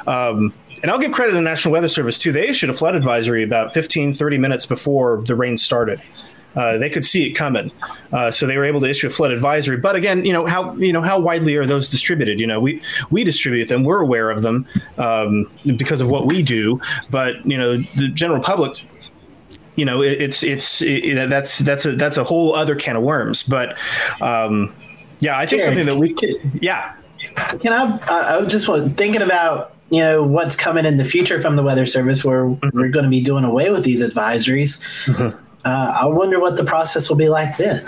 Um, 0.07 0.53
and 0.83 0.91
I'll 0.91 0.99
give 0.99 1.13
credit 1.13 1.33
to 1.33 1.37
the 1.37 1.43
National 1.43 1.73
Weather 1.73 1.89
Service 1.89 2.19
too. 2.19 2.33
They 2.33 2.49
issued 2.49 2.71
a 2.71 2.75
flood 2.75 2.95
advisory 2.95 3.43
about 3.43 3.75
15, 3.75 4.15
30 4.15 4.39
minutes 4.39 4.67
before 4.67 5.23
the 5.27 5.35
rain 5.35 5.57
started. 5.59 6.01
Uh, 6.57 6.77
they 6.79 6.91
could 6.91 7.05
see 7.05 7.27
it 7.27 7.33
coming, 7.33 7.71
uh, 8.13 8.31
so 8.31 8.47
they 8.47 8.57
were 8.57 8.65
able 8.65 8.81
to 8.81 8.89
issue 8.89 9.07
a 9.07 9.11
flood 9.11 9.31
advisory. 9.31 9.77
But 9.77 9.95
again, 9.95 10.25
you 10.25 10.33
know 10.33 10.47
how 10.47 10.75
you 10.77 10.93
know 10.93 11.03
how 11.03 11.21
widely 11.21 11.55
are 11.57 11.67
those 11.67 11.89
distributed? 11.89 12.41
You 12.41 12.47
know, 12.47 12.59
we 12.59 12.83
we 13.11 13.23
distribute 13.23 13.69
them, 13.69 13.85
we're 13.85 14.01
aware 14.01 14.31
of 14.31 14.43
them 14.43 14.67
um, 14.97 15.51
because 15.77 16.01
of 16.01 16.11
what 16.11 16.27
we 16.27 16.43
do. 16.43 16.81
But 17.11 17.45
you 17.47 17.57
know, 17.57 17.77
the 17.77 18.09
general 18.09 18.43
public 18.43 18.79
you 19.79 19.85
know 19.85 20.03
it, 20.03 20.21
it's 20.21 20.43
it's 20.43 20.83
it, 20.83 21.29
that's 21.31 21.59
that's 21.59 21.87
a 21.87 21.93
that's 21.93 22.17
a 22.17 22.25
whole 22.25 22.55
other 22.55 22.75
can 22.75 22.97
of 22.97 23.05
worms 23.05 23.45
but 23.45 23.79
um 24.21 24.75
yeah 25.21 25.39
i 25.39 25.47
think 25.47 25.63
something 25.63 25.87
that 25.87 25.97
we 25.97 26.13
could 26.13 26.35
yeah 26.61 26.95
can 27.61 27.73
i 27.73 27.99
i 28.09 28.45
just 28.45 28.69
was 28.69 28.89
thinking 28.91 29.23
about 29.23 29.73
you 29.91 30.01
know 30.01 30.23
what's 30.23 30.57
coming 30.57 30.85
in 30.85 30.97
the 30.97 31.05
future 31.05 31.41
from 31.41 31.55
the 31.55 31.63
weather 31.63 31.87
service 31.87 32.25
where 32.25 32.47
mm-hmm. 32.47 32.77
we're 32.77 32.89
going 32.89 33.05
to 33.05 33.11
be 33.11 33.23
doing 33.23 33.45
away 33.45 33.71
with 33.71 33.85
these 33.85 34.03
advisories 34.03 34.83
mm-hmm 35.05 35.45
I 35.69 36.07
wonder 36.07 36.41
what 36.41 36.57
the 36.57 36.65
process 36.65 37.09
will 37.09 37.17
be 37.17 37.29
like 37.29 37.57
then. 37.57 37.83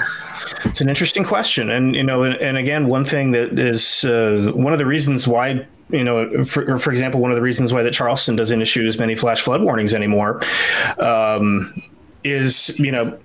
It's 0.65 0.81
an 0.81 0.89
interesting 0.89 1.25
question, 1.25 1.71
and 1.71 1.95
you 1.95 2.03
know, 2.03 2.23
and, 2.23 2.37
and 2.37 2.57
again, 2.57 2.87
one 2.87 3.05
thing 3.05 3.31
that 3.33 3.59
is 3.59 4.05
uh, 4.05 4.53
one 4.55 4.73
of 4.73 4.79
the 4.79 4.87
reasons 4.87 5.27
why 5.27 5.67
you 5.91 6.05
know, 6.05 6.45
for, 6.45 6.79
for 6.79 6.91
example, 6.91 7.21
one 7.21 7.31
of 7.31 7.37
the 7.37 7.43
reasons 7.43 7.73
why 7.73 7.83
that 7.83 7.93
Charleston 7.93 8.37
doesn't 8.37 8.63
issue 8.63 8.87
as 8.87 8.99
many 8.99 9.17
flash 9.17 9.41
flood 9.41 9.63
warnings 9.63 9.93
anymore 9.93 10.41
um, 10.99 11.83
is, 12.23 12.79
you 12.79 12.93
know, 12.93 13.19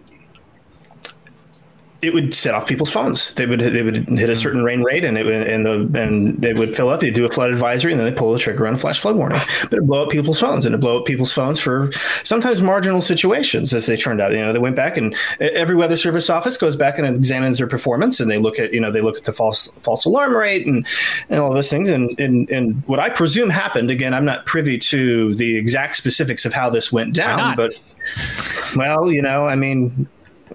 it 2.06 2.13
would 2.13 2.34
set 2.34 2.54
off 2.54 2.68
people's 2.68 2.91
phones. 2.91 3.34
They 3.34 3.46
would 3.46 3.60
they 3.60 3.82
would 3.82 4.08
hit 4.08 4.30
a 4.30 4.34
hmm. 4.34 4.39
certain 4.39 4.63
rain 4.63 4.84
rate, 4.84 5.04
and 5.04 5.18
it 5.18 5.26
would 5.26 5.48
and 5.48 5.65
the 5.65 6.00
and 6.00 6.44
it 6.44 6.58
would 6.58 6.76
fill 6.76 6.89
up. 6.89 7.00
They 7.00 7.10
do 7.10 7.26
a 7.26 7.30
flood 7.30 7.52
advisory, 7.52 7.91
and 7.91 8.00
then 8.00 8.08
they 8.08 8.18
pull 8.18 8.32
the 8.32 8.39
trigger 8.39 8.68
on 8.68 8.76
a 8.76 8.78
flash 8.78 9.00
flood 9.00 9.15
warning. 9.15 9.39
But 9.63 9.74
it 9.74 9.88
blow 9.88 10.04
up 10.04 10.10
people's 10.10 10.39
phones, 10.39 10.65
and 10.65 10.76
it 10.76 10.78
blow 10.80 11.00
up 11.00 11.06
people's 11.06 11.32
phones 11.32 11.60
for 11.60 11.91
sometimes 12.24 12.62
marginal 12.62 13.01
situations, 13.01 13.74
as 13.74 13.88
they 13.88 13.97
turned 13.97 14.22
out. 14.22 14.32
You 14.32 14.39
know, 14.39 14.53
they 14.53 14.60
went 14.60 14.76
back, 14.76 14.97
and 14.97 15.16
every 15.39 15.76
weather 15.76 15.97
service 15.97 16.30
office 16.30 16.58
goes 16.58 16.76
back 16.76 16.99
and 16.99 17.08
examines 17.08 17.58
their 17.58 17.68
performance, 17.68 18.20
and 18.20 18.30
they 18.30 18.38
look 18.38 18.60
at 18.60 18.74
you 18.74 18.80
know 18.80 18.91
they 18.91 19.01
look 19.01 19.18
at 19.18 19.24
the 19.24 19.34
false 19.34 19.70
false 19.80 20.06
alarm 20.06 20.34
rate 20.34 20.68
and 20.68 20.86
and 21.30 21.39
all 21.39 21.51
those 21.51 21.70
things. 21.70 21.89
And 21.89 22.18
and 22.20 22.49
and 22.49 22.84
what 22.86 22.99
I 22.99 23.10
presume 23.10 23.49
happened 23.49 23.89
again, 23.89 24.14
I'm 24.14 24.26
not 24.26 24.45
privy 24.45 24.78
to 24.78 25.34
the 25.36 25.58
exact 25.58 25.95
specifics 25.95 26.45
of 26.45 26.53
how 26.53 26.70
this 26.70 26.91
went 26.91 27.14
down, 27.14 27.56
but 27.56 27.74
well, 28.76 29.12
you 29.12 29.22
know, 29.22 29.47
I 29.47 29.56
mean, 29.56 30.08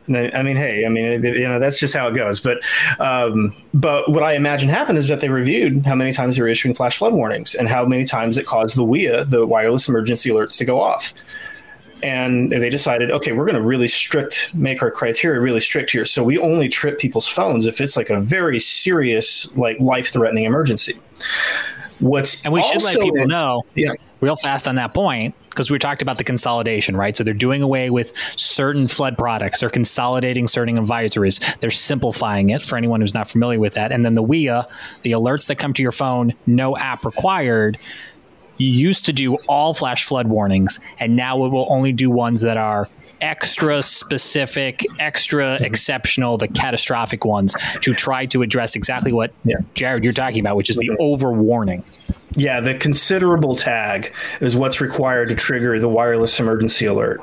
I 0.08 0.42
mean, 0.42 0.56
hey, 0.56 0.84
I 0.86 0.88
mean, 0.88 1.22
you 1.22 1.46
know, 1.46 1.58
that's 1.58 1.78
just 1.78 1.94
how 1.94 2.08
it 2.08 2.14
goes. 2.14 2.40
But, 2.40 2.64
um, 2.98 3.54
but 3.72 4.10
what 4.10 4.22
I 4.22 4.32
imagine 4.32 4.68
happened 4.68 4.98
is 4.98 5.06
that 5.08 5.20
they 5.20 5.28
reviewed 5.28 5.86
how 5.86 5.94
many 5.94 6.10
times 6.10 6.36
they 6.36 6.42
were 6.42 6.48
issuing 6.48 6.74
flash 6.74 6.98
flood 6.98 7.12
warnings 7.12 7.54
and 7.54 7.68
how 7.68 7.84
many 7.84 8.04
times 8.04 8.36
it 8.36 8.46
caused 8.46 8.76
the 8.76 8.84
WEA, 8.84 9.24
the 9.24 9.46
wireless 9.46 9.88
emergency 9.88 10.30
alerts, 10.30 10.58
to 10.58 10.64
go 10.64 10.80
off. 10.80 11.12
and 12.02 12.52
they 12.52 12.70
decided, 12.70 13.10
okay, 13.10 13.32
we're 13.32 13.44
going 13.44 13.56
to 13.56 13.62
really 13.62 13.88
strict 13.88 14.54
make 14.54 14.82
our 14.82 14.90
criteria 14.90 15.40
really 15.40 15.60
strict 15.60 15.90
here. 15.90 16.04
So 16.04 16.24
we 16.24 16.38
only 16.38 16.68
trip 16.68 16.98
people's 16.98 17.26
phones 17.26 17.66
if 17.66 17.80
it's 17.80 17.96
like 17.96 18.10
a 18.10 18.20
very 18.20 18.60
serious, 18.60 19.54
like 19.56 19.78
life 19.80 20.08
threatening 20.08 20.44
emergency. 20.44 20.98
What's 21.98 22.42
and 22.44 22.52
we 22.54 22.62
should 22.62 22.82
let 22.82 22.98
people 22.98 23.26
know, 23.26 23.62
yeah. 23.74 23.92
Real 24.20 24.36
fast 24.36 24.68
on 24.68 24.74
that 24.74 24.92
point, 24.92 25.34
because 25.48 25.70
we 25.70 25.78
talked 25.78 26.02
about 26.02 26.18
the 26.18 26.24
consolidation, 26.24 26.96
right? 26.96 27.16
So 27.16 27.24
they're 27.24 27.34
doing 27.34 27.62
away 27.62 27.90
with 27.90 28.12
certain 28.36 28.86
flood 28.86 29.16
products, 29.16 29.60
they're 29.60 29.70
consolidating 29.70 30.46
certain 30.46 30.76
advisories, 30.76 31.40
they're 31.60 31.70
simplifying 31.70 32.50
it 32.50 32.62
for 32.62 32.76
anyone 32.76 33.00
who's 33.00 33.14
not 33.14 33.28
familiar 33.28 33.58
with 33.58 33.74
that. 33.74 33.92
And 33.92 34.04
then 34.04 34.14
the 34.14 34.22
WEA, 34.22 34.62
the 35.02 35.12
alerts 35.12 35.46
that 35.46 35.56
come 35.56 35.72
to 35.72 35.82
your 35.82 35.92
phone, 35.92 36.34
no 36.46 36.76
app 36.76 37.04
required 37.04 37.78
used 38.58 39.06
to 39.06 39.12
do 39.12 39.36
all 39.48 39.72
flash 39.72 40.04
flood 40.04 40.26
warnings, 40.26 40.80
and 40.98 41.16
now 41.16 41.44
it 41.44 41.48
will 41.48 41.66
only 41.70 41.92
do 41.92 42.10
ones 42.10 42.42
that 42.42 42.58
are 42.58 42.88
extra 43.20 43.82
specific, 43.82 44.84
extra 44.98 45.58
mhm. 45.58 45.62
exceptional, 45.62 46.38
the 46.38 46.48
catastrophic 46.48 47.24
ones 47.24 47.54
to 47.80 47.92
try 47.92 48.26
to 48.26 48.42
address 48.42 48.76
exactly 48.76 49.12
what 49.12 49.32
yeah. 49.44 49.56
Jared 49.74 50.04
you're 50.04 50.12
talking 50.12 50.40
about, 50.40 50.56
which 50.56 50.70
is 50.70 50.76
the 50.76 50.90
over 50.98 51.32
warning. 51.32 51.84
Yeah, 52.36 52.60
the 52.60 52.74
considerable 52.74 53.56
tag 53.56 54.14
is 54.40 54.56
what's 54.56 54.80
required 54.80 55.28
to 55.30 55.34
trigger 55.34 55.78
the 55.80 55.88
wireless 55.88 56.38
emergency 56.38 56.86
alert. 56.86 57.20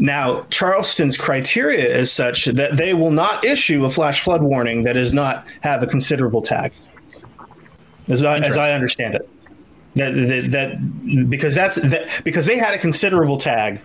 Now, 0.00 0.44
Charleston's 0.50 1.16
criteria 1.16 1.96
is 1.96 2.10
such 2.10 2.46
that 2.46 2.76
they 2.76 2.92
will 2.92 3.12
not 3.12 3.44
issue 3.44 3.84
a 3.84 3.90
flash 3.90 4.20
flood 4.20 4.42
warning 4.42 4.82
that 4.82 4.94
does 4.94 5.12
not 5.12 5.46
have 5.60 5.82
a 5.82 5.86
considerable 5.86 6.42
tag, 6.42 6.72
as 8.08 8.22
I, 8.24 8.38
as 8.38 8.56
I 8.56 8.72
understand 8.72 9.14
it. 9.14 9.28
That, 9.94 10.14
that, 10.14 10.50
that 10.50 11.28
because 11.28 11.54
that's 11.54 11.76
that 11.76 12.08
because 12.24 12.46
they 12.46 12.56
had 12.56 12.72
a 12.72 12.78
considerable 12.78 13.36
tag 13.36 13.82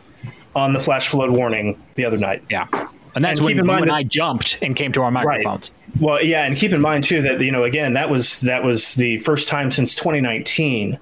on 0.57 0.73
the 0.73 0.79
flash 0.79 1.07
flood 1.07 1.29
warning 1.29 1.81
the 1.95 2.03
other 2.03 2.17
night. 2.17 2.43
Yeah, 2.49 2.67
and 3.15 3.23
that's 3.23 3.39
and 3.39 3.45
when 3.45 3.53
keep 3.53 3.61
in 3.61 3.67
mind 3.67 3.87
that, 3.87 3.93
I 3.93 4.03
jumped 4.03 4.57
and 4.61 4.75
came 4.75 4.91
to 4.93 5.03
our 5.03 5.11
microphones. 5.11 5.71
Right. 5.71 6.01
Well, 6.01 6.23
yeah, 6.23 6.45
and 6.45 6.57
keep 6.57 6.71
in 6.71 6.81
mind 6.81 7.03
too 7.03 7.21
that 7.21 7.39
you 7.39 7.51
know 7.51 7.63
again 7.63 7.93
that 7.93 8.09
was 8.09 8.41
that 8.41 8.63
was 8.63 8.95
the 8.95 9.19
first 9.19 9.47
time 9.47 9.69
since 9.69 9.93
2019 9.95 10.97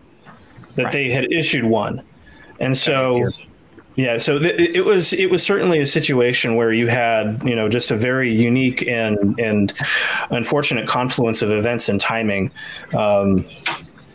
that 0.76 0.84
right. 0.84 0.91
they 0.91 1.10
had 1.10 1.32
issued 1.32 1.64
one, 1.64 2.03
and 2.60 2.78
so. 2.78 3.30
Yeah, 3.97 4.18
so 4.18 4.38
th- 4.38 4.60
it 4.60 4.84
was 4.84 5.14
it 5.14 5.32
was 5.32 5.41
certainly 5.41 5.80
a 5.80 5.88
situation 5.88 6.58
where 6.58 6.74
you 6.74 6.89
had 6.89 7.41
you 7.45 7.56
know 7.56 7.70
just 7.70 7.91
a 7.91 7.95
very 7.95 8.30
unique 8.30 8.86
and 8.89 9.39
and 9.39 9.72
unfortunate 10.32 10.86
confluence 10.86 11.41
of 11.41 11.49
events 11.49 11.88
and 11.88 11.97
timing. 11.97 12.51
Um, 12.93 13.45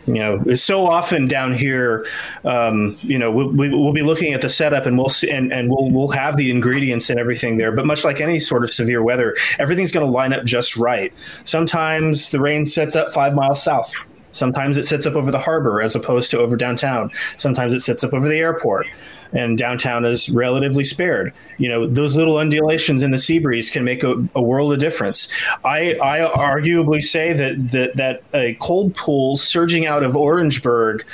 you 0.05 0.15
know 0.15 0.43
so 0.55 0.87
often 0.87 1.27
down 1.27 1.53
here 1.53 2.05
um, 2.43 2.97
you 3.01 3.17
know 3.17 3.31
we'll, 3.31 3.51
we'll 3.51 3.93
be 3.93 4.01
looking 4.01 4.33
at 4.33 4.41
the 4.41 4.49
setup 4.49 4.85
and 4.85 4.97
we'll 4.97 5.09
see, 5.09 5.29
and, 5.29 5.51
and 5.51 5.69
we'll 5.69 5.89
we'll 5.89 6.09
have 6.09 6.37
the 6.37 6.49
ingredients 6.51 7.09
and 7.09 7.19
everything 7.19 7.57
there. 7.57 7.71
But 7.71 7.85
much 7.85 8.03
like 8.03 8.21
any 8.21 8.39
sort 8.39 8.63
of 8.63 8.73
severe 8.73 9.03
weather 9.03 9.35
everything's 9.59 9.91
going 9.91 10.05
to 10.05 10.11
line 10.11 10.33
up 10.33 10.43
just 10.43 10.77
right. 10.77 11.13
Sometimes 11.43 12.31
the 12.31 12.39
rain 12.39 12.65
sets 12.65 12.95
up 12.95 13.13
five 13.13 13.33
miles 13.33 13.61
south. 13.63 13.93
Sometimes 14.33 14.77
it 14.77 14.85
sets 14.85 15.05
up 15.05 15.15
over 15.15 15.29
the 15.29 15.39
harbor 15.39 15.81
as 15.81 15.95
opposed 15.95 16.31
to 16.31 16.39
over 16.39 16.55
downtown. 16.55 17.11
Sometimes 17.37 17.73
it 17.73 17.81
sets 17.81 18.03
up 18.03 18.13
over 18.13 18.29
the 18.29 18.37
airport 18.37 18.87
and 19.33 19.57
downtown 19.57 20.05
is 20.05 20.29
relatively 20.29 20.83
spared. 20.83 21.33
You 21.57 21.69
know, 21.69 21.87
those 21.87 22.15
little 22.15 22.37
undulations 22.37 23.03
in 23.03 23.11
the 23.11 23.17
sea 23.17 23.39
breeze 23.39 23.69
can 23.69 23.83
make 23.83 24.03
a, 24.03 24.15
a 24.35 24.41
world 24.41 24.73
of 24.73 24.79
difference. 24.79 25.31
I, 25.63 25.95
I 26.01 26.19
arguably 26.35 27.01
say 27.01 27.33
that, 27.33 27.71
that 27.71 27.95
that 27.95 28.21
a 28.33 28.55
cold 28.55 28.95
pool 28.95 29.37
surging 29.37 29.85
out 29.85 30.03
of 30.03 30.15
Orangeburg 30.15 31.05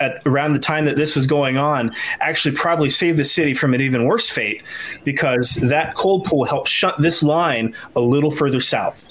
at 0.00 0.20
around 0.26 0.52
the 0.52 0.58
time 0.58 0.84
that 0.84 0.96
this 0.96 1.14
was 1.14 1.26
going 1.26 1.56
on 1.56 1.94
actually 2.20 2.54
probably 2.54 2.90
saved 2.90 3.18
the 3.18 3.24
city 3.24 3.54
from 3.54 3.72
an 3.72 3.80
even 3.80 4.04
worse 4.04 4.28
fate 4.28 4.62
because 5.04 5.54
that 5.62 5.94
cold 5.94 6.24
pool 6.24 6.44
helped 6.44 6.68
shut 6.68 7.00
this 7.00 7.22
line 7.22 7.74
a 7.94 8.00
little 8.00 8.30
further 8.30 8.60
south. 8.60 9.08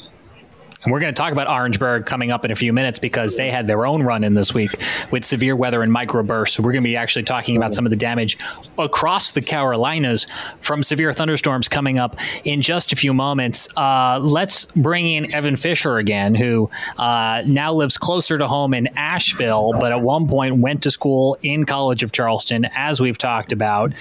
And 0.84 0.92
we're 0.92 1.00
going 1.00 1.14
to 1.14 1.22
talk 1.22 1.32
about 1.32 1.48
Orangeburg 1.48 2.08
coming 2.08 2.32
up 2.32 2.44
in 2.44 2.50
a 2.50 2.56
few 2.56 2.74
minutes 2.74 2.98
because 2.98 3.36
they 3.36 3.52
had 3.52 3.68
their 3.68 3.86
own 3.86 4.02
run 4.02 4.24
in 4.24 4.34
this 4.34 4.52
week 4.54 4.72
with 5.12 5.24
severe 5.24 5.56
weather 5.56 5.84
and 5.84 5.94
microbursts. 5.94 6.50
So 6.50 6.64
we're 6.64 6.72
going 6.72 6.84
to 6.84 6.90
be 6.90 6.96
actually 6.96 7.24
talking 7.24 7.56
about 7.56 7.76
some 7.76 7.86
of 7.86 7.92
the 7.92 7.96
damage 7.96 8.40
across 8.80 9.32
the 9.32 9.42
Carolinas 9.42 10.26
from 10.60 10.82
severe 10.82 11.14
thunderstorms 11.14 11.68
coming 11.68 12.00
up 12.00 12.16
in 12.46 12.64
just 12.64 12.94
a 12.94 12.96
few 12.96 13.14
moments. 13.14 13.68
Uh, 13.78 14.20
let's 14.24 14.66
bring 14.76 15.06
in 15.06 15.32
Evan 15.32 15.56
Fisher 15.56 15.98
again, 15.98 16.34
who 16.34 16.70
uh, 16.98 17.44
now 17.46 17.72
lives 17.74 17.98
closer 17.98 18.40
to 18.40 18.48
home 18.48 18.74
in 18.74 18.88
Asheville, 18.98 19.74
but 19.74 19.92
at 19.92 20.02
one 20.02 20.28
point 20.28 20.58
went 20.58 20.82
to 20.84 20.90
school 20.92 21.38
in 21.44 21.66
College 21.66 22.02
of 22.02 22.12
Charleston, 22.12 22.66
as 22.76 23.00
we've 23.00 23.20
talked 23.20 23.52
about. 23.52 23.94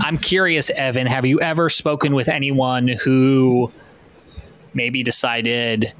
I'm 0.00 0.18
curious, 0.18 0.70
Evan, 0.70 1.06
have 1.06 1.24
you 1.24 1.40
ever 1.40 1.68
spoken 1.68 2.14
with 2.14 2.28
anyone 2.28 2.88
who 2.88 3.72
maybe 4.74 5.02
decided 5.02 5.92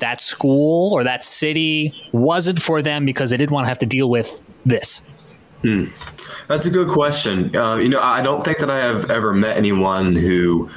that 0.00 0.20
school 0.20 0.92
or 0.92 1.04
that 1.04 1.22
city 1.22 1.92
wasn't 2.12 2.60
for 2.60 2.82
them 2.82 3.04
because 3.04 3.30
they 3.30 3.36
didn't 3.36 3.52
want 3.52 3.64
to 3.64 3.68
have 3.68 3.78
to 3.78 3.86
deal 3.86 4.08
with 4.08 4.42
this? 4.64 5.02
Hmm. 5.62 5.86
That's 6.48 6.64
a 6.66 6.70
good 6.70 6.88
question. 6.88 7.54
Uh, 7.54 7.76
you 7.76 7.88
know, 7.88 8.00
I 8.00 8.22
don't 8.22 8.42
think 8.44 8.58
that 8.58 8.70
I 8.70 8.78
have 8.78 9.10
ever 9.10 9.32
met 9.32 9.56
anyone 9.56 10.16
who 10.16 10.70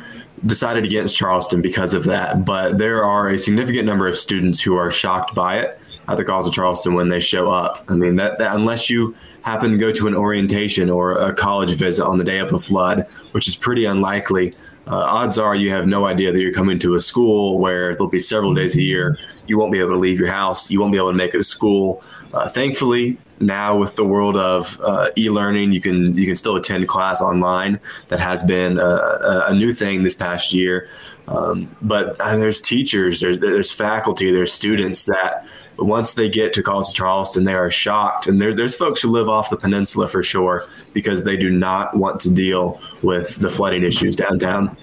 decided 0.46 0.84
against 0.84 1.16
Charleston 1.16 1.62
because 1.62 1.94
of 1.94 2.04
that, 2.06 2.44
but 2.44 2.78
there 2.78 3.04
are 3.06 3.30
a 3.30 3.40
significant 3.40 3.86
number 3.86 4.08
of 4.08 4.18
students 4.18 4.60
who 4.60 4.76
are 4.76 4.92
shocked 4.92 5.34
by 5.34 5.60
it 5.60 5.80
at 6.10 6.18
the 6.18 6.26
College 6.26 6.48
of 6.48 6.54
Charleston 6.54 6.96
when 6.96 7.08
they 7.08 7.22
show 7.22 7.50
up. 7.50 7.84
I 7.88 7.96
mean, 7.96 8.18
that, 8.18 8.40
that, 8.40 8.56
unless 8.56 8.90
you 8.90 9.16
happen 9.44 9.72
to 9.72 9.78
go 9.78 9.92
to 9.92 10.08
an 10.08 10.16
orientation 10.16 10.90
or 10.90 11.18
a 11.18 11.34
college 11.34 11.72
visit 11.78 12.04
on 12.04 12.18
the 12.18 12.24
day 12.24 12.40
of 12.40 12.52
a 12.52 12.60
flood, 12.60 13.06
which 13.32 13.48
is 13.48 13.56
pretty 13.56 13.86
unlikely, 13.86 14.56
uh, 14.88 14.96
odds 14.96 15.38
are 15.38 15.56
you 15.56 15.70
have 15.70 15.88
no 15.88 16.06
idea 16.06 16.32
that 16.32 16.42
you're 16.42 16.52
coming 16.52 16.78
to 16.78 16.96
a 16.96 17.00
school 17.00 17.58
where 17.60 17.94
there'll 17.94 18.10
be 18.10 18.20
several 18.20 18.54
days 18.54 18.76
a 18.76 18.82
year. 18.82 19.18
You 19.48 19.58
won't 19.58 19.72
be 19.72 19.80
able 19.80 19.92
to 19.92 19.98
leave 19.98 20.20
your 20.20 20.28
house. 20.28 20.70
You 20.70 20.82
won't 20.82 20.92
be 20.92 20.98
able 20.98 21.12
to 21.12 21.18
make 21.18 21.34
it 21.34 21.38
to 21.38 21.44
school. 21.44 22.04
Uh, 22.34 22.50
thankfully 22.50 23.18
now 23.40 23.78
with 23.78 23.96
the 23.96 24.06
world 24.06 24.38
of 24.38 24.80
uh, 24.84 25.10
e-learning 25.18 25.74
you 25.74 25.82
can 25.82 26.14
you 26.18 26.26
can 26.26 26.36
still 26.36 26.56
attend 26.56 26.88
class 26.88 27.22
online. 27.22 27.80
That 28.10 28.20
has 28.20 28.44
been 28.44 28.78
a, 28.78 29.46
a 29.48 29.54
new 29.54 29.74
thing 29.74 30.04
this 30.04 30.16
past 30.16 30.54
year. 30.54 30.90
Um, 31.28 31.74
but 31.82 32.20
uh, 32.20 32.36
there's 32.36 32.60
teachers 32.60 33.22
there's, 33.22 33.40
there's 33.40 33.72
faculty 33.72 34.32
there's 34.32 34.52
students 34.52 35.06
that 35.06 35.46
once 35.78 36.14
they 36.14 36.30
get 36.30 36.54
to 36.54 36.64
College 36.64 36.90
of 36.90 36.94
Charleston, 36.94 37.44
they 37.44 37.54
are 37.54 37.72
shocked. 37.72 38.28
And 38.28 38.42
there, 38.42 38.54
there's 38.54 38.76
folks 38.76 39.02
who 39.02 39.10
live 39.10 39.30
off 39.34 39.50
the 39.50 39.58
peninsula 39.58 40.08
for 40.08 40.24
sure 40.24 40.68
because 40.94 41.24
they 41.24 41.36
do 41.36 41.50
not 41.50 41.96
want 41.96 42.20
to 42.22 42.32
deal 42.32 42.80
with 43.02 43.36
the 43.38 43.50
flooding 43.50 43.84
issues 43.84 44.16
downtown. 44.16 44.78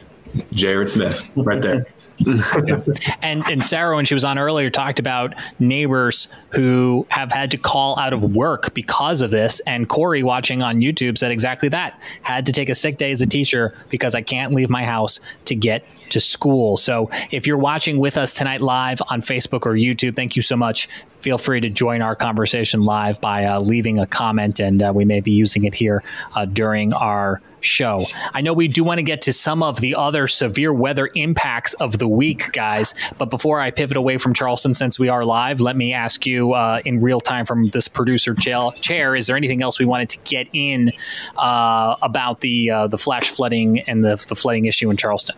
Jared 0.52 0.88
Smith, 0.88 1.32
right 1.36 1.60
there. 1.60 1.86
and 3.22 3.42
and 3.48 3.64
Sarah, 3.64 3.96
when 3.96 4.04
she 4.04 4.14
was 4.14 4.24
on 4.24 4.38
earlier, 4.38 4.68
talked 4.70 4.98
about 4.98 5.34
neighbors 5.58 6.28
who 6.50 7.06
have 7.08 7.32
had 7.32 7.50
to 7.52 7.56
call 7.56 7.98
out 7.98 8.12
of 8.12 8.34
work 8.34 8.74
because 8.74 9.22
of 9.22 9.30
this. 9.30 9.60
And 9.60 9.88
Corey, 9.88 10.22
watching 10.22 10.62
on 10.62 10.80
YouTube, 10.80 11.16
said 11.16 11.30
exactly 11.30 11.68
that: 11.70 12.00
had 12.22 12.46
to 12.46 12.52
take 12.52 12.68
a 12.68 12.74
sick 12.74 12.98
day 12.98 13.10
as 13.10 13.20
a 13.20 13.26
teacher 13.26 13.74
because 13.88 14.14
I 14.14 14.22
can't 14.22 14.52
leave 14.52 14.68
my 14.68 14.84
house 14.84 15.20
to 15.46 15.54
get 15.54 15.84
to 16.10 16.20
school. 16.20 16.76
So 16.76 17.10
if 17.30 17.46
you're 17.46 17.58
watching 17.58 17.98
with 17.98 18.16
us 18.16 18.32
tonight 18.32 18.60
live 18.60 19.00
on 19.10 19.22
Facebook 19.22 19.66
or 19.66 19.74
YouTube, 19.74 20.16
thank 20.16 20.36
you 20.36 20.42
so 20.42 20.56
much. 20.56 20.88
Feel 21.18 21.38
free 21.38 21.60
to 21.60 21.68
join 21.68 22.00
our 22.00 22.16
conversation 22.16 22.82
live 22.82 23.20
by 23.20 23.44
uh, 23.44 23.60
leaving 23.60 23.98
a 23.98 24.06
comment, 24.06 24.58
and 24.58 24.82
uh, 24.82 24.92
we 24.94 25.04
may 25.04 25.20
be 25.20 25.32
using 25.32 25.64
it 25.64 25.74
here 25.74 26.02
uh, 26.34 26.46
during 26.46 26.92
our 26.94 27.42
show. 27.60 28.06
I 28.32 28.40
know 28.40 28.52
we 28.52 28.68
do 28.68 28.82
want 28.82 28.98
to 28.98 29.02
get 29.02 29.22
to 29.22 29.32
some 29.32 29.62
of 29.62 29.80
the 29.80 29.94
other 29.94 30.28
severe 30.28 30.72
weather 30.72 31.10
impacts 31.14 31.74
of 31.74 31.98
the 31.98 32.08
week, 32.08 32.52
guys. 32.52 32.94
But 33.18 33.30
before 33.30 33.60
I 33.60 33.70
pivot 33.70 33.96
away 33.96 34.18
from 34.18 34.34
Charleston, 34.34 34.74
since 34.74 34.98
we 34.98 35.08
are 35.08 35.24
live, 35.24 35.60
let 35.60 35.76
me 35.76 35.92
ask 35.92 36.26
you 36.26 36.54
uh, 36.54 36.80
in 36.84 37.00
real 37.00 37.20
time 37.20 37.46
from 37.46 37.68
this 37.70 37.88
producer 37.88 38.34
chair: 38.34 39.14
Is 39.14 39.26
there 39.26 39.36
anything 39.36 39.62
else 39.62 39.78
we 39.78 39.84
wanted 39.84 40.08
to 40.10 40.18
get 40.24 40.48
in 40.52 40.92
uh, 41.36 41.96
about 42.02 42.40
the 42.40 42.70
uh, 42.70 42.86
the 42.86 42.98
flash 42.98 43.30
flooding 43.30 43.80
and 43.80 44.04
the, 44.04 44.24
the 44.28 44.34
flooding 44.34 44.64
issue 44.64 44.90
in 44.90 44.96
Charleston? 44.96 45.36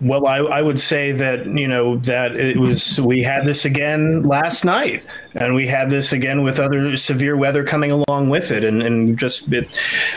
Well, 0.00 0.26
I, 0.26 0.38
I, 0.38 0.62
would 0.62 0.78
say 0.78 1.12
that 1.12 1.46
you 1.46 1.68
know 1.68 1.96
that 1.96 2.34
it 2.34 2.56
was 2.56 3.00
we 3.00 3.22
had 3.22 3.44
this 3.44 3.64
again 3.64 4.22
last 4.22 4.64
night, 4.64 5.04
and 5.34 5.54
we 5.54 5.66
had 5.66 5.90
this 5.90 6.12
again 6.12 6.42
with 6.42 6.58
other 6.58 6.96
severe 6.96 7.36
weather 7.36 7.62
coming 7.62 7.90
along 7.90 8.30
with 8.30 8.50
it, 8.50 8.64
and 8.64 8.82
and 8.82 9.18
just 9.18 9.52
it, 9.52 9.68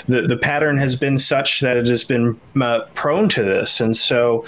the 0.07 0.22
the 0.22 0.38
pattern 0.38 0.78
has 0.78 0.95
been 0.95 1.18
such 1.18 1.60
that 1.60 1.76
it 1.76 1.88
has 1.88 2.05
been 2.05 2.39
uh, 2.62 2.82
prone 2.93 3.28
to 3.30 3.43
this, 3.43 3.82
and 3.82 3.97
so 3.97 4.45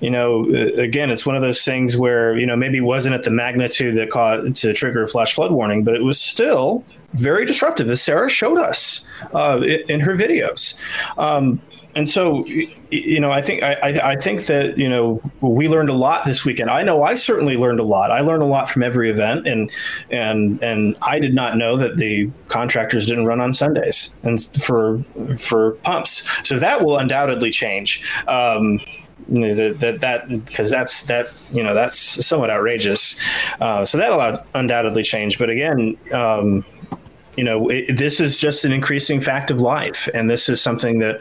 you 0.00 0.10
know, 0.10 0.44
again, 0.76 1.10
it's 1.10 1.24
one 1.24 1.36
of 1.36 1.42
those 1.42 1.64
things 1.64 1.96
where 1.96 2.36
you 2.36 2.46
know 2.46 2.56
maybe 2.56 2.80
wasn't 2.80 3.14
at 3.14 3.22
the 3.22 3.30
magnitude 3.30 3.94
that 3.96 4.10
caused 4.10 4.56
to 4.56 4.72
trigger 4.72 5.04
a 5.04 5.08
flash 5.08 5.32
flood 5.32 5.52
warning, 5.52 5.84
but 5.84 5.94
it 5.94 6.02
was 6.02 6.20
still 6.20 6.84
very 7.14 7.46
disruptive, 7.46 7.88
as 7.90 8.02
Sarah 8.02 8.28
showed 8.28 8.58
us 8.58 9.06
uh, 9.32 9.62
in 9.88 10.00
her 10.00 10.14
videos. 10.14 10.76
Um, 11.16 11.62
and 11.96 12.08
so 12.08 12.44
you 12.46 13.20
know 13.20 13.30
i 13.30 13.40
think 13.40 13.62
I, 13.62 14.12
I 14.12 14.16
think 14.16 14.46
that 14.46 14.78
you 14.78 14.88
know 14.88 15.20
we 15.40 15.68
learned 15.68 15.88
a 15.88 15.94
lot 15.94 16.24
this 16.24 16.44
weekend. 16.44 16.70
I 16.70 16.82
know 16.82 17.02
i 17.02 17.14
certainly 17.14 17.56
learned 17.56 17.80
a 17.80 17.84
lot. 17.84 18.10
I 18.10 18.20
learned 18.20 18.42
a 18.42 18.46
lot 18.46 18.68
from 18.70 18.82
every 18.82 19.10
event 19.10 19.46
and 19.46 19.70
and 20.10 20.62
and 20.62 20.96
i 21.02 21.18
did 21.18 21.34
not 21.34 21.56
know 21.56 21.76
that 21.76 21.96
the 21.96 22.30
contractors 22.48 23.06
didn't 23.06 23.26
run 23.26 23.40
on 23.40 23.52
sundays 23.52 24.14
and 24.22 24.40
for 24.42 25.02
for 25.38 25.72
pumps. 25.82 26.28
So 26.46 26.58
that 26.58 26.84
will 26.84 26.98
undoubtedly 26.98 27.50
change. 27.50 28.02
Um, 28.28 28.80
that 29.28 29.98
that 30.00 30.44
because 30.44 30.70
that's 30.70 31.04
that 31.04 31.28
you 31.52 31.62
know 31.62 31.74
that's 31.74 31.98
somewhat 32.26 32.50
outrageous. 32.50 33.18
Uh, 33.60 33.84
so 33.84 33.98
that'll 33.98 34.44
undoubtedly 34.54 35.02
change. 35.02 35.38
But 35.38 35.50
again 35.50 35.96
um, 36.12 36.64
you 37.36 37.44
know, 37.44 37.68
it, 37.68 37.96
this 37.96 38.20
is 38.20 38.38
just 38.38 38.64
an 38.64 38.72
increasing 38.72 39.20
fact 39.20 39.50
of 39.50 39.60
life, 39.60 40.08
and 40.14 40.30
this 40.30 40.48
is 40.48 40.60
something 40.60 40.98
that, 40.98 41.20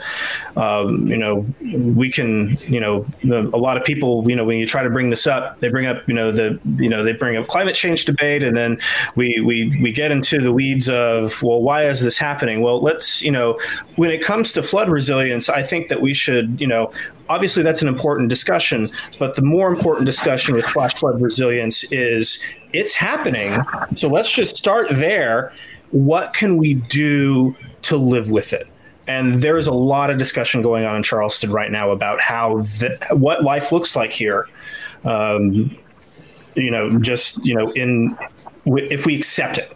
um, 0.55 1.07
you 1.07 1.17
know, 1.17 1.45
we 1.61 2.09
can, 2.09 2.57
you 2.61 2.79
know, 2.79 3.05
a 3.23 3.57
lot 3.57 3.77
of 3.77 3.83
people, 3.83 4.29
you 4.29 4.35
know, 4.35 4.45
when 4.45 4.57
you 4.57 4.67
try 4.67 4.83
to 4.83 4.89
bring 4.89 5.09
this 5.09 5.27
up, 5.27 5.59
they 5.59 5.69
bring 5.69 5.85
up, 5.85 6.07
you 6.07 6.13
know, 6.13 6.31
the, 6.31 6.59
you 6.77 6.89
know, 6.89 7.03
they 7.03 7.13
bring 7.13 7.37
up 7.37 7.47
climate 7.47 7.75
change 7.75 8.05
debate, 8.05 8.43
and 8.43 8.55
then 8.55 8.79
we 9.15 9.41
we 9.45 9.77
we 9.81 9.91
get 9.91 10.11
into 10.11 10.39
the 10.39 10.53
weeds 10.53 10.89
of, 10.89 11.41
well, 11.43 11.61
why 11.61 11.85
is 11.85 12.03
this 12.03 12.17
happening? 12.17 12.61
Well, 12.61 12.81
let's, 12.81 13.21
you 13.21 13.31
know, 13.31 13.59
when 13.95 14.11
it 14.11 14.21
comes 14.21 14.53
to 14.53 14.63
flood 14.63 14.89
resilience, 14.89 15.49
I 15.49 15.63
think 15.63 15.87
that 15.87 16.01
we 16.01 16.13
should, 16.13 16.59
you 16.59 16.67
know, 16.67 16.91
obviously 17.29 17.63
that's 17.63 17.81
an 17.81 17.87
important 17.87 18.29
discussion, 18.29 18.91
but 19.19 19.35
the 19.35 19.41
more 19.41 19.67
important 19.67 20.05
discussion 20.05 20.55
with 20.55 20.65
flash 20.65 20.93
flood 20.95 21.21
resilience 21.21 21.83
is 21.91 22.43
it's 22.73 22.93
happening. 22.93 23.55
So 23.95 24.09
let's 24.09 24.31
just 24.31 24.57
start 24.57 24.87
there 24.91 25.53
what 25.93 26.33
can 26.33 26.57
we 26.57 26.73
do 26.73 27.55
to 27.83 27.95
live 27.95 28.31
with 28.31 28.51
it? 28.51 28.67
And 29.07 29.35
there's 29.41 29.67
a 29.67 29.73
lot 29.73 30.09
of 30.09 30.17
discussion 30.17 30.61
going 30.61 30.85
on 30.85 30.95
in 30.95 31.03
Charleston 31.03 31.51
right 31.51 31.71
now 31.71 31.91
about 31.91 32.19
how 32.19 32.57
the, 32.57 32.97
what 33.11 33.43
life 33.43 33.71
looks 33.71 33.95
like 33.95 34.11
here. 34.11 34.49
Um, 35.05 35.77
you 36.55 36.71
know, 36.71 36.89
just 36.99 37.45
you 37.45 37.53
know, 37.55 37.71
in 37.71 38.17
if 38.65 39.05
we 39.05 39.15
accept 39.15 39.57
it. 39.57 39.73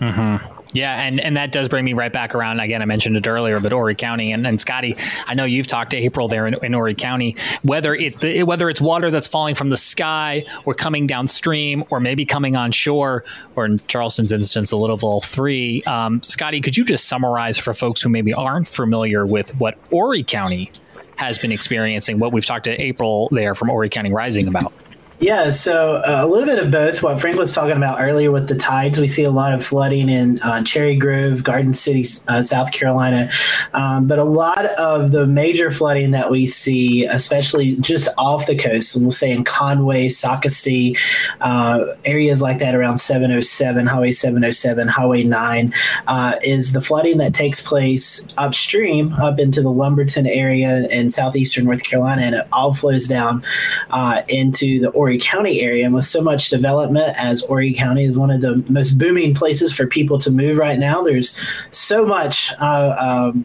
Mm-hmm. 0.00 0.59
Yeah, 0.72 1.02
and, 1.02 1.18
and 1.20 1.36
that 1.36 1.52
does 1.52 1.68
bring 1.68 1.84
me 1.84 1.94
right 1.94 2.12
back 2.12 2.34
around. 2.34 2.60
Again, 2.60 2.80
I 2.80 2.84
mentioned 2.84 3.16
it 3.16 3.26
earlier, 3.26 3.58
but 3.60 3.72
Horry 3.72 3.94
County 3.94 4.32
and, 4.32 4.46
and 4.46 4.60
Scotty, 4.60 4.96
I 5.26 5.34
know 5.34 5.44
you've 5.44 5.66
talked 5.66 5.90
to 5.90 5.96
April 5.96 6.28
there 6.28 6.46
in, 6.46 6.54
in 6.64 6.72
Horry 6.72 6.94
County. 6.94 7.36
Whether 7.62 7.94
it 7.94 8.46
whether 8.46 8.68
it's 8.68 8.80
water 8.80 9.10
that's 9.10 9.26
falling 9.26 9.54
from 9.54 9.70
the 9.70 9.76
sky 9.76 10.44
or 10.64 10.74
coming 10.74 11.06
downstream, 11.06 11.84
or 11.90 11.98
maybe 11.98 12.24
coming 12.24 12.56
on 12.56 12.70
shore, 12.72 13.24
or 13.56 13.64
in 13.66 13.78
Charleston's 13.88 14.32
instance, 14.32 14.70
the 14.70 14.76
Littleville 14.76 15.24
Three. 15.24 15.82
Um, 15.84 16.22
Scotty, 16.22 16.60
could 16.60 16.76
you 16.76 16.84
just 16.84 17.08
summarize 17.08 17.58
for 17.58 17.74
folks 17.74 18.02
who 18.02 18.08
maybe 18.08 18.32
aren't 18.32 18.68
familiar 18.68 19.26
with 19.26 19.50
what 19.56 19.76
Horry 19.90 20.22
County 20.22 20.70
has 21.16 21.38
been 21.38 21.52
experiencing? 21.52 22.18
What 22.18 22.32
we've 22.32 22.46
talked 22.46 22.64
to 22.64 22.80
April 22.80 23.28
there 23.32 23.54
from 23.54 23.68
Horry 23.68 23.88
County 23.88 24.12
Rising 24.12 24.46
about. 24.46 24.72
Yeah, 25.20 25.50
so 25.50 25.96
uh, 25.96 26.20
a 26.22 26.26
little 26.26 26.46
bit 26.46 26.58
of 26.58 26.70
both. 26.70 27.02
What 27.02 27.20
Frank 27.20 27.36
was 27.36 27.54
talking 27.54 27.76
about 27.76 28.00
earlier 28.00 28.30
with 28.30 28.48
the 28.48 28.54
tides, 28.54 28.98
we 28.98 29.06
see 29.06 29.24
a 29.24 29.30
lot 29.30 29.52
of 29.52 29.62
flooding 29.62 30.08
in 30.08 30.40
uh, 30.40 30.62
Cherry 30.62 30.96
Grove, 30.96 31.44
Garden 31.44 31.74
City, 31.74 32.06
uh, 32.28 32.42
South 32.42 32.72
Carolina. 32.72 33.28
Um, 33.74 34.06
but 34.06 34.18
a 34.18 34.24
lot 34.24 34.64
of 34.64 35.10
the 35.10 35.26
major 35.26 35.70
flooding 35.70 36.12
that 36.12 36.30
we 36.30 36.46
see, 36.46 37.04
especially 37.04 37.76
just 37.76 38.08
off 38.16 38.46
the 38.46 38.56
coast, 38.56 38.96
and 38.96 39.04
we'll 39.04 39.10
say 39.10 39.30
in 39.30 39.44
Conway, 39.44 40.08
Socastee, 40.08 40.98
uh, 41.42 41.84
areas 42.06 42.40
like 42.40 42.58
that 42.60 42.74
around 42.74 42.96
707, 42.96 43.86
Highway 43.86 44.12
707, 44.12 44.88
Highway 44.88 45.22
9, 45.22 45.74
uh, 46.06 46.36
is 46.42 46.72
the 46.72 46.80
flooding 46.80 47.18
that 47.18 47.34
takes 47.34 47.60
place 47.60 48.26
upstream 48.38 49.12
up 49.14 49.38
into 49.38 49.60
the 49.60 49.70
Lumberton 49.70 50.26
area 50.26 50.88
in 50.88 51.10
southeastern 51.10 51.66
North 51.66 51.84
Carolina, 51.84 52.22
and 52.22 52.34
it 52.36 52.46
all 52.52 52.72
flows 52.72 53.06
down 53.06 53.44
uh, 53.90 54.22
into 54.26 54.80
the 54.80 54.88
Oregon 54.92 55.09
Horry 55.10 55.18
County 55.18 55.60
area. 55.60 55.84
And 55.84 55.92
with 55.92 56.04
so 56.04 56.22
much 56.22 56.50
development, 56.50 57.14
as 57.16 57.42
Horry 57.42 57.72
County 57.72 58.04
is 58.04 58.16
one 58.16 58.30
of 58.30 58.42
the 58.42 58.64
most 58.68 58.96
booming 58.96 59.34
places 59.34 59.74
for 59.74 59.88
people 59.88 60.18
to 60.18 60.30
move 60.30 60.56
right 60.56 60.78
now, 60.78 61.02
there's 61.02 61.36
so 61.72 62.06
much. 62.06 62.52
Uh, 62.60 62.94
um, 62.98 63.44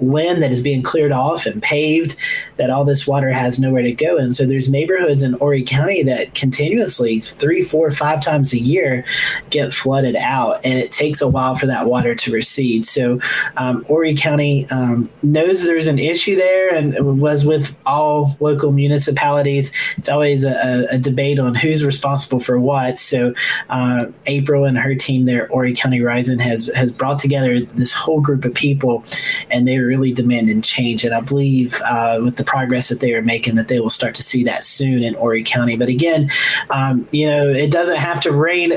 land 0.00 0.42
that 0.42 0.50
is 0.50 0.60
being 0.60 0.82
cleared 0.82 1.12
off 1.12 1.46
and 1.46 1.62
paved 1.62 2.16
that 2.56 2.70
all 2.70 2.84
this 2.84 3.06
water 3.06 3.30
has 3.30 3.58
nowhere 3.58 3.82
to 3.82 3.92
go. 3.92 4.16
And 4.16 4.34
so 4.34 4.46
there's 4.46 4.70
neighborhoods 4.70 5.22
in 5.22 5.34
Horry 5.34 5.62
County 5.62 6.02
that 6.04 6.34
continuously 6.34 7.20
three 7.20 7.62
four 7.62 7.90
five 7.90 8.22
times 8.22 8.52
a 8.52 8.58
year 8.58 9.04
get 9.50 9.74
flooded 9.74 10.16
out 10.16 10.60
and 10.64 10.78
it 10.78 10.92
takes 10.92 11.20
a 11.20 11.28
while 11.28 11.56
for 11.56 11.66
that 11.66 11.86
water 11.86 12.14
to 12.14 12.32
recede. 12.32 12.84
So 12.84 13.20
um, 13.56 13.84
Horry 13.84 14.14
County 14.14 14.68
um, 14.70 15.10
knows 15.22 15.64
there's 15.64 15.86
an 15.86 15.98
issue 15.98 16.36
there 16.36 16.74
and 16.74 17.20
was 17.20 17.44
with 17.44 17.76
all 17.86 18.36
local 18.40 18.72
municipalities. 18.72 19.72
It's 19.96 20.08
always 20.08 20.44
a, 20.44 20.86
a 20.90 20.98
debate 20.98 21.38
on 21.38 21.54
who's 21.54 21.84
responsible 21.84 22.40
for 22.40 22.60
what. 22.60 22.98
So 22.98 23.34
uh, 23.70 24.06
April 24.26 24.64
and 24.64 24.78
her 24.78 24.94
team 24.94 25.24
there 25.24 25.48
Horry 25.48 25.74
County 25.74 26.00
Rising 26.00 26.38
has 26.38 26.68
has 26.74 26.92
brought 26.92 27.18
together 27.18 27.60
this 27.60 27.92
whole 27.92 28.20
group 28.20 28.44
of 28.44 28.54
people 28.54 29.04
and 29.50 29.66
they're 29.66 29.86
really 29.86 30.12
demanding 30.12 30.62
change. 30.62 31.04
And 31.04 31.14
I 31.14 31.20
believe 31.20 31.80
uh, 31.82 32.20
with 32.22 32.36
the 32.36 32.43
progress 32.46 32.88
that 32.88 33.00
they 33.00 33.14
are 33.14 33.22
making, 33.22 33.56
that 33.56 33.68
they 33.68 33.80
will 33.80 33.90
start 33.90 34.14
to 34.16 34.22
see 34.22 34.44
that 34.44 34.64
soon 34.64 35.02
in 35.02 35.14
Horry 35.14 35.42
County. 35.42 35.76
But 35.76 35.88
again, 35.88 36.30
um, 36.70 37.06
you 37.10 37.26
know, 37.26 37.48
it 37.48 37.70
doesn't 37.70 37.96
have 37.96 38.20
to 38.22 38.32
rain 38.32 38.72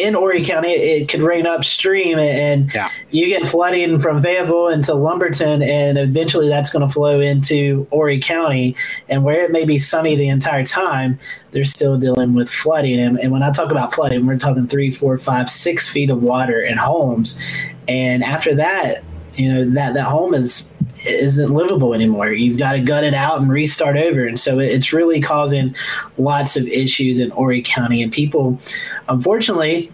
in 0.00 0.14
Horry 0.14 0.44
County, 0.44 0.70
it 0.70 1.08
could 1.08 1.20
rain 1.20 1.46
upstream, 1.46 2.18
and 2.18 2.72
yeah. 2.74 2.88
you 3.10 3.26
get 3.26 3.46
flooding 3.46 4.00
from 4.00 4.22
Fayetteville 4.22 4.68
into 4.68 4.94
Lumberton, 4.94 5.62
and 5.62 5.98
eventually 5.98 6.48
that's 6.48 6.72
going 6.72 6.86
to 6.86 6.92
flow 6.92 7.20
into 7.20 7.86
Horry 7.90 8.18
County. 8.18 8.74
And 9.08 9.24
where 9.24 9.44
it 9.44 9.50
may 9.50 9.64
be 9.64 9.78
sunny 9.78 10.16
the 10.16 10.28
entire 10.28 10.64
time, 10.64 11.18
they're 11.50 11.64
still 11.64 11.98
dealing 11.98 12.34
with 12.34 12.48
flooding. 12.48 12.98
And, 12.98 13.20
and 13.20 13.30
when 13.30 13.42
I 13.42 13.52
talk 13.52 13.70
about 13.70 13.92
flooding, 13.92 14.26
we're 14.26 14.38
talking 14.38 14.66
three, 14.66 14.90
four, 14.90 15.18
five, 15.18 15.50
six 15.50 15.88
feet 15.88 16.08
of 16.08 16.22
water 16.22 16.62
in 16.62 16.78
homes. 16.78 17.38
And 17.86 18.24
after 18.24 18.54
that, 18.54 19.04
you 19.34 19.52
know 19.52 19.68
that 19.70 19.94
that 19.94 20.04
home 20.04 20.34
is 20.34 20.69
isn't 21.06 21.52
livable 21.52 21.94
anymore. 21.94 22.32
You've 22.32 22.58
got 22.58 22.72
to 22.72 22.80
gut 22.80 23.04
it 23.04 23.14
out 23.14 23.40
and 23.40 23.50
restart 23.50 23.96
over, 23.96 24.26
and 24.26 24.38
so 24.38 24.58
it's 24.58 24.92
really 24.92 25.20
causing 25.20 25.74
lots 26.18 26.56
of 26.56 26.66
issues 26.68 27.18
in 27.18 27.30
Horry 27.30 27.62
County. 27.62 28.02
And 28.02 28.12
people, 28.12 28.60
unfortunately, 29.08 29.92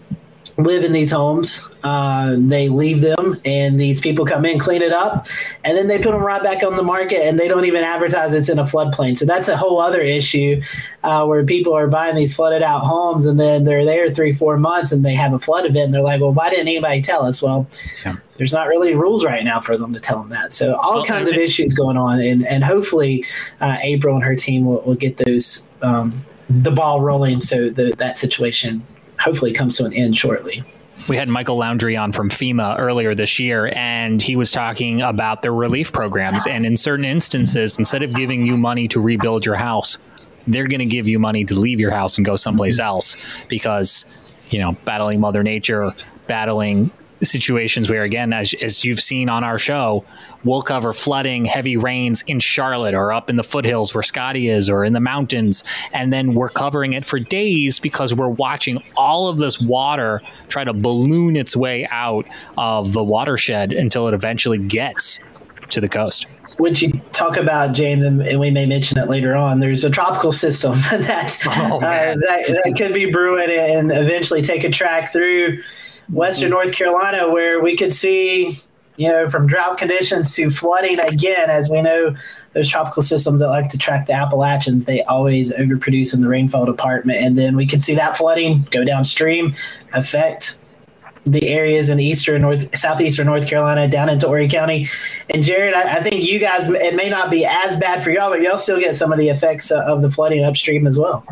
live 0.57 0.83
in 0.83 0.91
these 0.91 1.11
homes. 1.11 1.67
Uh, 1.83 2.35
they 2.37 2.67
leave 2.67 3.01
them, 3.01 3.39
and 3.45 3.79
these 3.79 4.01
people 4.01 4.25
come 4.25 4.43
in, 4.43 4.57
clean 4.57 4.81
it 4.81 4.91
up, 4.91 5.27
and 5.63 5.77
then 5.77 5.87
they 5.87 5.97
put 5.97 6.11
them 6.11 6.23
right 6.23 6.41
back 6.41 6.63
on 6.63 6.75
the 6.75 6.83
market, 6.83 7.19
and 7.19 7.39
they 7.39 7.47
don't 7.47 7.65
even 7.65 7.83
advertise 7.83 8.33
it's 8.33 8.49
in 8.49 8.59
a 8.59 8.63
floodplain. 8.63 9.17
So 9.17 9.25
that's 9.25 9.47
a 9.47 9.55
whole 9.55 9.79
other 9.79 10.01
issue 10.01 10.61
uh, 11.03 11.25
where 11.25 11.45
people 11.45 11.73
are 11.73 11.87
buying 11.87 12.15
these 12.15 12.35
flooded 12.35 12.63
out 12.63 12.79
homes, 12.79 13.25
and 13.25 13.39
then 13.39 13.63
they're 13.63 13.85
there 13.85 14.09
three, 14.09 14.33
four 14.33 14.57
months, 14.57 14.91
and 14.91 15.05
they 15.05 15.13
have 15.13 15.33
a 15.33 15.39
flood 15.39 15.65
event, 15.65 15.85
and 15.85 15.93
they're 15.93 16.01
like, 16.01 16.21
"Well, 16.21 16.33
why 16.33 16.49
didn't 16.49 16.67
anybody 16.67 17.01
tell 17.01 17.23
us?" 17.23 17.41
Well, 17.41 17.67
yeah. 18.03 18.15
there's 18.35 18.53
not 18.53 18.67
really 18.67 18.95
rules 18.95 19.23
right 19.23 19.43
now 19.43 19.61
for 19.61 19.77
them 19.77 19.93
to 19.93 19.99
tell 19.99 20.19
them 20.19 20.29
that. 20.29 20.51
So 20.53 20.75
all 20.75 20.95
well, 20.95 21.05
kinds 21.05 21.29
of 21.29 21.35
issues 21.35 21.73
going 21.73 21.97
on, 21.97 22.19
and 22.19 22.45
and 22.47 22.63
hopefully 22.63 23.23
uh, 23.61 23.77
April 23.81 24.15
and 24.15 24.23
her 24.23 24.35
team 24.35 24.65
will, 24.65 24.81
will 24.81 24.95
get 24.95 25.17
those. 25.17 25.69
Um, 25.81 26.25
the 26.49 26.71
ball 26.71 27.01
rolling 27.01 27.41
so 27.41 27.69
the, 27.69 27.93
that 27.97 28.17
situation 28.17 28.81
hopefully 29.19 29.53
comes 29.53 29.77
to 29.77 29.85
an 29.85 29.93
end 29.93 30.17
shortly. 30.17 30.63
We 31.07 31.15
had 31.15 31.29
Michael 31.29 31.57
Laundrie 31.57 31.99
on 31.99 32.11
from 32.11 32.29
FEMA 32.29 32.77
earlier 32.79 33.15
this 33.15 33.39
year, 33.39 33.71
and 33.75 34.21
he 34.21 34.35
was 34.35 34.51
talking 34.51 35.01
about 35.01 35.41
the 35.41 35.51
relief 35.51 35.93
programs. 35.93 36.47
And 36.47 36.65
in 36.65 36.75
certain 36.75 37.05
instances, 37.05 37.77
instead 37.77 38.03
of 38.03 38.13
giving 38.13 38.45
you 38.45 38.57
money 38.57 38.87
to 38.89 38.99
rebuild 38.99 39.45
your 39.45 39.55
house, 39.55 39.99
they're 40.47 40.67
going 40.67 40.79
to 40.79 40.85
give 40.85 41.07
you 41.07 41.19
money 41.19 41.45
to 41.45 41.55
leave 41.55 41.79
your 41.79 41.91
house 41.91 42.17
and 42.17 42.25
go 42.25 42.35
someplace 42.35 42.79
else 42.79 43.15
because, 43.47 44.05
you 44.49 44.59
know, 44.59 44.75
battling 44.85 45.19
Mother 45.19 45.43
Nature, 45.43 45.93
battling 46.25 46.91
situations 47.23 47.89
where, 47.89 48.03
again, 48.03 48.33
as, 48.33 48.53
as 48.61 48.83
you've 48.83 48.99
seen 48.99 49.29
on 49.29 49.43
our 49.43 49.57
show, 49.57 50.05
we'll 50.43 50.61
cover 50.61 50.93
flooding, 50.93 51.45
heavy 51.45 51.77
rains 51.77 52.23
in 52.27 52.39
Charlotte 52.39 52.93
or 52.93 53.11
up 53.11 53.29
in 53.29 53.35
the 53.35 53.43
foothills 53.43 53.93
where 53.93 54.03
Scotty 54.03 54.49
is 54.49 54.69
or 54.69 54.83
in 54.83 54.93
the 54.93 54.99
mountains. 54.99 55.63
And 55.93 56.11
then 56.11 56.33
we're 56.33 56.49
covering 56.49 56.93
it 56.93 57.05
for 57.05 57.19
days 57.19 57.79
because 57.79 58.13
we're 58.13 58.27
watching 58.29 58.83
all 58.95 59.27
of 59.27 59.37
this 59.37 59.59
water 59.59 60.21
try 60.49 60.63
to 60.63 60.73
balloon 60.73 61.35
its 61.35 61.55
way 61.55 61.87
out 61.91 62.25
of 62.57 62.93
the 62.93 63.03
watershed 63.03 63.71
until 63.71 64.07
it 64.07 64.13
eventually 64.13 64.57
gets 64.57 65.19
to 65.69 65.81
the 65.81 65.89
coast. 65.89 66.27
Which 66.57 66.81
you 66.81 66.99
talk 67.11 67.37
about, 67.37 67.75
James, 67.75 68.03
and, 68.05 68.21
and, 68.21 68.39
we 68.39 68.49
may 68.49 68.65
mention 68.65 68.97
it 68.97 69.09
later 69.09 69.35
on. 69.35 69.59
There's 69.59 69.83
a 69.83 69.89
tropical 69.89 70.31
system 70.31 70.73
that, 70.91 71.37
oh, 71.45 71.77
uh, 71.77 72.15
that, 72.15 72.61
that 72.63 72.75
could 72.77 72.93
be 72.93 73.11
brewing 73.11 73.51
and 73.51 73.91
eventually 73.91 74.41
take 74.41 74.63
a 74.63 74.69
track 74.69 75.11
through 75.11 75.61
Western 76.09 76.49
mm-hmm. 76.49 76.53
North 76.53 76.73
Carolina, 76.73 77.31
where 77.31 77.61
we 77.61 77.75
could 77.75 77.93
see, 77.93 78.57
you 78.95 79.07
know, 79.07 79.29
from 79.29 79.47
drought 79.47 79.77
conditions 79.77 80.35
to 80.35 80.49
flooding 80.49 80.99
again, 80.99 81.49
as 81.49 81.69
we 81.69 81.81
know, 81.81 82.15
those 82.53 82.69
tropical 82.69 83.03
systems 83.03 83.39
that 83.39 83.49
like 83.49 83.69
to 83.69 83.77
track 83.77 84.07
the 84.07 84.13
Appalachians, 84.13 84.85
they 84.85 85.03
always 85.03 85.53
overproduce 85.53 86.13
in 86.13 86.21
the 86.21 86.27
rainfall 86.27 86.65
department. 86.65 87.19
And 87.19 87.37
then 87.37 87.55
we 87.55 87.67
could 87.67 87.83
see 87.83 87.93
that 87.95 88.17
flooding 88.17 88.67
go 88.71 88.83
downstream, 88.83 89.53
affect 89.93 90.59
the 91.31 91.49
areas 91.49 91.89
in 91.89 91.99
eastern 91.99 92.41
north 92.41 92.75
southeastern 92.75 93.27
North 93.27 93.47
Carolina 93.47 93.87
down 93.87 94.09
into 94.09 94.27
Horry 94.27 94.47
County. 94.47 94.87
And 95.29 95.43
Jared, 95.43 95.73
I, 95.73 95.97
I, 95.97 96.01
think 96.01 96.23
you 96.23 96.39
guys 96.39 96.69
it 96.69 96.95
may 96.95 97.09
not 97.09 97.29
be 97.29 97.45
as 97.45 97.77
bad 97.77 98.03
for 98.03 98.11
y'all, 98.11 98.29
but 98.29 98.41
y'all 98.41 98.57
still 98.57 98.79
get 98.79 98.95
some 98.95 99.11
of 99.11 99.19
the 99.19 99.29
effects 99.29 99.69
of 99.69 100.01
the 100.01 100.09
flooding 100.09 100.43
upstream 100.43 100.87
as 100.87 100.97
well. 100.97 101.25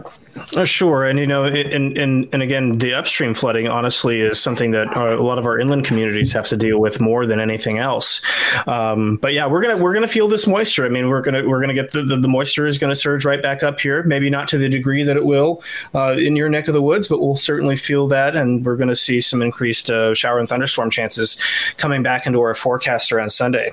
Uh, 0.53 0.65
sure, 0.65 1.05
and 1.05 1.17
you 1.17 1.25
know, 1.25 1.45
and 1.45 1.97
and 1.97 2.27
and 2.33 2.43
again, 2.43 2.77
the 2.77 2.93
upstream 2.93 3.33
flooding 3.33 3.69
honestly 3.69 4.19
is 4.19 4.38
something 4.38 4.71
that 4.71 4.95
uh, 4.97 5.15
a 5.15 5.23
lot 5.23 5.39
of 5.39 5.45
our 5.45 5.57
inland 5.57 5.86
communities 5.86 6.33
have 6.33 6.45
to 6.47 6.57
deal 6.57 6.81
with 6.81 6.99
more 6.99 7.25
than 7.25 7.39
anything 7.39 7.77
else. 7.77 8.21
Um, 8.67 9.15
but 9.17 9.31
yeah, 9.31 9.47
we're 9.47 9.61
gonna 9.61 9.77
we're 9.77 9.93
gonna 9.93 10.09
feel 10.09 10.27
this 10.27 10.45
moisture. 10.45 10.86
I 10.86 10.89
mean, 10.89 11.07
we're 11.07 11.21
gonna 11.21 11.47
we're 11.47 11.61
gonna 11.61 11.73
get 11.73 11.91
the 11.91 12.03
the, 12.03 12.17
the 12.17 12.27
moisture 12.27 12.65
is 12.65 12.77
gonna 12.77 12.95
surge 12.95 13.23
right 13.23 13.41
back 13.41 13.63
up 13.63 13.79
here. 13.79 14.03
Maybe 14.03 14.29
not 14.29 14.49
to 14.49 14.57
the 14.57 14.67
degree 14.67 15.03
that 15.03 15.15
it 15.15 15.25
will 15.25 15.63
uh, 15.93 16.15
in 16.17 16.36
your 16.36 16.49
neck 16.49 16.67
of 16.67 16.73
the 16.73 16.81
woods, 16.81 17.07
but 17.07 17.21
we'll 17.21 17.38
certainly 17.38 17.77
feel 17.77 18.07
that, 18.09 18.36
and 18.36 18.65
we're 18.65 18.77
gonna 18.77 18.95
see 18.95 19.21
some 19.21 19.41
increased 19.41 19.89
uh, 19.89 20.13
shower 20.13 20.39
and 20.39 20.49
thunderstorm 20.49 20.89
chances 20.89 21.41
coming 21.77 22.03
back 22.03 22.27
into 22.27 22.41
our 22.41 22.55
forecast 22.55 23.13
around 23.13 23.29
Sunday. 23.29 23.71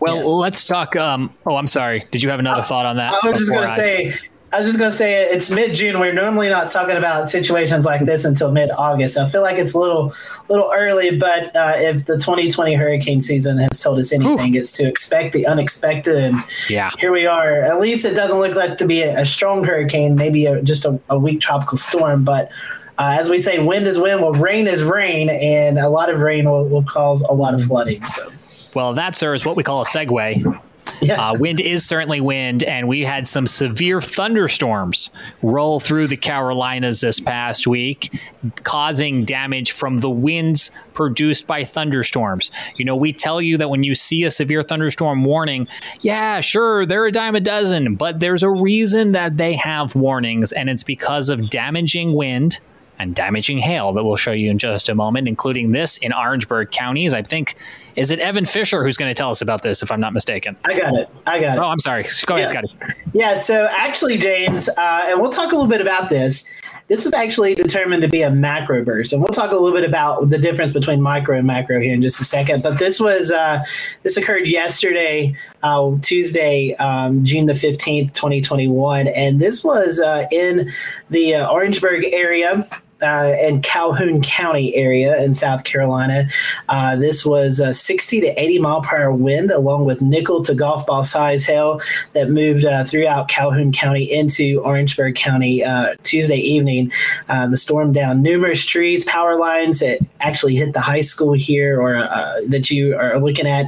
Well, 0.00 0.16
yeah. 0.16 0.24
let's 0.24 0.64
talk. 0.64 0.96
Um, 0.96 1.32
oh, 1.46 1.56
I'm 1.56 1.68
sorry. 1.68 2.04
Did 2.10 2.22
you 2.22 2.30
have 2.30 2.40
another 2.40 2.62
thought 2.62 2.86
on 2.86 2.96
that? 2.96 3.14
I 3.22 3.28
was 3.28 3.38
just 3.38 3.52
going 3.52 3.68
to 3.68 3.74
say 3.74 4.14
I 4.52 4.58
was 4.58 4.66
just 4.66 4.80
gonna 4.80 4.90
say 4.90 5.30
it's 5.30 5.48
mid 5.50 5.74
June. 5.74 6.00
We're 6.00 6.12
normally 6.12 6.48
not 6.48 6.70
talking 6.70 6.96
about 6.96 7.30
situations 7.30 7.84
like 7.84 8.04
this 8.04 8.24
until 8.24 8.50
mid 8.50 8.70
August. 8.72 9.14
So 9.14 9.24
I 9.24 9.28
feel 9.28 9.42
like 9.42 9.58
it's 9.58 9.74
a 9.74 9.78
little 9.78 10.12
little 10.48 10.72
early, 10.74 11.16
but 11.16 11.54
uh, 11.54 11.74
if 11.76 12.06
the 12.06 12.14
2020 12.14 12.74
hurricane 12.74 13.20
season 13.20 13.58
has 13.58 13.80
told 13.80 14.00
us 14.00 14.12
anything, 14.12 14.56
Ooh. 14.56 14.58
it's 14.58 14.72
to 14.72 14.88
expect 14.88 15.34
the 15.34 15.46
unexpected. 15.46 16.16
And 16.16 16.36
yeah, 16.68 16.90
here 16.98 17.12
we 17.12 17.26
are. 17.26 17.62
At 17.62 17.80
least 17.80 18.04
it 18.04 18.14
doesn't 18.14 18.38
look 18.38 18.56
like 18.56 18.76
to 18.78 18.86
be 18.86 19.02
a, 19.02 19.20
a 19.20 19.24
strong 19.24 19.62
hurricane, 19.62 20.16
maybe 20.16 20.46
a, 20.46 20.60
just 20.62 20.84
a, 20.84 20.98
a 21.08 21.18
weak 21.18 21.40
tropical 21.40 21.78
storm, 21.78 22.24
but. 22.24 22.50
Uh, 22.98 23.16
as 23.18 23.30
we 23.30 23.38
say, 23.38 23.58
wind 23.58 23.86
is 23.86 23.98
wind. 23.98 24.20
Well, 24.20 24.34
rain 24.34 24.66
is 24.66 24.82
rain, 24.82 25.30
and 25.30 25.78
a 25.78 25.88
lot 25.88 26.10
of 26.10 26.20
rain 26.20 26.44
will, 26.44 26.68
will 26.68 26.82
cause 26.82 27.22
a 27.22 27.32
lot 27.32 27.54
of 27.54 27.64
flooding. 27.64 28.04
So, 28.04 28.30
well, 28.74 28.92
that, 28.92 29.16
sir, 29.16 29.32
is 29.32 29.46
what 29.46 29.56
we 29.56 29.62
call 29.62 29.80
a 29.80 29.86
segue 29.86 30.60
yeah. 31.00 31.30
Uh, 31.30 31.34
wind 31.34 31.60
is 31.60 31.86
certainly 31.86 32.20
wind, 32.20 32.62
and 32.62 32.88
we 32.88 33.04
had 33.04 33.28
some 33.28 33.46
severe 33.46 34.00
thunderstorms 34.00 35.10
roll 35.42 35.80
through 35.80 36.06
the 36.06 36.16
Carolinas 36.16 37.00
this 37.00 37.20
past 37.20 37.66
week, 37.66 38.20
causing 38.64 39.24
damage 39.24 39.72
from 39.72 39.98
the 39.98 40.10
winds 40.10 40.70
produced 40.94 41.46
by 41.46 41.64
thunderstorms. 41.64 42.50
You 42.76 42.84
know, 42.84 42.96
we 42.96 43.12
tell 43.12 43.40
you 43.40 43.56
that 43.58 43.70
when 43.70 43.84
you 43.84 43.94
see 43.94 44.24
a 44.24 44.30
severe 44.30 44.62
thunderstorm 44.62 45.24
warning, 45.24 45.68
yeah, 46.00 46.40
sure, 46.40 46.86
they're 46.86 47.06
a 47.06 47.12
dime 47.12 47.34
a 47.34 47.40
dozen, 47.40 47.94
but 47.94 48.20
there's 48.20 48.42
a 48.42 48.50
reason 48.50 49.12
that 49.12 49.36
they 49.36 49.54
have 49.54 49.94
warnings, 49.94 50.52
and 50.52 50.68
it's 50.68 50.84
because 50.84 51.28
of 51.28 51.50
damaging 51.50 52.14
wind 52.14 52.60
and 53.00 53.14
damaging 53.14 53.58
hail 53.58 53.92
that 53.92 54.04
we'll 54.04 54.16
show 54.16 54.32
you 54.32 54.50
in 54.50 54.58
just 54.58 54.88
a 54.88 54.94
moment, 54.94 55.26
including 55.26 55.72
this 55.72 55.96
in 55.98 56.12
Orangeburg 56.12 56.70
counties. 56.70 57.14
I 57.14 57.22
think, 57.22 57.56
is 57.96 58.10
it 58.10 58.20
Evan 58.20 58.44
Fisher 58.44 58.84
who's 58.84 58.96
going 58.96 59.08
to 59.08 59.14
tell 59.14 59.30
us 59.30 59.40
about 59.40 59.62
this, 59.62 59.82
if 59.82 59.90
I'm 59.90 60.00
not 60.00 60.12
mistaken? 60.12 60.56
I 60.64 60.78
got 60.78 60.94
it. 60.94 61.08
I 61.26 61.40
got 61.40 61.56
it. 61.56 61.60
Oh, 61.60 61.68
I'm 61.68 61.80
sorry. 61.80 62.04
Go 62.26 62.36
ahead, 62.36 62.50
Scotty. 62.50 62.68
Yeah, 63.12 63.34
so 63.34 63.68
actually, 63.70 64.18
James, 64.18 64.68
uh, 64.68 65.04
and 65.06 65.20
we'll 65.20 65.30
talk 65.30 65.52
a 65.52 65.54
little 65.54 65.70
bit 65.70 65.80
about 65.80 66.08
this. 66.08 66.48
This 66.88 67.06
is 67.06 67.12
actually 67.12 67.54
determined 67.54 68.02
to 68.02 68.08
be 68.08 68.22
a 68.22 68.30
macro 68.30 68.84
burst, 68.84 69.12
and 69.12 69.22
we'll 69.22 69.32
talk 69.32 69.52
a 69.52 69.56
little 69.56 69.78
bit 69.78 69.88
about 69.88 70.28
the 70.28 70.38
difference 70.38 70.72
between 70.72 71.00
micro 71.00 71.38
and 71.38 71.46
macro 71.46 71.80
here 71.80 71.94
in 71.94 72.02
just 72.02 72.20
a 72.20 72.24
second. 72.24 72.64
But 72.64 72.80
this 72.80 72.98
was 72.98 73.30
uh, 73.30 73.62
this 74.02 74.16
occurred 74.16 74.48
yesterday, 74.48 75.36
uh, 75.62 75.92
Tuesday, 76.02 76.74
um, 76.80 77.24
June 77.24 77.46
the 77.46 77.54
fifteenth, 77.54 78.12
twenty 78.14 78.40
twenty 78.40 78.66
one, 78.66 79.06
and 79.06 79.38
this 79.38 79.62
was 79.62 80.00
uh, 80.00 80.26
in 80.32 80.68
the 81.10 81.36
uh, 81.36 81.48
Orangeburg 81.48 82.06
area 82.12 82.66
uh, 83.02 83.34
in 83.40 83.62
Calhoun 83.62 84.22
County 84.22 84.74
area 84.74 85.22
in 85.22 85.34
South 85.34 85.64
Carolina. 85.64 86.28
Uh, 86.68 86.96
this 86.96 87.24
was 87.24 87.60
a 87.60 87.72
60 87.72 88.20
to 88.20 88.40
80 88.40 88.58
mile 88.58 88.82
per 88.82 88.98
hour 88.98 89.12
wind, 89.12 89.50
along 89.50 89.84
with 89.84 90.02
nickel 90.02 90.42
to 90.44 90.54
golf 90.54 90.86
ball 90.86 91.04
size 91.04 91.44
hail 91.44 91.80
that 92.12 92.30
moved 92.30 92.64
uh, 92.64 92.84
throughout 92.84 93.28
Calhoun 93.28 93.72
County 93.72 94.10
into 94.10 94.60
Orangeburg 94.62 95.14
County 95.14 95.64
uh, 95.64 95.94
Tuesday 96.02 96.36
evening. 96.36 96.92
Uh, 97.28 97.46
the 97.46 97.56
storm 97.56 97.92
down 97.92 98.22
numerous 98.22 98.64
trees, 98.64 99.04
power 99.04 99.36
lines 99.36 99.80
that 99.80 99.98
actually 100.20 100.54
hit 100.54 100.74
the 100.74 100.80
high 100.80 101.00
school 101.00 101.32
here, 101.32 101.80
or 101.80 101.96
uh, 101.96 102.32
that 102.46 102.70
you 102.70 102.96
are 102.96 103.18
looking 103.18 103.46
at. 103.46 103.66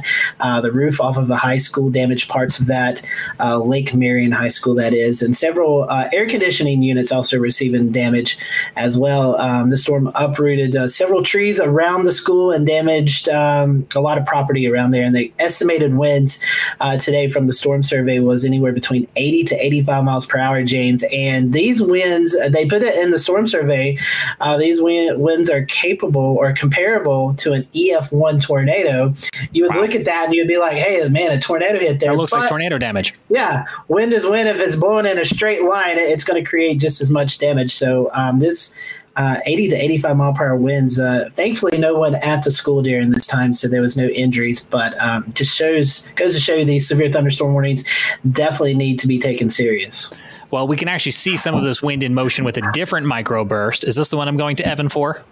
the 0.61 0.71
roof 0.71 1.01
off 1.01 1.17
of 1.17 1.27
the 1.27 1.35
high 1.35 1.57
school 1.57 1.89
damaged 1.89 2.29
parts 2.29 2.59
of 2.59 2.67
that, 2.67 3.01
Lake 3.39 3.93
Marion 3.93 4.31
High 4.31 4.47
School, 4.47 4.75
that 4.75 4.93
is, 4.93 5.21
and 5.21 5.35
several 5.35 5.89
air 6.13 6.27
conditioning 6.27 6.83
units 6.83 7.11
also 7.11 7.37
receiving 7.39 7.91
damage 7.91 8.37
as 8.75 8.97
well 8.97 9.22
Um, 9.31 9.69
the 9.69 9.77
storm 9.77 10.11
uprooted 10.15 10.75
uh, 10.75 10.87
several 10.87 11.23
trees 11.23 11.59
around 11.59 12.03
the 12.03 12.11
school 12.11 12.51
and 12.51 12.65
damaged 12.67 13.29
um, 13.29 13.87
a 13.95 13.99
lot 13.99 14.17
of 14.17 14.25
property 14.25 14.67
around 14.67 14.91
there. 14.91 15.03
And 15.03 15.15
the 15.15 15.33
estimated 15.39 15.95
winds 15.95 16.43
uh, 16.79 16.97
today 16.97 17.29
from 17.29 17.47
the 17.47 17.53
storm 17.53 17.83
survey 17.83 18.19
was 18.19 18.45
anywhere 18.45 18.71
between 18.71 19.07
80 19.15 19.43
to 19.45 19.65
85 19.65 20.03
miles 20.03 20.25
per 20.25 20.39
hour, 20.39 20.63
James. 20.63 21.03
And 21.11 21.53
these 21.53 21.81
winds, 21.81 22.35
uh, 22.35 22.49
they 22.49 22.67
put 22.67 22.83
it 22.83 22.95
in 22.95 23.11
the 23.11 23.19
storm 23.19 23.47
survey, 23.47 23.97
uh, 24.39 24.57
these 24.57 24.81
wind, 24.81 25.21
winds 25.21 25.49
are 25.49 25.65
capable 25.65 26.37
or 26.37 26.53
comparable 26.53 27.33
to 27.35 27.53
an 27.53 27.63
EF1 27.73 28.45
tornado. 28.45 29.13
You 29.51 29.63
would 29.63 29.75
wow. 29.75 29.81
look 29.81 29.95
at 29.95 30.05
that 30.05 30.25
and 30.25 30.33
you'd 30.33 30.47
be 30.47 30.57
like, 30.57 30.77
hey, 30.77 31.07
man, 31.09 31.31
a 31.31 31.39
tornado 31.39 31.79
hit 31.79 31.99
there. 31.99 32.11
It 32.11 32.15
looks 32.15 32.31
but, 32.31 32.41
like 32.41 32.49
tornado 32.49 32.77
damage. 32.77 33.13
Yeah. 33.29 33.65
Wind 33.87 34.13
is 34.13 34.25
wind. 34.25 34.49
If 34.49 34.59
it's 34.59 34.75
blowing 34.75 35.05
in 35.05 35.17
a 35.17 35.25
straight 35.25 35.63
line, 35.63 35.97
it's 35.97 36.23
going 36.23 36.43
to 36.43 36.47
create 36.47 36.79
just 36.79 37.01
as 37.01 37.09
much 37.09 37.39
damage. 37.39 37.73
So 37.73 38.09
um, 38.13 38.39
this 38.39 38.73
uh, 39.15 39.39
80 39.45 39.69
to 39.69 39.75
85 39.75 40.17
mile 40.17 40.33
per 40.33 40.45
hour 40.45 40.55
winds. 40.55 40.99
Uh, 40.99 41.29
thankfully, 41.33 41.77
no 41.77 41.95
one 41.95 42.15
at 42.15 42.43
the 42.43 42.51
school 42.51 42.81
during 42.81 43.11
this 43.11 43.27
time, 43.27 43.53
so 43.53 43.67
there 43.67 43.81
was 43.81 43.95
no 43.95 44.07
injuries. 44.07 44.61
But 44.61 44.99
um, 44.99 45.25
just 45.33 45.55
shows 45.55 46.07
goes 46.15 46.33
to 46.33 46.39
show 46.39 46.55
you 46.55 46.65
these 46.65 46.87
severe 46.87 47.09
thunderstorm 47.09 47.53
warnings 47.53 47.83
definitely 48.31 48.75
need 48.75 48.99
to 48.99 49.07
be 49.07 49.19
taken 49.19 49.49
serious. 49.49 50.13
Well, 50.51 50.67
we 50.67 50.77
can 50.77 50.87
actually 50.87 51.13
see 51.13 51.35
some 51.35 51.55
of 51.55 51.63
this 51.63 51.81
wind 51.81 52.03
in 52.03 52.13
motion 52.13 52.45
with 52.45 52.57
a 52.57 52.71
different 52.73 53.07
microburst. 53.07 53.87
Is 53.87 53.95
this 53.95 54.09
the 54.09 54.17
one 54.17 54.27
I'm 54.27 54.37
going 54.37 54.55
to 54.57 54.65
Evan 54.67 54.87
for? 54.87 55.23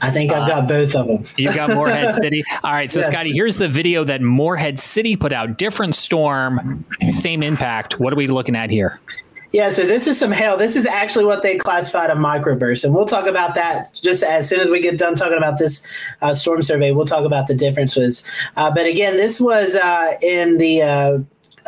I 0.00 0.10
think 0.10 0.30
I've 0.32 0.48
got 0.48 0.64
uh, 0.64 0.66
both 0.66 0.94
of 0.94 1.08
them. 1.08 1.24
You've 1.36 1.56
got 1.56 1.70
Morehead 1.70 2.14
City. 2.22 2.44
All 2.62 2.70
right, 2.70 2.90
so 2.90 3.00
yes. 3.00 3.10
Scotty, 3.10 3.32
here's 3.32 3.56
the 3.56 3.68
video 3.68 4.04
that 4.04 4.22
Morehead 4.22 4.78
City 4.78 5.16
put 5.16 5.32
out. 5.32 5.58
Different 5.58 5.94
storm, 5.94 6.84
same 7.08 7.42
impact. 7.42 7.98
What 7.98 8.12
are 8.12 8.16
we 8.16 8.28
looking 8.28 8.54
at 8.54 8.70
here? 8.70 9.00
Yeah, 9.50 9.70
so 9.70 9.86
this 9.86 10.06
is 10.06 10.18
some 10.18 10.30
hail. 10.30 10.58
This 10.58 10.76
is 10.76 10.84
actually 10.86 11.24
what 11.24 11.42
they 11.42 11.56
classified 11.56 12.10
a 12.10 12.14
microburst, 12.14 12.84
and 12.84 12.94
we'll 12.94 13.06
talk 13.06 13.26
about 13.26 13.54
that 13.54 13.94
just 13.94 14.22
as 14.22 14.46
soon 14.46 14.60
as 14.60 14.70
we 14.70 14.80
get 14.80 14.98
done 14.98 15.14
talking 15.14 15.38
about 15.38 15.58
this 15.58 15.86
uh, 16.20 16.34
storm 16.34 16.62
survey. 16.62 16.92
We'll 16.92 17.06
talk 17.06 17.24
about 17.24 17.46
the 17.46 17.54
differences. 17.54 18.24
Uh, 18.56 18.70
but 18.70 18.84
again, 18.84 19.16
this 19.16 19.40
was 19.40 19.74
uh, 19.74 20.18
in 20.20 20.58
the 20.58 20.82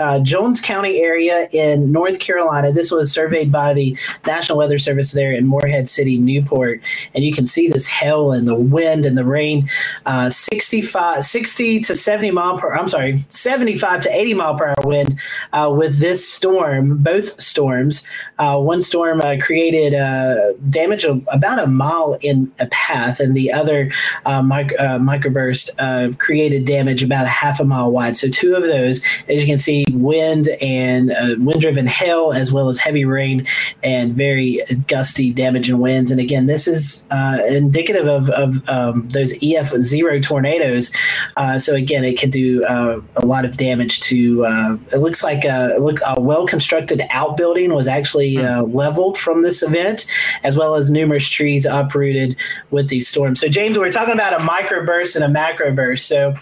uh, 0.01 0.21
Jones 0.21 0.61
County 0.61 0.99
area 1.01 1.49
in 1.53 1.93
North 1.93 2.19
Carolina. 2.19 2.73
This 2.73 2.91
was 2.91 3.13
surveyed 3.13 3.53
by 3.53 3.75
the 3.75 3.97
National 4.27 4.59
Weather 4.59 4.79
Service 4.79 5.13
there 5.13 5.33
in 5.33 5.47
Morehead 5.47 5.89
City, 5.89 6.19
Newport. 6.19 6.81
And 7.15 7.23
you 7.23 7.33
can 7.33 7.47
see 7.47 7.69
this 7.69 7.87
hail 7.87 8.33
and 8.33 8.49
the 8.49 8.57
wind 8.57 9.05
and 9.05 9.17
the 9.17 9.25
rain 9.25 9.69
uh, 10.07 10.31
65, 10.31 11.23
60 11.25 11.81
to 11.81 11.95
70 11.95 12.31
mile 12.31 12.59
per, 12.59 12.73
I'm 12.73 12.89
sorry, 12.89 13.25
75 13.29 14.03
to 14.03 14.15
80 14.15 14.35
mile 14.35 14.57
per 14.57 14.69
hour 14.69 14.77
wind 14.85 15.19
uh, 15.53 15.73
with 15.77 15.99
this 15.99 16.27
storm, 16.27 16.99
both 16.99 17.41
storms. 17.41 18.07
Uh, 18.39 18.59
one 18.59 18.81
storm 18.81 19.21
uh, 19.21 19.37
created 19.41 19.95
uh, 19.95 20.53
damage 20.71 21.05
of 21.05 21.27
about 21.31 21.59
a 21.59 21.67
mile 21.67 22.19
in 22.23 22.51
a 22.59 22.67
path, 22.69 23.21
and 23.21 23.37
the 23.37 23.53
other 23.53 23.85
mic- 24.25 24.77
microburst 24.79 26.19
created 26.19 26.65
damage 26.65 27.03
about 27.03 27.27
a 27.27 27.29
half 27.29 27.61
a 27.61 27.65
mile 27.65 27.91
wide. 27.91 28.17
So 28.17 28.29
two 28.29 28.55
of 28.55 28.63
those, 28.63 29.05
as 29.29 29.41
you 29.43 29.47
can 29.47 29.59
see, 29.59 29.85
wind 29.91 30.49
and 30.61 31.11
uh, 31.13 31.37
wind 31.39 31.61
driven 31.61 31.87
hail, 31.87 32.33
as 32.33 32.53
well 32.53 32.69
as 32.69 32.79
heavy 32.79 33.05
rain 33.05 33.47
and 33.83 34.15
very 34.15 34.61
gusty, 34.87 35.33
damaging 35.33 35.79
winds. 35.79 36.11
And 36.11 36.21
again, 36.21 36.47
this 36.47 36.67
is 36.67 37.09
uh, 37.11 37.43
indicative 37.49 38.07
of, 38.07 38.31
of 38.31 38.69
um, 38.69 39.09
those 39.09 39.39
EF0 39.39 40.23
tornadoes. 40.23 40.93
Uh, 41.37 41.59
so 41.59 41.75
again, 41.75 42.05
it 42.05 42.19
can 42.19 42.31
do 42.31 42.65
uh, 42.65 43.01
a 43.17 43.27
lot 43.27 43.45
of 43.45 43.57
damage 43.57 44.01
to. 44.03 44.45
Uh, 44.45 44.77
it 44.93 44.99
looks 44.99 45.23
like 45.23 45.45
a, 45.45 45.77
look, 45.79 45.99
a 46.07 46.21
well 46.21 46.47
constructed 46.47 47.03
outbuilding 47.11 47.73
was 47.75 47.89
actually 47.89 48.37
hmm. 48.37 48.45
uh, 48.45 48.63
leveled 48.63 49.19
from 49.19 49.43
this 49.43 49.63
event, 49.63 50.07
as 50.43 50.57
well 50.57 50.75
as 50.75 50.91
numerous 50.91 51.29
trees 51.29 51.67
uprooted 51.67 52.37
with 52.71 52.89
these 52.89 53.09
storms. 53.09 53.41
So 53.41 53.49
James, 53.49 53.79
we're 53.79 53.93
talking 53.93 54.15
about 54.15 54.33
a 54.33 54.45
microburst 54.45 55.17
and 55.17 55.25
a 55.25 55.41
macroburst. 55.41 56.01
So 56.01 56.35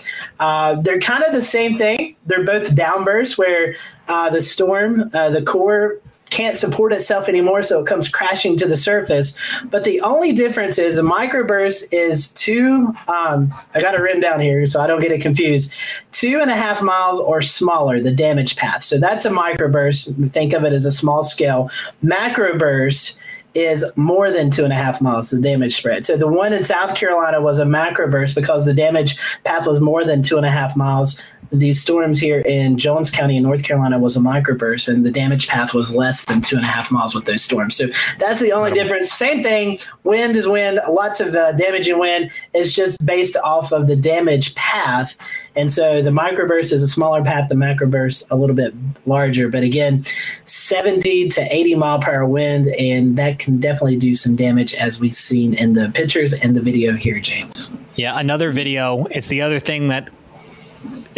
they're 0.83 1.01
kind 1.01 1.25
of 1.25 1.33
the 1.33 1.43
same 1.43 1.77
thing. 1.77 2.17
They're 2.29 2.45
both 2.45 2.75
downbursts 2.75 3.37
where 3.37 3.77
uh, 4.09 4.31
the 4.31 4.41
storm, 4.41 5.11
uh, 5.13 5.31
the 5.31 5.43
core 5.43 6.01
can't 6.31 6.57
support 6.57 6.93
itself 6.93 7.29
anymore, 7.29 7.63
so 7.63 7.81
it 7.81 7.87
comes 7.87 8.09
crashing 8.09 8.57
to 8.59 8.67
the 8.67 8.77
surface. 8.77 9.37
But 9.65 9.85
the 9.85 10.01
only 10.01 10.33
difference 10.33 10.79
is 10.79 10.99
a 10.99 11.03
microburst 11.03 11.85
is 11.91 12.33
two, 12.33 12.95
um, 13.09 13.53
I 13.75 13.81
got 13.81 13.95
it 13.95 14.01
written 14.01 14.21
down 14.21 14.41
here 14.41 14.67
so 14.67 14.81
I 14.81 14.87
don't 14.87 15.01
get 15.01 15.13
it 15.13 15.21
confused, 15.21 15.75
two 16.13 16.39
and 16.41 16.51
a 16.51 16.57
half 16.57 16.83
miles 16.83 17.21
or 17.21 17.43
smaller, 17.43 18.01
the 18.01 18.13
damage 18.13 18.57
path. 18.57 18.83
So 18.83 18.99
that's 18.99 19.25
a 19.25 19.31
microburst. 19.31 20.31
Think 20.31 20.53
of 20.53 20.65
it 20.65 20.73
as 20.73 20.85
a 20.85 20.91
small 20.91 21.23
scale. 21.23 21.71
Macroburst 22.05 23.19
is 23.55 23.85
more 23.97 24.31
than 24.31 24.51
two 24.51 24.63
and 24.63 24.73
a 24.73 24.77
half 24.77 25.01
miles, 25.01 25.31
the 25.31 25.41
damage 25.41 25.75
spread. 25.75 26.05
So 26.05 26.17
the 26.17 26.29
one 26.29 26.53
in 26.53 26.65
South 26.65 26.95
Carolina 26.95 27.41
was 27.41 27.59
a 27.59 27.65
macroburst 27.65 28.35
because 28.35 28.67
the 28.67 28.75
damage 28.75 29.17
path 29.45 29.67
was 29.67 29.81
more 29.81 30.05
than 30.05 30.23
two 30.23 30.37
and 30.37 30.47
a 30.47 30.51
half 30.51 30.77
miles 30.77 31.21
these 31.51 31.81
storms 31.81 32.19
here 32.21 32.41
in 32.41 32.77
Jones 32.77 33.11
County 33.11 33.37
in 33.37 33.43
North 33.43 33.65
Carolina 33.65 33.99
was 33.99 34.17
a 34.17 34.21
microburst, 34.21 34.89
and 34.89 35.05
the 35.05 35.11
damage 35.11 35.49
path 35.49 35.73
was 35.73 35.95
less 35.95 36.25
than 36.27 36.43
two 36.43 36.57
and 36.57 36.65
a 36.65 36.69
half 36.69 36.91
miles 36.91 37.15
with 37.15 37.25
those 37.25 37.43
storms. 37.43 37.77
So 37.77 37.89
that's 38.19 38.41
the 38.41 38.53
only 38.53 38.73
difference. 38.73 39.13
Same 39.13 39.43
thing. 39.43 39.79
Wind 40.05 40.37
is 40.37 40.47
wind. 40.47 40.81
Lots 40.89 41.21
of 41.21 41.35
uh, 41.35 41.53
damage 41.53 41.89
in 41.89 41.99
wind. 41.99 42.31
It's 42.55 42.75
just 42.75 43.05
based 43.07 43.37
off 43.39 43.73
of 43.73 43.87
the 43.87 43.97
damage 43.97 44.55
path. 44.55 45.17
And 45.57 45.73
so 45.73 46.03
the 46.03 46.11
microburst 46.11 46.73
is 46.73 46.83
a 46.83 46.89
smaller 46.89 47.25
path, 47.25 47.49
the 47.49 47.55
macroburst 47.55 48.27
a 48.31 48.37
little 48.37 48.55
bit 48.55 48.75
larger. 49.07 49.49
But 49.49 49.65
again, 49.65 50.05
70 50.45 51.31
to 51.31 51.55
80 51.55 51.75
mile 51.75 51.99
per 51.99 52.13
hour 52.13 52.27
wind, 52.27 52.69
and 52.79 53.17
that 53.17 53.39
can 53.39 53.59
definitely 53.59 53.97
do 53.97 54.15
some 54.15 54.37
damage 54.37 54.75
as 54.75 55.01
we've 55.01 55.15
seen 55.15 55.55
in 55.55 55.73
the 55.73 55.91
pictures 55.95 56.33
and 56.33 56.55
the 56.55 56.61
video 56.61 56.93
here, 56.93 57.19
James. 57.19 57.73
Yeah, 57.97 58.21
another 58.21 58.53
video. 58.53 59.07
It's 59.07 59.27
the 59.27 59.41
other 59.41 59.59
thing 59.59 59.89
that 59.89 60.15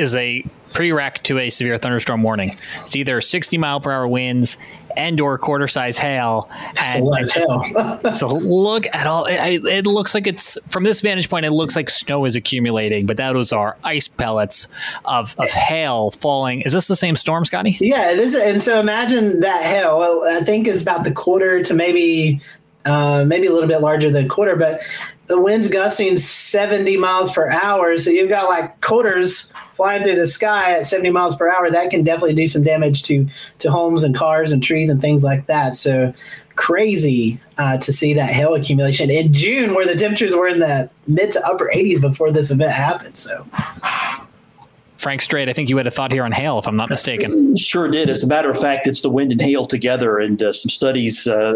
is 0.01 0.17
a 0.17 0.45
prereq 0.71 1.23
to 1.25 1.39
a 1.39 1.51
severe 1.51 1.77
thunderstorm 1.79 2.23
warning. 2.23 2.57
It's 2.85 2.97
either 2.97 3.21
60 3.21 3.59
mile 3.59 3.81
per 3.81 3.93
hour 3.93 4.09
winds 4.09 4.57
and 4.97 5.21
or 5.21 5.39
quarter 5.39 5.69
size 5.69 5.99
hail. 5.99 6.49
That's 6.75 6.97
and 6.97 7.05
a 7.05 7.07
lot 7.07 7.23
of 7.23 7.33
hail. 7.33 8.13
so 8.15 8.29
look 8.29 8.87
at 8.95 9.07
all. 9.07 9.27
It, 9.27 9.65
it, 9.65 9.87
looks 9.87 10.15
like 10.15 10.27
it's 10.27 10.59
from 10.69 10.85
this 10.85 11.01
vantage 11.01 11.29
point. 11.29 11.47
It 11.47 11.53
looks 11.53 11.77
like 11.77 11.91
snow 11.91 12.25
is 12.25 12.35
accumulating, 12.37 13.07
but 13.07 13.17
that 13.19 13.35
was 13.35 13.53
our 13.53 13.77
ice 13.85 14.09
pellets 14.09 14.69
of, 15.05 15.35
of 15.39 15.51
hail 15.51 16.11
falling. 16.11 16.63
Is 16.63 16.73
this 16.73 16.89
the 16.89 16.97
same 16.97 17.17
storm, 17.17 17.45
Scotty? 17.45 17.77
Yeah, 17.81 18.15
this. 18.15 18.35
And 18.35 18.63
so 18.63 18.81
imagine 18.81 19.41
that 19.41 19.65
hail. 19.65 19.99
Well, 19.99 20.25
I 20.25 20.41
think 20.41 20.67
it's 20.67 20.83
about 20.83 21.05
the 21.05 21.13
quarter 21.13 21.63
to 21.63 21.75
maybe 21.75 22.41
uh, 22.85 23.25
maybe 23.27 23.47
a 23.47 23.53
little 23.53 23.69
bit 23.69 23.81
larger 23.81 24.11
than 24.11 24.29
quarter, 24.29 24.57
but 24.57 24.81
the 25.31 25.41
wind's 25.41 25.69
gusting 25.69 26.19
70 26.19 26.97
miles 26.97 27.31
per 27.31 27.49
hour. 27.49 27.97
So 27.99 28.11
you've 28.11 28.29
got 28.29 28.49
like 28.49 28.81
quarters 28.81 29.53
flying 29.75 30.03
through 30.03 30.17
the 30.17 30.27
sky 30.27 30.73
at 30.73 30.87
70 30.87 31.11
miles 31.11 31.37
per 31.37 31.49
hour. 31.49 31.71
That 31.71 31.89
can 31.91 32.03
definitely 32.03 32.35
do 32.35 32.49
some 32.49 32.65
damage 32.65 33.05
to 33.05 33.29
to 33.61 33.71
homes 33.71 34.03
and 34.03 34.13
cars 34.13 34.51
and 34.51 34.61
trees 34.61 34.91
and 34.91 35.01
things 35.01 35.23
like 35.23 35.47
that. 35.47 35.75
So 35.75 36.13
crazy 36.57 37.39
uh, 37.59 37.79
to 37.79 37.93
see 37.93 38.13
that 38.15 38.31
hail 38.31 38.55
accumulation 38.55 39.09
in 39.09 39.33
June, 39.33 39.73
where 39.73 39.87
the 39.87 39.95
temperatures 39.95 40.35
were 40.35 40.49
in 40.49 40.59
the 40.59 40.91
mid 41.07 41.31
to 41.31 41.47
upper 41.47 41.71
80s 41.73 42.01
before 42.01 42.33
this 42.33 42.51
event 42.51 42.73
happened. 42.73 43.17
So 43.17 43.47
Frank 45.01 45.23
Strait, 45.23 45.49
I 45.49 45.55
think 45.55 45.71
you 45.71 45.79
had 45.79 45.87
a 45.87 45.91
thought 45.91 46.13
here 46.13 46.25
on 46.25 46.33
hail, 46.33 46.59
if 46.59 46.69
I'm 46.69 46.77
not 46.77 46.91
mistaken. 46.91 47.57
Sure 47.57 47.91
did. 47.91 48.11
As 48.11 48.23
a 48.23 48.27
matter 48.27 48.51
of 48.51 48.59
fact, 48.59 48.87
it's 48.87 49.01
the 49.01 49.09
wind 49.09 49.33
and 49.33 49.41
hail 49.41 49.65
together, 49.65 50.19
and 50.19 50.43
uh, 50.43 50.53
some 50.53 50.69
studies 50.69 51.27
uh, 51.27 51.55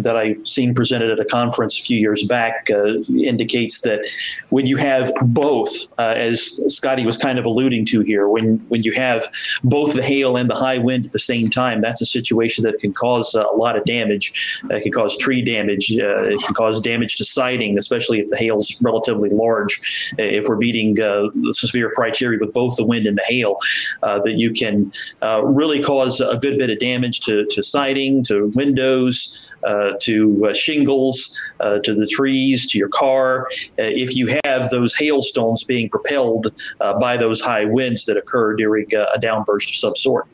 that 0.00 0.14
I've 0.14 0.46
seen 0.46 0.74
presented 0.74 1.10
at 1.10 1.18
a 1.18 1.24
conference 1.24 1.76
a 1.76 1.82
few 1.82 1.98
years 1.98 2.22
back 2.22 2.70
uh, 2.70 3.00
indicates 3.18 3.80
that 3.80 4.06
when 4.50 4.66
you 4.66 4.76
have 4.76 5.10
both, 5.22 5.90
uh, 5.98 6.14
as 6.16 6.60
Scotty 6.72 7.04
was 7.04 7.16
kind 7.16 7.40
of 7.40 7.44
alluding 7.44 7.84
to 7.86 8.02
here, 8.02 8.28
when 8.28 8.58
when 8.68 8.84
you 8.84 8.92
have 8.92 9.24
both 9.64 9.94
the 9.94 10.02
hail 10.02 10.36
and 10.36 10.48
the 10.48 10.54
high 10.54 10.78
wind 10.78 11.06
at 11.06 11.12
the 11.12 11.18
same 11.18 11.50
time, 11.50 11.80
that's 11.80 12.00
a 12.00 12.06
situation 12.06 12.62
that 12.62 12.78
can 12.78 12.92
cause 12.92 13.34
a 13.34 13.42
lot 13.56 13.76
of 13.76 13.84
damage. 13.86 14.60
it 14.70 14.84
can 14.84 14.92
cause 14.92 15.16
tree 15.16 15.42
damage. 15.42 15.98
Uh, 15.98 16.28
it 16.28 16.40
can 16.44 16.54
cause 16.54 16.80
damage 16.80 17.16
to 17.16 17.24
siding, 17.24 17.76
especially 17.76 18.20
if 18.20 18.30
the 18.30 18.36
hail's 18.36 18.80
relatively 18.82 19.30
large. 19.30 20.12
If 20.16 20.46
we're 20.46 20.56
meeting 20.56 21.00
uh, 21.00 21.30
the 21.34 21.52
severe 21.52 21.90
criteria 21.90 22.38
with 22.38 22.52
both 22.52 22.67
both 22.68 22.76
the 22.76 22.86
wind 22.86 23.06
and 23.06 23.16
the 23.16 23.24
hail, 23.26 23.56
uh, 24.02 24.20
that 24.20 24.34
you 24.34 24.52
can 24.52 24.92
uh, 25.22 25.42
really 25.44 25.82
cause 25.82 26.20
a 26.20 26.36
good 26.38 26.58
bit 26.58 26.70
of 26.70 26.78
damage 26.78 27.20
to, 27.20 27.46
to 27.46 27.62
siding, 27.62 28.22
to 28.24 28.52
windows, 28.54 29.52
uh, 29.64 29.92
to 30.00 30.46
uh, 30.46 30.54
shingles, 30.54 31.40
uh, 31.60 31.78
to 31.80 31.94
the 31.94 32.06
trees, 32.06 32.70
to 32.70 32.78
your 32.78 32.88
car, 32.88 33.48
if 33.76 34.14
you 34.14 34.38
have 34.44 34.70
those 34.70 34.94
hailstones 34.94 35.64
being 35.64 35.88
propelled 35.88 36.52
by 37.00 37.16
those 37.16 37.40
high 37.40 37.64
winds 37.64 38.04
that 38.06 38.16
occur 38.16 38.54
during 38.54 38.86
a 38.94 39.18
downburst 39.18 39.70
of 39.70 39.74
some 39.74 39.96
sort. 39.96 40.26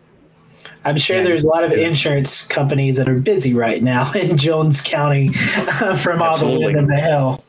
I'm 0.87 0.99
sure 0.99 1.23
there's 1.23 1.45
a 1.45 1.49
lot 1.49 1.65
of 1.65 1.73
insurance 1.73 2.47
companies 2.47 2.97
that 2.97 3.09
are 3.09 3.19
busy 3.19 3.55
right 3.55 3.83
now 3.83 4.13
in 4.15 4.37
Jones 4.37 4.83
County 4.83 5.29
from 5.29 6.21
all 6.21 6.33
Absolutely. 6.33 6.59
the 6.59 6.67
wind 6.67 6.79
and 6.79 6.91
the 6.91 6.97
hail. 6.97 7.43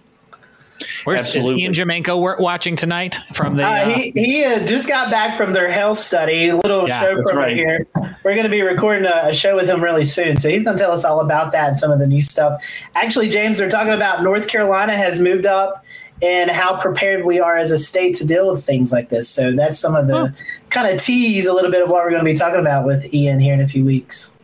Where's 1.05 1.21
Absolutely. 1.21 1.63
is 1.63 1.79
Ian 1.79 1.89
Jamenko 1.89 2.39
watching 2.39 2.75
tonight 2.75 3.17
from 3.33 3.55
the? 3.55 3.65
Uh, 3.65 3.71
uh, 3.71 3.89
he 3.89 4.11
he 4.15 4.43
uh, 4.43 4.65
just 4.65 4.87
got 4.87 5.09
back 5.09 5.35
from 5.35 5.53
their 5.53 5.71
health 5.71 5.97
study. 5.97 6.49
A 6.49 6.57
little 6.57 6.87
yeah, 6.87 7.01
show 7.01 7.21
from 7.23 7.37
right. 7.37 7.55
here. 7.55 7.87
We're 8.23 8.33
going 8.33 8.43
to 8.43 8.49
be 8.49 8.61
recording 8.61 9.05
a, 9.05 9.29
a, 9.29 9.33
show 9.33 9.55
with 9.55 9.69
him 9.69 9.83
really 9.83 10.05
soon, 10.05 10.37
so 10.37 10.49
he's 10.49 10.63
going 10.63 10.75
to 10.75 10.83
tell 10.83 10.91
us 10.91 11.05
all 11.05 11.21
about 11.21 11.51
that 11.53 11.69
and 11.69 11.77
some 11.77 11.91
of 11.91 11.99
the 11.99 12.07
new 12.07 12.21
stuff. 12.21 12.61
Actually, 12.95 13.29
James, 13.29 13.57
they're 13.57 13.69
talking 13.69 13.93
about 13.93 14.23
North 14.23 14.47
Carolina 14.47 14.97
has 14.97 15.21
moved 15.21 15.45
up 15.45 15.85
and 16.21 16.49
how 16.49 16.79
prepared 16.79 17.25
we 17.25 17.39
are 17.39 17.57
as 17.57 17.71
a 17.71 17.77
state 17.77 18.15
to 18.15 18.27
deal 18.27 18.51
with 18.51 18.65
things 18.65 18.91
like 18.91 19.09
this. 19.09 19.29
So 19.29 19.53
that's 19.53 19.77
some 19.77 19.95
of 19.95 20.07
the 20.07 20.27
huh. 20.27 20.33
kind 20.69 20.93
of 20.93 20.99
tease 20.99 21.45
a 21.45 21.53
little 21.53 21.71
bit 21.71 21.83
of 21.83 21.89
what 21.89 22.03
we're 22.03 22.11
going 22.11 22.23
to 22.23 22.31
be 22.31 22.35
talking 22.35 22.59
about 22.59 22.85
with 22.85 23.13
Ian 23.13 23.39
here 23.39 23.53
in 23.53 23.61
a 23.61 23.67
few 23.67 23.85
weeks. 23.85 24.34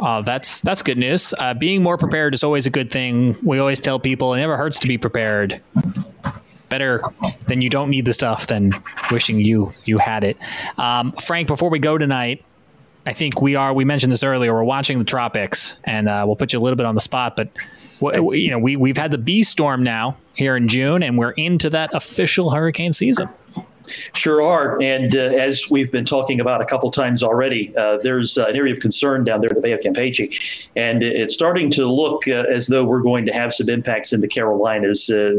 Uh, 0.00 0.22
that's 0.22 0.60
that's 0.60 0.82
good 0.82 0.98
news. 0.98 1.32
Uh, 1.38 1.54
being 1.54 1.82
more 1.82 1.96
prepared 1.96 2.34
is 2.34 2.42
always 2.42 2.66
a 2.66 2.70
good 2.70 2.90
thing. 2.90 3.36
We 3.42 3.58
always 3.58 3.78
tell 3.78 3.98
people 3.98 4.34
it 4.34 4.38
never 4.38 4.56
hurts 4.56 4.78
to 4.80 4.88
be 4.88 4.98
prepared. 4.98 5.60
Better 6.68 7.02
than 7.46 7.60
you 7.60 7.68
don't 7.68 7.90
need 7.90 8.04
the 8.04 8.12
stuff 8.12 8.48
than 8.48 8.72
wishing 9.10 9.38
you 9.38 9.72
you 9.84 9.98
had 9.98 10.24
it. 10.24 10.36
Um, 10.76 11.12
Frank, 11.12 11.46
before 11.46 11.70
we 11.70 11.78
go 11.78 11.96
tonight, 11.98 12.44
I 13.06 13.12
think 13.12 13.40
we 13.40 13.54
are. 13.54 13.72
We 13.72 13.84
mentioned 13.84 14.10
this 14.10 14.24
earlier. 14.24 14.52
We're 14.52 14.64
watching 14.64 14.98
the 14.98 15.04
tropics, 15.04 15.76
and 15.84 16.08
uh, 16.08 16.24
we'll 16.26 16.36
put 16.36 16.52
you 16.52 16.58
a 16.58 16.62
little 16.62 16.76
bit 16.76 16.86
on 16.86 16.94
the 16.94 17.00
spot. 17.00 17.36
But 17.36 17.48
you 18.00 18.50
know, 18.50 18.58
we 18.58 18.76
we've 18.76 18.96
had 18.96 19.10
the 19.10 19.18
B 19.18 19.42
storm 19.42 19.82
now 19.82 20.16
here 20.34 20.56
in 20.56 20.68
June, 20.68 21.02
and 21.02 21.16
we're 21.16 21.32
into 21.32 21.70
that 21.70 21.94
official 21.94 22.50
hurricane 22.50 22.92
season. 22.92 23.28
Sure 24.14 24.42
are. 24.42 24.80
And 24.82 25.14
uh, 25.14 25.18
as 25.18 25.66
we've 25.70 25.90
been 25.90 26.04
talking 26.04 26.40
about 26.40 26.60
a 26.60 26.64
couple 26.64 26.90
times 26.90 27.22
already, 27.22 27.74
uh, 27.76 27.98
there's 28.02 28.38
uh, 28.38 28.46
an 28.46 28.56
area 28.56 28.72
of 28.72 28.80
concern 28.80 29.24
down 29.24 29.40
there 29.40 29.50
in 29.50 29.56
the 29.56 29.60
Bay 29.60 29.72
of 29.72 29.80
Campeche. 29.80 30.68
And 30.76 31.02
it's 31.02 31.34
starting 31.34 31.70
to 31.72 31.86
look 31.86 32.26
uh, 32.28 32.44
as 32.50 32.68
though 32.68 32.84
we're 32.84 33.02
going 33.02 33.26
to 33.26 33.32
have 33.32 33.52
some 33.52 33.68
impacts 33.68 34.12
in 34.12 34.20
the 34.20 34.28
Carolinas 34.28 35.10
uh, 35.10 35.34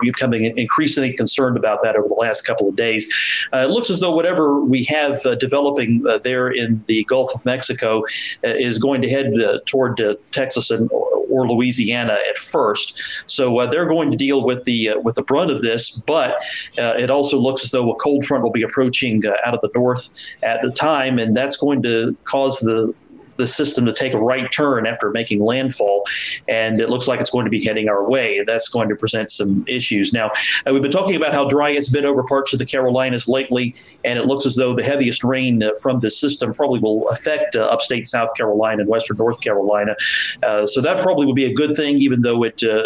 becoming 0.00 0.56
increasingly 0.56 1.12
concerned 1.12 1.58
about 1.58 1.82
that 1.82 1.94
over 1.94 2.08
the 2.08 2.14
last 2.14 2.42
couple 2.42 2.68
of 2.68 2.76
days. 2.76 3.12
Uh, 3.52 3.58
it 3.58 3.70
looks 3.70 3.90
as 3.90 4.00
though 4.00 4.14
whatever 4.14 4.60
we 4.60 4.82
have 4.84 5.20
developing 5.38 6.02
there 6.22 6.48
in 6.48 6.82
the 6.86 7.04
Gulf 7.04 7.34
of 7.34 7.44
Mexico 7.44 8.02
is 8.42 8.78
going 8.78 9.02
to 9.02 9.10
head 9.10 9.34
toward 9.66 10.00
Texas 10.30 10.70
and 10.70 10.90
or 11.32 11.48
Louisiana 11.48 12.18
at 12.28 12.38
first. 12.38 13.02
So 13.26 13.58
uh, 13.58 13.66
they're 13.70 13.88
going 13.88 14.10
to 14.10 14.16
deal 14.16 14.44
with 14.44 14.64
the 14.64 14.90
uh, 14.90 15.00
with 15.00 15.14
the 15.16 15.22
brunt 15.22 15.50
of 15.50 15.62
this, 15.62 16.00
but 16.02 16.30
uh, 16.78 16.94
it 16.98 17.10
also 17.10 17.38
looks 17.38 17.64
as 17.64 17.70
though 17.70 17.90
a 17.90 17.96
cold 17.96 18.24
front 18.24 18.44
will 18.44 18.52
be 18.52 18.62
approaching 18.62 19.22
out 19.46 19.54
of 19.54 19.60
the 19.60 19.70
north 19.74 20.10
at 20.42 20.60
the 20.62 20.70
time, 20.70 21.18
and 21.18 21.36
that's 21.36 21.56
going 21.56 21.82
to 21.82 22.16
cause 22.24 22.60
the 22.60 22.94
the 23.36 23.46
system 23.46 23.84
to 23.86 23.92
take 23.92 24.14
a 24.14 24.18
right 24.18 24.50
turn 24.52 24.86
after 24.86 25.10
making 25.10 25.40
landfall, 25.40 26.04
and 26.48 26.80
it 26.80 26.88
looks 26.88 27.08
like 27.08 27.20
it's 27.20 27.30
going 27.30 27.44
to 27.44 27.50
be 27.50 27.64
heading 27.64 27.88
our 27.88 28.08
way. 28.08 28.42
That's 28.46 28.68
going 28.68 28.88
to 28.88 28.96
present 28.96 29.30
some 29.30 29.64
issues. 29.68 30.12
Now, 30.12 30.30
uh, 30.66 30.72
we've 30.72 30.82
been 30.82 30.90
talking 30.90 31.16
about 31.16 31.32
how 31.32 31.48
dry 31.48 31.70
it's 31.70 31.88
been 31.88 32.04
over 32.04 32.22
parts 32.22 32.52
of 32.52 32.58
the 32.58 32.66
Carolinas 32.66 33.28
lately, 33.28 33.74
and 34.04 34.18
it 34.18 34.26
looks 34.26 34.46
as 34.46 34.56
though 34.56 34.74
the 34.74 34.82
heaviest 34.82 35.24
rain 35.24 35.62
uh, 35.62 35.70
from 35.80 36.00
this 36.00 36.18
system 36.18 36.52
probably 36.52 36.80
will 36.80 37.08
affect 37.08 37.56
uh, 37.56 37.64
upstate 37.66 38.06
South 38.06 38.34
Carolina 38.36 38.80
and 38.80 38.88
western 38.88 39.16
North 39.16 39.40
Carolina. 39.40 39.96
Uh, 40.42 40.66
so 40.66 40.80
that 40.80 41.02
probably 41.02 41.26
would 41.26 41.36
be 41.36 41.44
a 41.44 41.54
good 41.54 41.74
thing, 41.76 41.96
even 41.96 42.22
though 42.22 42.42
it 42.42 42.62
uh, 42.62 42.82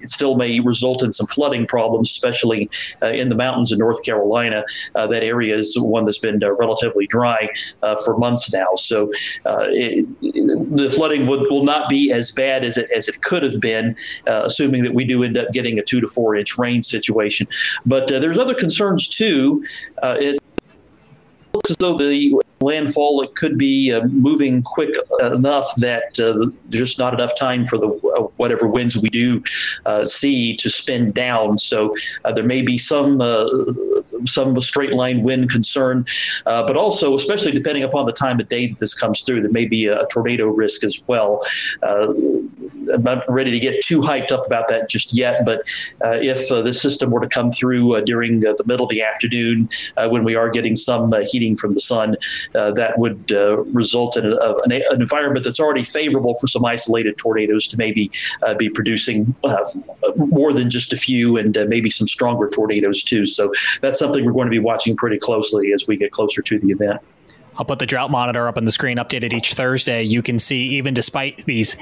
it 0.00 0.10
still 0.10 0.36
may 0.36 0.60
result 0.60 1.02
in 1.02 1.12
some 1.12 1.26
flooding 1.26 1.66
problems, 1.66 2.10
especially 2.10 2.70
uh, 3.02 3.06
in 3.06 3.28
the 3.28 3.34
mountains 3.34 3.72
in 3.72 3.78
North 3.78 4.02
Carolina. 4.02 4.64
Uh, 4.94 5.06
that 5.06 5.22
area 5.22 5.56
is 5.56 5.78
one 5.78 6.04
that's 6.04 6.18
been 6.18 6.42
uh, 6.42 6.52
relatively 6.54 7.06
dry 7.06 7.48
uh, 7.82 7.96
for 8.04 8.16
months 8.16 8.52
now. 8.52 8.74
So 8.76 9.10
uh, 9.46 9.66
it, 9.68 10.06
the 10.76 10.90
flooding 10.90 11.26
would, 11.26 11.50
will 11.50 11.64
not 11.64 11.88
be 11.88 12.12
as 12.12 12.30
bad 12.30 12.64
as 12.64 12.76
it, 12.76 12.90
as 12.96 13.08
it 13.08 13.22
could 13.22 13.42
have 13.42 13.60
been, 13.60 13.96
uh, 14.26 14.42
assuming 14.44 14.82
that 14.84 14.94
we 14.94 15.04
do 15.04 15.22
end 15.22 15.36
up 15.36 15.52
getting 15.52 15.78
a 15.78 15.82
two 15.82 16.00
to 16.00 16.08
four 16.08 16.36
inch 16.36 16.58
rain 16.58 16.82
situation. 16.82 17.46
But 17.86 18.08
there's 18.08 18.38
other 18.38 18.54
concerns 18.54 19.08
too. 19.08 19.64
it 20.02 20.40
looks 21.52 21.70
as 21.70 21.76
though 21.76 21.96
the 21.96 22.34
landfall, 22.60 23.22
it 23.22 23.34
could 23.34 23.58
be 23.58 23.92
uh, 23.92 24.06
moving 24.06 24.62
quick 24.62 24.94
enough 25.20 25.74
that 25.76 26.18
uh, 26.18 26.50
there's 26.68 26.88
just 26.88 26.98
not 26.98 27.14
enough 27.14 27.34
time 27.34 27.66
for 27.66 27.78
the 27.78 28.27
whatever 28.38 28.66
winds 28.66 28.96
we 28.96 29.10
do 29.10 29.42
uh, 29.86 30.04
see 30.06 30.56
to 30.56 30.70
spin 30.70 31.12
down. 31.12 31.58
So 31.58 31.94
uh, 32.24 32.32
there 32.32 32.44
may 32.44 32.62
be 32.62 32.78
some 32.78 33.20
uh, 33.20 33.46
some 34.24 34.58
straight 34.60 34.92
line 34.92 35.22
wind 35.22 35.50
concern, 35.50 36.06
but 36.44 36.76
also, 36.76 37.14
especially 37.14 37.52
depending 37.52 37.84
upon 37.84 38.06
the 38.06 38.12
time 38.12 38.40
of 38.40 38.48
day 38.48 38.66
that 38.66 38.78
this 38.78 38.94
comes 38.94 39.22
through, 39.22 39.42
there 39.42 39.50
may 39.50 39.66
be 39.66 39.86
a 39.86 40.06
tornado 40.06 40.46
risk 40.48 40.84
as 40.84 41.04
well 41.08 41.42
I'm 42.92 43.02
not 43.02 43.24
ready 43.28 43.50
to 43.50 43.58
get 43.58 43.82
too 43.82 44.00
hyped 44.00 44.32
up 44.32 44.46
about 44.46 44.68
that 44.68 44.88
just 44.88 45.12
yet. 45.12 45.44
But 45.44 45.60
uh, 46.04 46.18
if 46.20 46.50
uh, 46.50 46.62
this 46.62 46.80
system 46.80 47.10
were 47.10 47.20
to 47.20 47.28
come 47.28 47.50
through 47.50 47.96
uh, 47.96 48.00
during 48.00 48.40
the 48.40 48.62
middle 48.66 48.86
of 48.86 48.90
the 48.90 49.02
afternoon 49.02 49.68
uh, 49.96 50.08
when 50.08 50.24
we 50.24 50.34
are 50.34 50.50
getting 50.50 50.76
some 50.76 51.12
uh, 51.12 51.20
heating 51.26 51.56
from 51.56 51.74
the 51.74 51.80
sun, 51.80 52.16
uh, 52.54 52.72
that 52.72 52.98
would 52.98 53.30
result 53.74 54.16
in 54.16 54.26
a, 54.26 54.54
an, 54.64 54.72
an, 54.72 54.82
environment 55.00 55.44
that's 55.44 55.60
already 55.60 55.84
favorable 55.84 56.34
for 56.40 56.46
some 56.46 56.64
isolated 56.64 57.16
tornadoes 57.16 57.68
to 57.68 57.76
maybe 57.76 58.10
be 58.58 58.68
producing 58.68 59.34
more 60.16 60.52
than 60.52 60.70
just 60.70 60.92
a 60.92 60.96
few 60.96 61.36
and 61.36 61.56
maybe 61.68 61.90
some 61.90 62.06
stronger 62.06 62.48
tornadoes 62.48 63.02
too. 63.02 63.24
So 63.26 63.52
that's 63.80 63.98
something 63.98 64.24
we're 64.24 64.32
going 64.32 64.46
to 64.46 64.50
be 64.50 64.58
watching 64.58 64.96
pretty 64.96 65.18
closely 65.18 65.72
as 65.72 65.86
we 65.86 65.96
get 65.96 66.10
closer 66.10 66.42
to 66.42 66.58
the 66.58 66.70
event. 66.70 67.00
I'll 67.58 67.64
put 67.64 67.80
the 67.80 67.86
drought 67.86 68.12
monitor 68.12 68.46
up 68.46 68.56
on 68.56 68.64
the 68.64 68.70
screen, 68.70 68.98
updated 68.98 69.32
each 69.32 69.54
Thursday. 69.54 70.04
You 70.04 70.22
can 70.22 70.38
see, 70.38 70.60
even 70.76 70.94
despite 70.94 71.44
these 71.44 71.76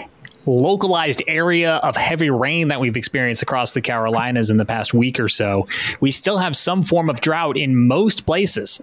localized 0.47 1.23
area 1.27 1.77
of 1.77 1.97
heavy 1.97 2.31
rain 2.31 2.69
that 2.69 2.81
we've 2.81 2.97
experienced 2.97 3.43
across 3.43 3.73
the 3.73 3.81
Carolinas 3.81 4.51
in 4.51 4.57
the 4.57 4.65
past 4.65 4.95
week 4.95 5.19
or 5.21 5.29
so, 5.29 5.69
we 6.01 6.11
still 6.11 6.39
have 6.39 6.57
some 6.57 6.83
form 6.83 7.11
of 7.11 7.21
drought 7.21 7.57
in 7.57 7.87
most 7.87 8.27
places 8.27 8.81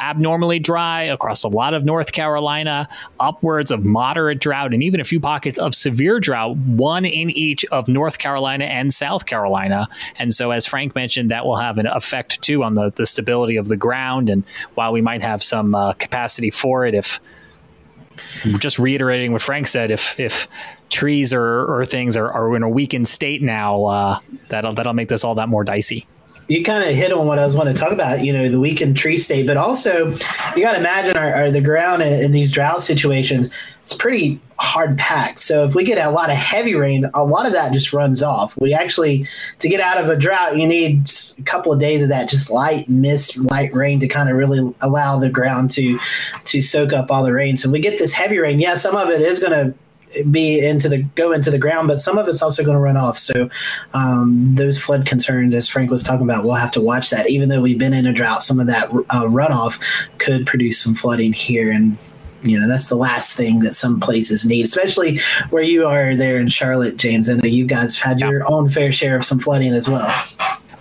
abnormally 0.00 0.58
dry 0.58 1.02
across 1.02 1.44
a 1.44 1.48
lot 1.48 1.74
of 1.74 1.84
North 1.84 2.12
Carolina, 2.12 2.88
upwards 3.18 3.70
of 3.70 3.84
moderate 3.84 4.40
drought, 4.40 4.72
and 4.72 4.82
even 4.82 5.00
a 5.00 5.04
few 5.04 5.20
pockets 5.20 5.58
of 5.58 5.74
severe 5.74 6.20
drought, 6.20 6.56
one 6.56 7.04
in 7.04 7.30
each 7.30 7.64
of 7.66 7.88
North 7.88 8.18
Carolina 8.18 8.64
and 8.64 8.92
South 8.92 9.26
Carolina. 9.26 9.88
And 10.18 10.32
so, 10.32 10.50
as 10.50 10.66
Frank 10.66 10.94
mentioned, 10.94 11.30
that 11.30 11.44
will 11.44 11.56
have 11.56 11.78
an 11.78 11.86
effect 11.86 12.40
too 12.42 12.62
on 12.62 12.74
the, 12.74 12.90
the 12.90 13.06
stability 13.06 13.56
of 13.56 13.68
the 13.68 13.76
ground. 13.76 14.30
And 14.30 14.44
while 14.74 14.92
we 14.92 15.00
might 15.00 15.22
have 15.22 15.42
some 15.42 15.74
uh, 15.74 15.92
capacity 15.94 16.50
for 16.50 16.86
it, 16.86 16.94
if 16.94 17.20
just 18.58 18.78
reiterating 18.78 19.32
what 19.32 19.42
Frank 19.42 19.66
said, 19.66 19.90
if 19.90 20.18
if 20.20 20.46
trees 20.90 21.32
or, 21.32 21.64
or 21.64 21.84
things 21.84 22.16
are, 22.16 22.30
are 22.30 22.54
in 22.56 22.62
a 22.62 22.68
weakened 22.68 23.08
state 23.08 23.42
now, 23.42 23.84
uh, 23.84 24.18
that'll 24.48 24.74
that'll 24.74 24.92
make 24.92 25.08
this 25.08 25.24
all 25.24 25.34
that 25.34 25.48
more 25.48 25.64
dicey 25.64 26.06
you 26.50 26.64
kind 26.64 26.82
of 26.82 26.96
hit 26.96 27.12
on 27.12 27.28
what 27.28 27.38
I 27.38 27.44
was 27.44 27.54
wanting 27.54 27.74
to 27.74 27.80
talk 27.80 27.92
about, 27.92 28.24
you 28.24 28.32
know, 28.32 28.48
the 28.48 28.58
weakened 28.58 28.96
tree 28.96 29.18
state, 29.18 29.46
but 29.46 29.56
also 29.56 30.08
you 30.56 30.62
got 30.62 30.72
to 30.72 30.78
imagine 30.78 31.16
our, 31.16 31.32
our, 31.32 31.50
the 31.52 31.60
ground 31.60 32.02
in, 32.02 32.24
in, 32.24 32.32
these 32.32 32.50
drought 32.50 32.82
situations, 32.82 33.48
it's 33.82 33.94
pretty 33.94 34.40
hard 34.58 34.98
packed. 34.98 35.38
So 35.38 35.64
if 35.64 35.76
we 35.76 35.84
get 35.84 36.04
a 36.04 36.10
lot 36.10 36.28
of 36.28 36.36
heavy 36.36 36.74
rain, 36.74 37.08
a 37.14 37.24
lot 37.24 37.46
of 37.46 37.52
that 37.52 37.72
just 37.72 37.92
runs 37.92 38.20
off. 38.20 38.58
We 38.60 38.74
actually, 38.74 39.28
to 39.60 39.68
get 39.68 39.80
out 39.80 39.98
of 39.98 40.08
a 40.08 40.16
drought, 40.16 40.58
you 40.58 40.66
need 40.66 41.08
a 41.38 41.42
couple 41.42 41.72
of 41.72 41.78
days 41.78 42.02
of 42.02 42.08
that 42.08 42.28
just 42.28 42.50
light 42.50 42.88
mist, 42.88 43.36
light 43.36 43.72
rain 43.72 44.00
to 44.00 44.08
kind 44.08 44.28
of 44.28 44.36
really 44.36 44.74
allow 44.80 45.20
the 45.20 45.30
ground 45.30 45.70
to, 45.72 46.00
to 46.46 46.60
soak 46.60 46.92
up 46.92 47.12
all 47.12 47.22
the 47.22 47.32
rain. 47.32 47.58
So 47.58 47.70
we 47.70 47.78
get 47.78 47.96
this 47.96 48.12
heavy 48.12 48.38
rain. 48.38 48.58
Yeah, 48.58 48.74
some 48.74 48.96
of 48.96 49.08
it 49.08 49.20
is 49.20 49.38
going 49.38 49.52
to 49.52 49.72
be 50.30 50.64
into 50.64 50.88
the 50.88 51.02
go 51.14 51.32
into 51.32 51.50
the 51.50 51.58
ground, 51.58 51.88
but 51.88 51.98
some 51.98 52.18
of 52.18 52.28
it's 52.28 52.42
also 52.42 52.64
going 52.64 52.76
to 52.76 52.80
run 52.80 52.96
off. 52.96 53.18
So 53.18 53.48
um, 53.94 54.54
those 54.54 54.78
flood 54.78 55.06
concerns, 55.06 55.54
as 55.54 55.68
Frank 55.68 55.90
was 55.90 56.02
talking 56.02 56.26
about, 56.26 56.44
we'll 56.44 56.54
have 56.54 56.70
to 56.72 56.80
watch 56.80 57.10
that. 57.10 57.30
Even 57.30 57.48
though 57.48 57.62
we've 57.62 57.78
been 57.78 57.94
in 57.94 58.06
a 58.06 58.12
drought, 58.12 58.42
some 58.42 58.60
of 58.60 58.66
that 58.66 58.90
uh, 58.90 59.24
runoff 59.24 59.80
could 60.18 60.46
produce 60.46 60.80
some 60.80 60.94
flooding 60.94 61.32
here, 61.32 61.70
and 61.70 61.96
you 62.42 62.58
know 62.58 62.68
that's 62.68 62.88
the 62.88 62.96
last 62.96 63.36
thing 63.36 63.60
that 63.60 63.74
some 63.74 64.00
places 64.00 64.46
need, 64.46 64.64
especially 64.64 65.18
where 65.50 65.62
you 65.62 65.86
are 65.86 66.16
there 66.16 66.38
in 66.38 66.48
Charlotte, 66.48 66.96
James. 66.96 67.28
I 67.28 67.34
know 67.34 67.48
you 67.48 67.66
guys 67.66 67.98
have 67.98 68.18
had 68.18 68.20
your 68.20 68.50
own 68.50 68.68
fair 68.68 68.92
share 68.92 69.16
of 69.16 69.24
some 69.24 69.38
flooding 69.38 69.72
as 69.72 69.88
well. 69.88 70.12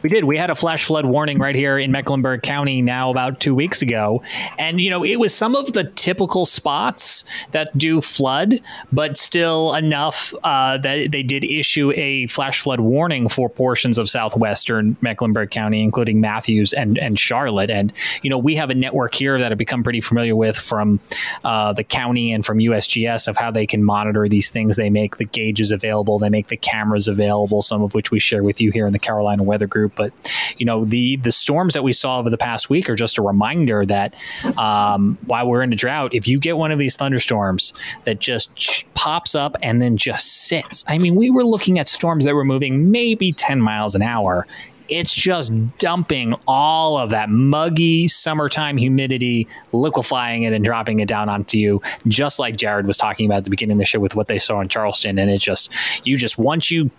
We 0.01 0.09
did. 0.09 0.23
We 0.23 0.37
had 0.37 0.49
a 0.49 0.55
flash 0.55 0.85
flood 0.85 1.05
warning 1.05 1.39
right 1.39 1.55
here 1.55 1.77
in 1.77 1.91
Mecklenburg 1.91 2.41
County 2.41 2.81
now 2.81 3.09
about 3.09 3.41
two 3.41 3.53
weeks 3.53 3.81
ago. 3.81 4.23
And, 4.57 4.79
you 4.79 4.89
know, 4.89 5.03
it 5.03 5.17
was 5.17 5.33
some 5.33 5.55
of 5.55 5.73
the 5.73 5.83
typical 5.83 6.45
spots 6.45 7.25
that 7.51 7.77
do 7.77 7.99
flood, 7.99 8.61
but 8.93 9.17
still 9.17 9.73
enough 9.75 10.33
uh, 10.43 10.77
that 10.77 11.11
they 11.11 11.21
did 11.21 11.43
issue 11.43 11.91
a 11.95 12.27
flash 12.27 12.61
flood 12.61 12.79
warning 12.79 13.27
for 13.27 13.49
portions 13.49 13.97
of 13.97 14.09
southwestern 14.09 14.95
Mecklenburg 15.01 15.51
County, 15.51 15.83
including 15.83 16.21
Matthews 16.21 16.71
and, 16.71 16.97
and 16.97 17.19
Charlotte. 17.19 17.69
And, 17.69 17.91
you 18.21 18.29
know, 18.29 18.37
we 18.37 18.55
have 18.55 18.69
a 18.69 18.75
network 18.75 19.13
here 19.15 19.37
that 19.37 19.51
I've 19.51 19.57
become 19.57 19.83
pretty 19.83 20.01
familiar 20.01 20.35
with 20.35 20.55
from 20.55 21.01
uh, 21.43 21.73
the 21.73 21.83
county 21.83 22.31
and 22.31 22.45
from 22.45 22.59
USGS 22.59 23.27
of 23.27 23.35
how 23.35 23.51
they 23.51 23.67
can 23.67 23.83
monitor 23.83 24.29
these 24.29 24.49
things. 24.49 24.77
They 24.77 24.89
make 24.89 25.17
the 25.17 25.25
gauges 25.25 25.71
available, 25.71 26.19
they 26.19 26.29
make 26.29 26.47
the 26.47 26.57
cameras 26.57 27.09
available, 27.09 27.61
some 27.61 27.81
of 27.81 27.93
which 27.93 28.11
we 28.11 28.19
share 28.19 28.43
with 28.43 28.61
you 28.61 28.71
here 28.71 28.87
in 28.87 28.93
the 28.93 28.99
Carolina 28.99 29.43
Weather 29.43 29.67
Group 29.67 29.88
group. 29.89 29.95
But 29.95 30.31
you 30.57 30.65
know, 30.65 30.85
the 30.85 31.17
the 31.17 31.31
storms 31.31 31.73
that 31.73 31.83
we 31.83 31.93
saw 31.93 32.19
over 32.19 32.29
the 32.29 32.37
past 32.37 32.69
week 32.69 32.89
are 32.89 32.95
just 32.95 33.17
a 33.17 33.21
reminder 33.21 33.85
that 33.85 34.15
um, 34.57 35.17
while 35.25 35.47
we're 35.47 35.61
in 35.61 35.73
a 35.73 35.75
drought, 35.75 36.13
if 36.13 36.27
you 36.27 36.39
get 36.39 36.57
one 36.57 36.71
of 36.71 36.79
these 36.79 36.95
thunderstorms 36.95 37.73
that 38.03 38.19
just 38.19 38.85
pops 38.93 39.35
up 39.35 39.57
and 39.61 39.81
then 39.81 39.97
just 39.97 40.45
sits, 40.47 40.83
I 40.87 40.97
mean, 40.97 41.15
we 41.15 41.29
were 41.29 41.43
looking 41.43 41.79
at 41.79 41.87
storms 41.87 42.25
that 42.25 42.35
were 42.35 42.45
moving 42.45 42.91
maybe 42.91 43.31
ten 43.31 43.61
miles 43.61 43.95
an 43.95 44.01
hour 44.01 44.45
it's 44.91 45.13
just 45.13 45.53
dumping 45.77 46.33
all 46.47 46.97
of 46.97 47.11
that 47.11 47.29
muggy 47.29 48.07
summertime 48.07 48.75
humidity, 48.75 49.47
liquefying 49.71 50.41
it 50.41 50.51
and 50.51 50.65
dropping 50.65 50.99
it 50.99 51.07
down 51.07 51.29
onto 51.29 51.59
you, 51.59 51.79
just 52.07 52.39
like 52.39 52.55
Jared 52.55 52.87
was 52.87 52.97
talking 52.97 53.27
about 53.27 53.37
at 53.37 53.43
the 53.43 53.51
beginning 53.51 53.73
of 53.73 53.77
the 53.77 53.85
show 53.85 53.99
with 53.99 54.15
what 54.15 54.29
they 54.29 54.39
saw 54.39 54.59
in 54.61 54.67
Charleston. 54.67 55.19
And 55.19 55.29
it 55.29 55.37
just, 55.37 55.71
you 56.07 56.17
just, 56.17 56.39
once 56.39 56.71
you 56.71 56.89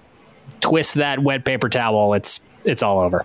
twist 0.60 0.94
that 0.94 1.24
wet 1.24 1.44
paper 1.44 1.68
towel, 1.68 2.14
it's 2.14 2.40
it's 2.64 2.82
all 2.82 2.98
over. 2.98 3.24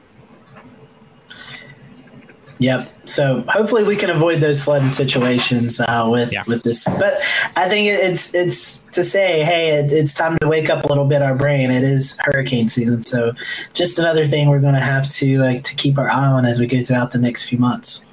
Yep. 2.59 2.89
So 3.05 3.43
hopefully 3.49 3.83
we 3.83 3.95
can 3.95 4.09
avoid 4.09 4.39
those 4.39 4.63
flooding 4.63 4.89
situations 4.89 5.79
uh, 5.81 6.07
with 6.09 6.31
yeah. 6.31 6.43
with 6.47 6.63
this. 6.63 6.85
But 6.85 7.15
I 7.55 7.67
think 7.67 7.89
it's 7.89 8.33
it's 8.33 8.77
to 8.93 9.03
say, 9.03 9.43
hey, 9.43 9.71
it, 9.71 9.91
it's 9.91 10.13
time 10.13 10.37
to 10.39 10.47
wake 10.47 10.69
up 10.69 10.85
a 10.85 10.87
little 10.87 11.05
bit 11.05 11.21
our 11.21 11.35
brain. 11.35 11.69
It 11.69 11.83
is 11.83 12.17
hurricane 12.23 12.69
season, 12.69 13.01
so 13.01 13.33
just 13.73 13.99
another 13.99 14.25
thing 14.25 14.47
we're 14.49 14.61
going 14.61 14.73
to 14.73 14.79
have 14.79 15.07
to 15.15 15.43
uh, 15.43 15.59
to 15.59 15.75
keep 15.75 15.97
our 15.97 16.09
eye 16.09 16.27
on 16.27 16.45
as 16.45 16.59
we 16.59 16.67
go 16.67 16.83
throughout 16.83 17.11
the 17.11 17.19
next 17.19 17.43
few 17.43 17.57
months. 17.57 18.05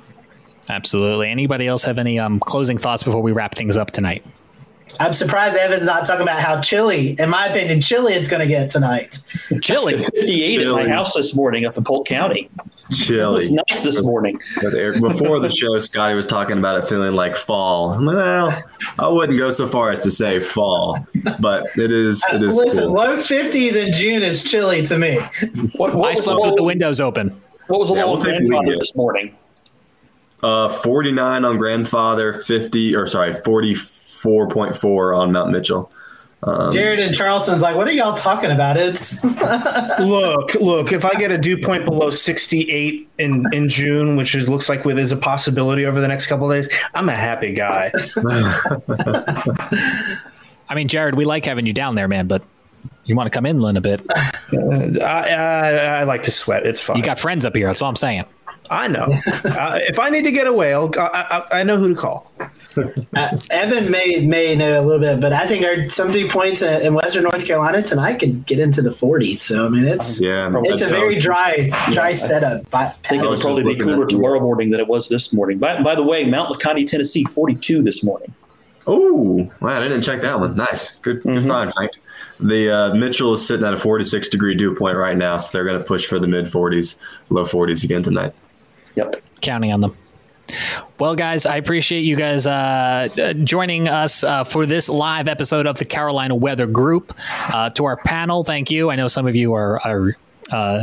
Absolutely. 0.69 1.29
Anybody 1.29 1.67
else 1.67 1.85
have 1.85 1.99
any 1.99 2.19
um, 2.19 2.41
closing 2.41 2.79
thoughts 2.79 3.03
before 3.03 3.23
we 3.23 3.33
wrap 3.33 3.55
things 3.55 3.77
up 3.77 3.91
tonight? 3.91 4.25
I'm 5.01 5.13
surprised 5.13 5.57
Evan's 5.57 5.87
not 5.87 6.05
talking 6.05 6.23
about 6.23 6.41
how 6.41 6.61
chilly, 6.61 7.19
in 7.19 7.31
my 7.31 7.47
opinion, 7.47 7.81
chilly 7.81 8.15
it's 8.15 8.29
going 8.29 8.41
to 8.41 8.47
get 8.47 8.71
tonight. 8.71 9.19
Chilly. 9.61 9.97
58 9.97 10.27
chilly. 10.27 10.65
at 10.65 10.71
my 10.71 10.89
house 10.89 11.15
this 11.15 11.37
morning 11.37 11.65
up 11.65 11.77
in 11.77 11.85
Polk 11.85 12.07
County. 12.07 12.51
Chilly. 12.91 13.23
It 13.23 13.35
was 13.35 13.53
nice 13.53 13.83
this 13.83 14.05
morning. 14.05 14.39
Before 14.61 15.41
the 15.41 15.51
show, 15.51 15.79
Scotty 15.79 16.15
was 16.15 16.27
talking 16.27 16.59
about 16.59 16.79
it 16.79 16.89
feeling 16.89 17.15
like 17.15 17.37
fall. 17.37 18.01
Like, 18.03 18.17
well, 18.17 18.63
I 18.99 19.09
wouldn't 19.09 19.39
go 19.39 19.51
so 19.51 19.67
far 19.67 19.91
as 19.91 20.01
to 20.03 20.11
say 20.11 20.41
fall, 20.41 21.07
but 21.41 21.67
it 21.77 21.91
is. 21.91 22.23
It 22.33 22.43
is. 22.43 22.57
Listen, 22.57 22.85
cool. 22.85 22.93
low 22.93 23.17
50s 23.17 23.75
in 23.75 23.93
June 23.93 24.23
is 24.23 24.45
chilly 24.45 24.83
to 24.85 24.99
me. 24.99 25.19
What, 25.77 25.95
what 25.95 26.11
I 26.11 26.15
slept 26.15 26.41
with 26.45 26.57
the 26.57 26.65
windows 26.65 27.01
open. 27.01 27.41
What 27.69 27.81
was 27.81 27.89
the 27.89 27.97
yeah, 27.97 28.05
low 28.05 28.13
we'll 28.15 28.23
grandfather 28.23 28.77
this 28.77 28.95
morning? 28.95 29.37
Uh, 30.43 30.69
49 30.69 31.45
on 31.45 31.57
grandfather, 31.57 32.33
50 32.33 32.97
or 32.97 33.07
sorry, 33.07 33.33
40 33.33 33.77
4.4 34.23 35.17
on 35.17 35.33
Mount 35.33 35.51
Mitchell. 35.51 35.91
Um, 36.45 36.73
Jared 36.73 36.99
and 36.99 37.15
Charleston's 37.15 37.63
like, 37.63 37.77
what 37.77 37.87
are 37.87 37.93
y'all 37.93 38.17
talking 38.17 38.51
about? 38.51 38.77
It's 38.77 39.23
look, 40.01 40.55
look. 40.55 40.93
If 40.93 41.05
I 41.05 41.15
get 41.15 41.31
a 41.31 41.39
dew 41.39 41.57
point 41.57 41.85
below 41.85 42.11
68 42.11 43.09
in 43.19 43.47
in 43.53 43.69
June, 43.69 44.17
which 44.17 44.35
is 44.35 44.49
looks 44.49 44.69
like 44.69 44.85
with 44.85 44.99
is 44.99 45.13
a 45.13 45.17
possibility 45.17 45.87
over 45.87 46.01
the 46.01 46.09
next 46.09 46.27
couple 46.27 46.51
days, 46.51 46.69
I'm 46.95 47.09
a 47.09 47.13
happy 47.13 47.53
guy. 47.53 47.93
I 50.69 50.75
mean, 50.75 50.89
Jared, 50.89 51.15
we 51.15 51.25
like 51.25 51.45
having 51.45 51.67
you 51.67 51.73
down 51.73 51.95
there, 51.95 52.09
man, 52.09 52.27
but 52.27 52.43
you 53.05 53.15
want 53.15 53.27
to 53.27 53.31
come 53.31 53.47
inland 53.47 53.79
a 53.79 53.81
bit. 53.81 54.01
Uh, 54.11 54.31
I, 55.03 55.29
I, 55.31 55.71
I, 56.01 56.03
like 56.05 56.23
to 56.25 56.31
sweat. 56.31 56.67
It's 56.67 56.81
fun. 56.81 56.97
You 56.97 57.03
got 57.03 57.19
friends 57.19 57.45
up 57.45 57.55
here. 57.55 57.67
That's 57.67 57.83
all 57.83 57.89
I'm 57.89 57.97
saying. 57.97 58.25
I 58.71 58.89
know. 58.89 59.19
uh, 59.45 59.79
if 59.83 59.99
I 59.99 60.09
need 60.09 60.25
to 60.25 60.33
get 60.33 60.47
away, 60.47 60.73
I'll, 60.73 60.91
I, 60.97 61.47
I, 61.51 61.63
know 61.63 61.77
who 61.77 61.89
to 61.89 62.01
call. 62.01 62.31
Uh, 62.77 63.39
Evan 63.51 63.91
may 63.91 64.21
may 64.25 64.55
know 64.57 64.81
a 64.81 64.85
little 64.85 65.01
bit, 65.01 65.21
but 65.21 65.33
I 65.33 65.47
think 65.47 65.65
our 65.65 65.89
some 65.89 66.11
dew 66.11 66.29
points 66.29 66.63
in 66.63 66.95
Western 66.95 67.25
North 67.25 67.47
Carolina 67.47 67.83
tonight 67.83 68.19
could 68.19 68.47
get 68.47 68.59
into 68.59 68.83
the 68.83 68.91
40s. 68.91 69.39
So 69.39 69.67
I 69.67 69.69
mean, 69.69 69.85
it's 69.85 70.21
yeah, 70.21 70.51
it's 70.65 70.83
a 70.83 70.89
very 70.89 71.19
dry 71.19 71.71
dry 71.93 72.11
yeah, 72.11 72.15
setup. 72.15 72.75
I, 72.75 72.85
I 72.85 72.89
think 72.89 73.23
it'll 73.23 73.37
probably 73.37 73.75
be 73.75 73.81
cooler 73.81 74.07
tomorrow 74.07 74.41
morning 74.41 74.71
than 74.71 74.81
it 74.81 74.89
was 74.89 75.09
this 75.09 75.33
morning. 75.33 75.59
By, 75.59 75.83
by 75.83 75.95
the 75.95 76.03
way, 76.03 76.25
Mount 76.25 76.53
LeConte, 76.53 76.87
Tennessee, 76.87 77.25
42 77.25 77.83
this 77.83 78.03
morning. 78.03 78.35
Oh, 78.87 79.51
wow! 79.61 79.81
I 79.81 79.83
didn't 79.83 80.03
check 80.03 80.23
that 80.23 80.41
one. 80.41 80.57
Nice, 80.57 80.91
good, 81.03 81.23
good 81.23 81.39
mm-hmm. 81.39 81.49
find, 81.49 81.73
Frank. 81.73 81.93
The 82.41 82.71
uh, 82.71 82.95
Mitchell 82.95 83.35
is 83.35 83.47
sitting 83.47 83.65
at 83.65 83.73
a 83.73 83.77
46 83.77 84.29
degree 84.29 84.57
dew 84.57 84.75
point 84.75 84.97
right 84.97 85.17
now, 85.17 85.37
so 85.37 85.53
they're 85.53 85.65
going 85.65 85.79
to 85.79 85.85
push 85.85 86.05
for 86.05 86.19
the 86.19 86.27
mid 86.27 86.47
40s, 86.47 86.99
low 87.31 87.45
40s 87.45 87.85
again 87.85 88.03
tonight. 88.03 88.35
Yep, 88.97 89.17
counting 89.41 89.73
on 89.73 89.83
them. 89.83 89.97
Well, 90.99 91.15
guys, 91.15 91.47
I 91.47 91.57
appreciate 91.57 92.01
you 92.01 92.17
guys 92.17 92.47
uh, 92.47 93.35
joining 93.43 93.89
us 93.89 94.23
uh, 94.25 94.45
for 94.45 94.67
this 94.67 94.89
live 94.89 95.29
episode 95.29 95.67
of 95.67 95.79
the 95.79 95.85
Carolina 95.85 96.35
Weather 96.35 96.67
Group. 96.67 97.15
Uh, 97.53 97.71
to 97.71 97.85
our 97.85 97.97
panel, 97.97 98.45
thank 98.45 98.71
you. 98.71 98.91
I 98.91 98.97
know 98.97 99.09
some 99.09 99.27
of 99.27 99.35
you 99.35 99.55
are, 99.55 99.81
are 99.87 100.17
uh, 100.51 100.83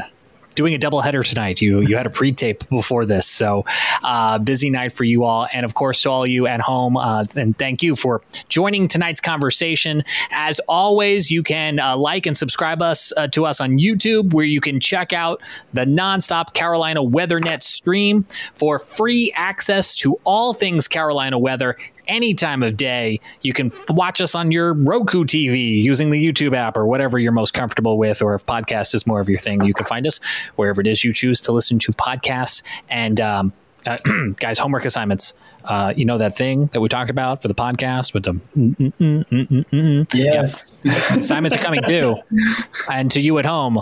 doing 0.60 0.74
a 0.74 0.78
double 0.78 1.00
header 1.00 1.24
tonight. 1.24 1.62
You 1.62 1.80
you 1.80 1.96
had 1.96 2.06
a 2.06 2.10
pre-tape 2.10 2.68
before 2.68 3.06
this, 3.06 3.26
so 3.26 3.64
uh, 4.04 4.38
busy 4.40 4.70
night 4.70 4.92
for 4.92 5.06
you 5.06 5.24
all, 5.24 5.48
and 5.54 5.64
of 5.64 5.74
course 5.74 6.02
to 6.02 6.10
all 6.10 6.28
you 6.28 6.48
at 6.48 6.60
home. 6.60 6.98
Uh, 6.98 7.24
and 7.38 7.58
thank 7.58 7.82
you 7.82 7.96
for 7.96 8.22
joining 8.50 8.90
tonight's 8.90 9.22
conversation. 9.22 10.04
As 10.32 10.60
always, 10.68 11.32
you 11.32 11.44
can 11.44 11.80
uh, 11.80 11.96
like 11.96 12.26
and 12.26 12.36
subscribe 12.36 12.82
us 12.82 13.14
uh, 13.16 13.30
to 13.30 13.46
us 13.46 13.62
on 13.62 13.78
YouTube, 13.78 14.34
where 14.34 14.44
you 14.44 14.60
can 14.60 14.82
check 14.82 15.14
out 15.14 15.42
the 15.72 15.86
nonstop 15.86 16.54
Carolina 16.54 17.02
WeatherNet 17.02 17.64
stream 17.64 18.26
for 18.54 18.80
free 18.80 19.32
access 19.38 19.96
to 19.96 20.20
all 20.26 20.54
things 20.54 20.90
Carolina 20.90 21.40
weather 21.40 21.78
any 22.10 22.34
time 22.34 22.62
of 22.64 22.76
day. 22.76 23.22
You 23.42 23.54
can 23.54 23.72
watch 23.88 24.20
us 24.20 24.36
on 24.36 24.52
your 24.52 24.74
Roku 24.74 25.24
TV 25.24 25.82
using 25.82 26.10
the 26.10 26.22
YouTube 26.22 26.54
app 26.54 26.76
or 26.76 26.86
whatever 26.86 27.18
you're 27.18 27.32
most 27.32 27.54
comfortable 27.54 27.98
with, 27.98 28.22
or 28.22 28.36
if 28.36 28.46
podcast 28.46 28.94
is 28.94 29.08
more 29.08 29.22
of 29.22 29.30
your 29.30 29.40
thing, 29.40 29.64
you 29.64 29.74
can 29.74 29.86
find 29.86 30.06
us 30.06 30.20
wherever 30.58 30.82
it 30.82 30.88
is 30.88 31.04
you 31.04 31.14
choose 31.14 31.40
to 31.42 31.54
listen 31.54 31.80
to 31.80 31.94
podcasts. 31.94 32.62
And 32.90 33.22
um, 33.22 33.54
uh, 33.86 33.98
guys, 34.38 34.60
homework 34.60 34.86
assignments. 34.86 35.34
Uh, 35.66 35.94
you 35.96 36.06
know 36.06 36.18
that 36.18 36.34
thing 36.34 36.68
that 36.68 36.80
we 36.80 36.88
talked 36.88 37.12
about 37.12 37.42
for 37.42 37.50
the 37.50 37.54
podcast 37.54 38.14
with 38.14 38.24
the 38.24 38.32
mm, 38.58 38.76
mm, 38.78 39.66
mm. 39.70 40.08
Yes. 40.14 40.82
assignments 40.86 41.54
are 41.54 41.60
coming 41.60 41.82
due, 41.86 42.16
and 42.92 43.12
to 43.12 43.20
you 43.20 43.38
at 43.40 43.46
home, 43.46 43.78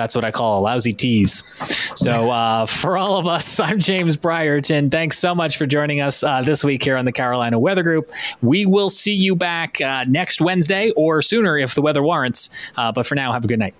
that's 0.00 0.14
what 0.14 0.24
I 0.24 0.30
call 0.30 0.58
a 0.58 0.62
lousy 0.62 0.94
tease. 0.94 1.42
So 1.94 2.30
uh, 2.30 2.64
for 2.64 2.96
all 2.96 3.18
of 3.18 3.26
us, 3.26 3.60
I'm 3.60 3.78
James 3.78 4.16
Brierton. 4.16 4.90
Thanks 4.90 5.18
so 5.18 5.34
much 5.34 5.58
for 5.58 5.66
joining 5.66 6.00
us 6.00 6.24
uh, 6.24 6.40
this 6.40 6.64
week 6.64 6.82
here 6.82 6.96
on 6.96 7.04
the 7.04 7.12
Carolina 7.12 7.58
Weather 7.58 7.82
Group. 7.82 8.10
We 8.40 8.64
will 8.64 8.88
see 8.88 9.12
you 9.12 9.36
back 9.36 9.78
uh, 9.82 10.06
next 10.08 10.40
Wednesday 10.40 10.90
or 10.92 11.20
sooner 11.20 11.58
if 11.58 11.74
the 11.74 11.82
weather 11.82 12.02
warrants. 12.02 12.48
Uh, 12.78 12.92
but 12.92 13.04
for 13.04 13.14
now, 13.14 13.30
have 13.32 13.44
a 13.44 13.48
good 13.48 13.58
night. 13.58 13.74